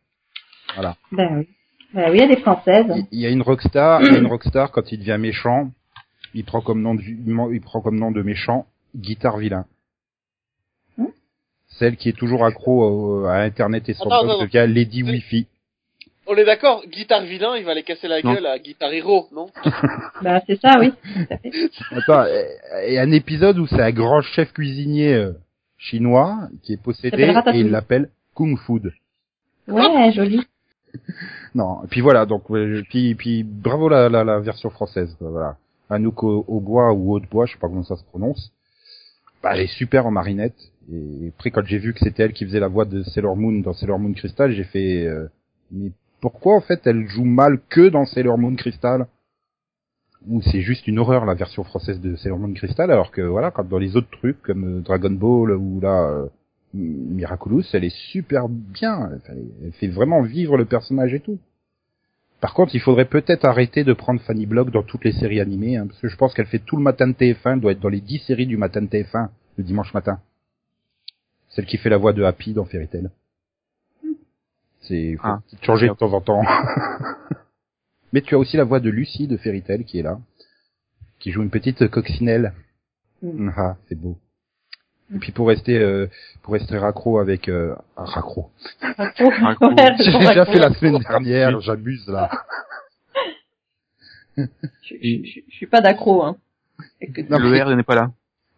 Voilà. 0.74 0.96
Ben 1.12 1.38
oui. 1.38 1.48
Ben 1.94 2.10
oui, 2.10 2.16
il 2.16 2.20
y 2.20 2.24
a 2.24 2.28
des 2.34 2.40
françaises. 2.40 2.86
Il- 3.10 3.20
y 3.20 3.26
a 3.26 3.28
une 3.30 3.42
rockstar, 3.42 4.00
il 4.02 4.12
y 4.12 4.16
a 4.16 4.18
une 4.18 4.26
rockstar 4.26 4.70
quand 4.70 4.90
il 4.92 4.98
devient 4.98 5.18
méchant, 5.20 5.70
il 6.34 6.44
prend 6.44 6.62
comme 6.62 6.80
nom 6.80 6.94
de, 6.94 7.02
il 7.02 7.60
prend 7.60 7.80
comme 7.82 7.98
nom 7.98 8.10
de 8.10 8.22
méchant 8.22 8.66
Guitare 8.96 9.36
Vilain. 9.36 9.66
Hmm. 10.96 11.06
Celle 11.68 11.96
qui 11.96 12.08
est 12.08 12.16
toujours 12.16 12.46
accro 12.46 12.82
au- 12.84 13.24
à 13.26 13.36
Internet 13.40 13.88
et 13.90 13.94
son 13.94 14.08
blog 14.24 14.40
devient 14.40 14.66
Lady 14.72 15.02
Wi-Fi. 15.02 15.46
On 16.26 16.36
est 16.36 16.44
d'accord, 16.44 16.84
guitare 16.86 17.22
vilain, 17.22 17.56
il 17.56 17.64
va 17.64 17.72
aller 17.72 17.82
casser 17.82 18.06
la 18.08 18.22
Non. 18.22 18.34
gueule 18.34 18.46
à 18.46 18.58
Guitar 18.58 18.92
Hero, 18.92 19.28
non 19.32 19.50
Ben 20.22 20.40
c'est 20.46 20.60
ça, 20.60 20.78
oui. 20.78 20.92
Attends, 21.90 22.24
il 22.86 22.94
y 22.94 22.98
a 22.98 23.02
un 23.02 23.10
épisode 23.10 23.58
où 23.58 23.66
c'est 23.66 23.82
un 23.82 23.90
grand 23.90 24.22
chef 24.22 24.52
cuisinier 24.52 25.14
euh, 25.14 25.32
chinois 25.78 26.48
qui 26.62 26.74
est 26.74 26.82
possédé 26.82 27.22
et 27.52 27.58
il 27.58 27.70
l'appelle 27.70 28.08
Kung 28.34 28.56
Food. 28.56 28.92
Ouais, 29.68 30.12
joli. 30.14 30.40
Non, 31.54 31.82
et 31.84 31.88
puis 31.88 32.00
voilà, 32.00 32.24
donc 32.26 32.44
puis 32.88 33.14
puis 33.14 33.42
bravo 33.42 33.88
la, 33.88 34.08
la, 34.08 34.22
la 34.24 34.38
version 34.40 34.70
française, 34.70 35.14
quoi, 35.18 35.30
voilà. 35.30 35.56
Anouk 35.90 36.22
au, 36.22 36.44
au 36.48 36.60
bois 36.60 36.92
ou 36.92 37.12
haut 37.12 37.20
de 37.20 37.26
bois, 37.26 37.46
je 37.46 37.52
sais 37.52 37.58
pas 37.58 37.68
comment 37.68 37.82
ça 37.82 37.96
se 37.96 38.04
prononce. 38.04 38.52
Bah, 39.42 39.50
elle 39.54 39.62
est 39.62 39.66
super 39.78 40.06
en 40.06 40.10
marinette. 40.10 40.54
Et 40.92 41.28
après, 41.34 41.50
quand 41.50 41.64
j'ai 41.66 41.78
vu 41.78 41.92
que 41.92 41.98
c'était 42.00 42.22
elle 42.24 42.32
qui 42.32 42.44
faisait 42.44 42.60
la 42.60 42.68
voix 42.68 42.84
de 42.84 43.02
Sailor 43.02 43.36
Moon 43.36 43.60
dans 43.60 43.72
Sailor 43.72 43.98
Moon 43.98 44.12
Crystal, 44.12 44.52
j'ai 44.52 44.64
fait 44.64 45.04
euh, 45.04 45.28
mais 45.70 45.90
pourquoi 46.22 46.56
en 46.56 46.60
fait 46.60 46.86
elle 46.86 47.06
joue 47.08 47.24
mal 47.24 47.60
que 47.68 47.88
dans 47.88 48.06
Sailor 48.06 48.38
Moon 48.38 48.54
Crystal? 48.54 49.06
Ou 50.28 50.40
c'est 50.40 50.60
juste 50.60 50.86
une 50.86 51.00
horreur 51.00 51.26
la 51.26 51.34
version 51.34 51.64
française 51.64 52.00
de 52.00 52.14
Sailor 52.14 52.38
Moon 52.38 52.54
Crystal, 52.54 52.90
alors 52.90 53.10
que 53.10 53.20
voilà, 53.20 53.50
quand 53.50 53.68
dans 53.68 53.78
les 53.78 53.96
autres 53.96 54.10
trucs 54.12 54.40
comme 54.40 54.78
euh, 54.78 54.80
Dragon 54.80 55.10
Ball 55.10 55.50
ou 55.50 55.80
là 55.80 56.08
euh, 56.08 56.28
Miraculous, 56.74 57.64
elle 57.72 57.84
est 57.84 57.96
super 58.12 58.48
bien. 58.48 59.10
Elle, 59.28 59.72
fait 59.72 59.88
vraiment 59.88 60.22
vivre 60.22 60.56
le 60.56 60.64
personnage 60.64 61.12
et 61.12 61.20
tout. 61.20 61.38
Par 62.40 62.54
contre, 62.54 62.74
il 62.74 62.80
faudrait 62.80 63.04
peut-être 63.04 63.44
arrêter 63.44 63.84
de 63.84 63.92
prendre 63.92 64.20
Fanny 64.20 64.46
Block 64.46 64.70
dans 64.70 64.82
toutes 64.82 65.04
les 65.04 65.12
séries 65.12 65.40
animées, 65.40 65.76
hein, 65.76 65.86
parce 65.86 66.00
que 66.00 66.08
je 66.08 66.16
pense 66.16 66.32
qu'elle 66.34 66.46
fait 66.46 66.60
tout 66.60 66.76
le 66.76 66.82
matin 66.82 67.08
de 67.08 67.12
TF1, 67.12 67.54
elle 67.54 67.60
doit 67.60 67.72
être 67.72 67.80
dans 67.80 67.88
les 67.88 68.00
10 68.00 68.20
séries 68.20 68.46
du 68.46 68.56
matin 68.56 68.80
de 68.80 68.86
TF1, 68.86 69.28
le 69.58 69.64
dimanche 69.64 69.92
matin. 69.92 70.20
Celle 71.50 71.66
qui 71.66 71.76
fait 71.76 71.90
la 71.90 71.98
voix 71.98 72.12
de 72.12 72.22
Happy 72.22 72.54
dans 72.54 72.64
Fairy 72.64 72.88
Tail. 72.88 73.10
C'est 74.82 75.16
faut 75.16 75.26
Ah. 75.28 75.40
changer 75.62 75.88
de 75.88 75.94
temps 75.94 76.12
en 76.12 76.20
temps. 76.20 76.42
Mais 78.12 78.20
tu 78.20 78.34
as 78.34 78.38
aussi 78.38 78.56
la 78.56 78.64
voix 78.64 78.80
de 78.80 78.90
Lucie 78.90 79.26
de 79.26 79.36
Fairy 79.36 79.62
Tail 79.62 79.84
qui 79.84 79.98
est 79.98 80.02
là, 80.02 80.18
qui 81.18 81.30
joue 81.32 81.42
une 81.42 81.50
petite 81.50 81.88
coccinelle. 81.88 82.52
Mm. 83.22 83.50
Ah, 83.56 83.76
c'est 83.88 83.94
beau. 83.94 84.18
Et 85.14 85.18
puis 85.18 85.32
pour 85.32 85.48
rester 85.48 85.78
euh, 85.78 86.08
pour 86.42 86.54
rester 86.54 86.76
raccro 86.78 87.18
avec 87.18 87.48
euh, 87.48 87.74
ah, 87.96 88.04
raccro. 88.04 88.50
Raccro. 88.80 89.30
Raccro. 89.40 89.68
Ouais, 89.74 89.94
J'ai 89.98 90.18
déjà 90.18 90.44
fait 90.46 90.58
la 90.58 90.72
semaine 90.74 90.98
dernière, 90.98 91.60
j'abuse 91.60 92.06
là. 92.08 92.30
Je, 94.36 94.44
je, 94.82 95.24
je, 95.24 95.40
je 95.46 95.54
suis 95.56 95.66
pas 95.66 95.82
d'accro, 95.82 96.22
hein. 96.24 96.36
Que- 97.14 97.20
Non, 97.28 97.38
le 97.38 97.62
R 97.62 97.76
n'est 97.76 97.82
pas 97.82 97.94
là. 97.94 98.10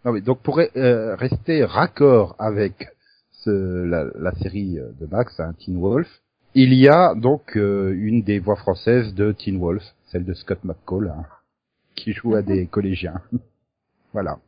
Non 0.04 0.12
mais 0.12 0.20
donc 0.20 0.40
pour 0.40 0.60
euh, 0.60 1.16
rester 1.16 1.64
raccord 1.64 2.36
avec 2.38 2.88
ce, 3.44 3.84
la, 3.84 4.06
la 4.18 4.32
série 4.36 4.78
euh, 4.78 4.90
de 5.00 5.06
Max, 5.06 5.38
hein, 5.40 5.54
Teen 5.58 5.78
Wolf, 5.78 6.08
il 6.54 6.72
y 6.72 6.88
a 6.88 7.14
donc 7.14 7.56
euh, 7.56 7.92
une 7.96 8.22
des 8.22 8.38
voix 8.38 8.56
françaises 8.56 9.12
de 9.14 9.32
Teen 9.32 9.58
Wolf, 9.58 9.82
celle 10.06 10.24
de 10.24 10.34
Scott 10.34 10.62
McCall, 10.62 11.08
hein, 11.08 11.24
qui 11.96 12.12
joue 12.12 12.34
à 12.36 12.42
des 12.42 12.66
collégiens. 12.66 13.20
voilà. 14.12 14.38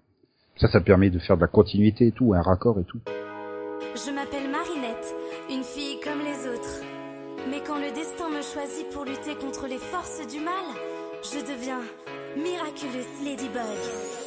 Ça, 0.58 0.68
ça 0.68 0.80
permet 0.80 1.10
de 1.10 1.18
faire 1.18 1.36
de 1.36 1.42
la 1.42 1.48
continuité 1.48 2.06
et 2.06 2.12
tout, 2.12 2.32
un 2.32 2.40
raccord 2.40 2.78
et 2.78 2.84
tout. 2.84 3.00
Je 3.06 4.10
m'appelle 4.10 4.50
Marinette, 4.50 5.14
une 5.50 5.64
fille 5.64 5.98
comme 6.02 6.20
les 6.20 6.48
autres. 6.48 6.82
Mais 7.50 7.60
quand 7.66 7.76
le 7.76 7.92
destin 7.94 8.28
me 8.30 8.42
choisit 8.42 8.88
pour 8.92 9.04
lutter 9.04 9.34
contre 9.34 9.66
les 9.66 9.78
forces 9.78 10.26
du 10.26 10.40
mal, 10.40 10.66
je 11.22 11.40
deviens 11.40 11.80
Miraculous 12.36 13.24
Ladybug. 13.24 14.25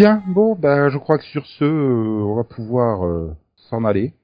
Bien, 0.00 0.22
bon, 0.26 0.54
ben 0.54 0.88
je 0.88 0.96
crois 0.96 1.18
que 1.18 1.24
sur 1.24 1.44
ce, 1.44 1.64
euh, 1.64 2.24
on 2.24 2.34
va 2.34 2.44
pouvoir 2.44 3.04
euh, 3.04 3.36
s'en 3.68 3.84
aller. 3.84 4.14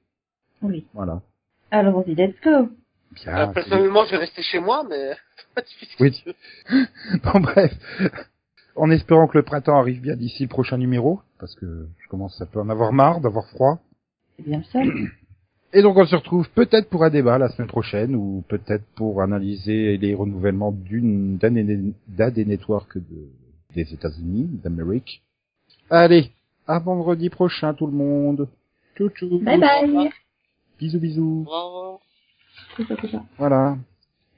Oui. 0.63 0.87
Voilà. 0.95 1.21
Allons-y, 1.69 2.15
let's 2.15 2.33
go. 2.43 2.69
Bien. 3.11 3.49
Euh, 3.49 3.53
Personnellement, 3.53 4.03
je 4.05 4.11
vais 4.11 4.17
rester 4.17 4.41
chez 4.41 4.59
moi, 4.59 4.83
mais 4.89 5.11
pas 5.55 5.61
de 5.61 5.67
suite. 5.67 5.91
Oui. 5.99 6.23
Bon 7.23 7.39
bref, 7.41 7.71
en 8.75 8.89
espérant 8.89 9.27
que 9.27 9.37
le 9.37 9.43
printemps 9.43 9.77
arrive 9.77 10.01
bien 10.01 10.15
d'ici 10.15 10.41
le 10.41 10.49
prochain 10.49 10.79
numéro, 10.79 11.21
parce 11.39 11.53
que 11.53 11.87
je 11.99 12.09
commence 12.09 12.41
à 12.41 12.47
peu 12.47 12.59
en 12.59 12.69
avoir 12.69 12.91
marre 12.91 13.21
d'avoir 13.21 13.47
froid. 13.49 13.77
C'est 14.35 14.45
bien 14.47 14.57
le 14.57 14.63
seul. 14.71 15.11
Et 15.73 15.83
donc 15.83 15.95
on 15.95 16.07
se 16.07 16.15
retrouve 16.15 16.49
peut-être 16.55 16.89
pour 16.89 17.03
un 17.03 17.11
débat 17.11 17.37
la 17.37 17.49
semaine 17.49 17.67
prochaine, 17.67 18.15
ou 18.15 18.43
peut-être 18.49 18.85
pour 18.95 19.21
analyser 19.21 19.97
les 19.97 20.15
renouvellements 20.15 20.71
d'une 20.71 21.37
d'un 21.37 21.51
des, 21.51 21.93
d'un 22.07 22.31
des 22.31 22.45
networks 22.45 22.97
de, 22.97 23.29
des 23.75 23.93
États-Unis, 23.93 24.59
d'Amérique. 24.63 25.21
Allez, 25.89 26.31
à 26.67 26.79
vendredi 26.79 27.29
prochain 27.29 27.73
tout 27.73 27.87
le 27.87 27.93
monde. 27.93 28.47
Tchou 28.95 29.09
tchou. 29.09 29.39
Bye 29.39 29.59
bye. 29.59 30.09
Bisous 30.79 30.99
bisous. 30.99 31.45
Ça. 33.11 33.23
Voilà. 33.37 33.77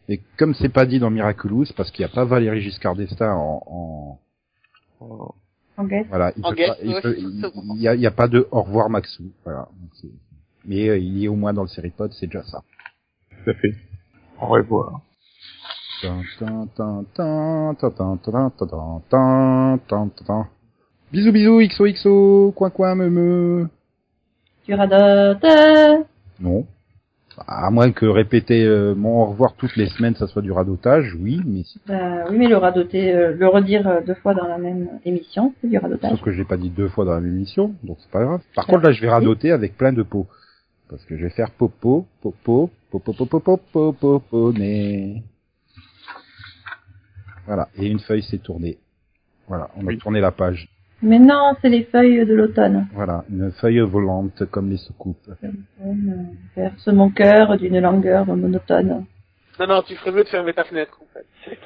Et 0.08 0.22
comme 0.38 0.54
c'est 0.56 0.70
pas 0.70 0.86
dit 0.86 1.00
dans 1.00 1.10
Miraculous, 1.10 1.68
parce 1.76 1.91
qu'il 1.91 2.04
n'y 2.06 2.12
a 2.12 2.14
pas 2.14 2.26
Valérie 2.26 2.62
Giscard 2.62 2.95
d'Estaing 2.95 3.34
en, 3.36 4.20
en, 5.00 5.36
En 5.78 5.84
guest. 5.86 6.08
voilà, 6.10 6.34
il 6.36 6.45
En 6.45 6.50
peut 6.50 6.56
guest, 6.56 6.70
pas- 6.70 6.78
il 6.84 6.89
ouais, 6.93 7.02
peut- 7.02 7.16
c'est 7.16 7.22
il- 7.22 7.41
bon. 7.41 7.76
il 7.76 7.82
y 7.82 7.88
a, 7.88 7.95
il 7.95 8.02
y 8.02 8.08
a 8.08 8.12
pas 8.12 8.28
de 8.28 8.47
au 8.52 8.62
revoir 8.64 8.89
Maxou, 8.89 9.32
voilà. 9.43 9.68
Donc, 9.80 9.91
c'est- 10.02 10.08
Mais 10.66 10.89
euh, 10.89 10.97
il 10.97 11.24
est 11.24 11.28
au 11.28 11.36
moins 11.36 11.54
dans 11.54 11.62
le 11.62 11.68
séripod, 11.68 12.12
c'est 12.14 12.26
déjà 12.28 12.43
ça. 12.43 12.64
Tout 13.43 13.50
à 13.52 13.54
fait. 13.54 13.76
Au 14.41 14.47
revoir. 14.47 15.02
Bisous 21.12 21.32
bisous 21.32 21.60
XOXO, 21.62 22.51
coin 22.55 22.70
coin 22.70 22.95
me 22.95 23.10
me. 23.10 23.68
Tu 24.66 24.74
radotes. 24.74 26.05
Non. 26.39 26.66
À 27.47 27.72
moins 27.72 27.91
que 27.91 28.05
répéter 28.05 28.66
euh, 28.66 28.93
mon 28.95 29.22
au 29.24 29.26
revoir 29.28 29.53
toutes 29.55 29.76
les 29.78 29.88
semaines, 29.88 30.14
ça 30.16 30.28
soit 30.28 30.41
du 30.41 30.51
radotage, 30.51 31.16
oui, 31.20 31.41
mais 31.45 31.64
si- 31.64 31.80
Bah, 31.88 32.26
oui, 32.30 32.38
mais 32.38 32.47
le 32.47 32.57
radoter, 32.57 33.14
euh, 33.16 33.34
le 33.34 33.47
redire 33.47 33.88
euh, 33.88 34.01
deux 34.05 34.14
fois 34.16 34.34
dans 34.34 34.45
la 34.45 34.57
même 34.57 34.99
émission, 35.05 35.53
c'est 35.62 35.70
du 35.70 35.78
radotage. 35.78 36.12
sauf 36.12 36.22
que 36.22 36.32
je 36.32 36.38
l'ai 36.38 36.43
pas 36.45 36.57
dit 36.57 36.70
deux 36.70 36.89
fois 36.89 37.05
dans 37.05 37.14
la 37.14 37.22
même 37.22 37.34
émission, 37.34 37.74
donc 37.84 37.97
c'est 38.01 38.12
pas 38.12 38.24
grave. 38.26 38.41
Par 38.55 38.68
contre 38.68 38.84
là, 38.84 38.91
je 38.91 39.01
vais 39.01 39.10
radoter 39.10 39.51
avec 39.51 39.78
plein 39.78 39.93
de 39.93 40.03
pots. 40.03 40.28
Parce 40.89 41.03
que 41.05 41.16
je 41.18 41.24
vais 41.24 41.30
faire 41.30 41.51
popo, 41.51 42.05
popo, 42.22 42.70
popo, 42.91 43.14
popo, 43.14 43.39
popo, 43.39 43.93
popo, 43.93 44.51
né. 44.53 45.24
Voilà. 47.45 47.70
Et 47.78 47.88
une 47.88 47.99
feuille 47.99 48.24
s'est 48.24 48.39
tournée. 48.39 48.78
Voilà. 49.47 49.70
On 49.78 49.82
a 49.84 49.86
Oui. 49.86 49.97
tourné 49.97 50.20
la 50.20 50.32
page. 50.32 50.68
Mais 51.02 51.20
non, 51.20 51.56
c'est 51.62 51.70
les 51.70 51.84
feuilles 51.84 52.26
de 52.26 52.34
l'automne. 52.34 52.88
Voilà. 52.93 53.24
Une 53.30 53.52
feuille 53.52 53.80
volante 53.80 54.45
comme 54.52 54.70
les 54.70 54.78
soucoupes. 54.78 55.30
Verse 56.56 56.88
mon 56.88 57.10
cœur 57.10 57.58
d'une 57.58 57.80
langueur 57.80 58.26
monotone. 58.26 59.06
Non, 59.60 59.68
non, 59.68 59.82
tu 59.82 59.95
ferais 59.95 60.12
mieux 60.12 60.24
de 60.24 60.30
fermer 60.30 60.54
ta 60.54 60.64
fenêtre, 60.64 61.00
en 61.02 61.14
fait. 61.14 61.58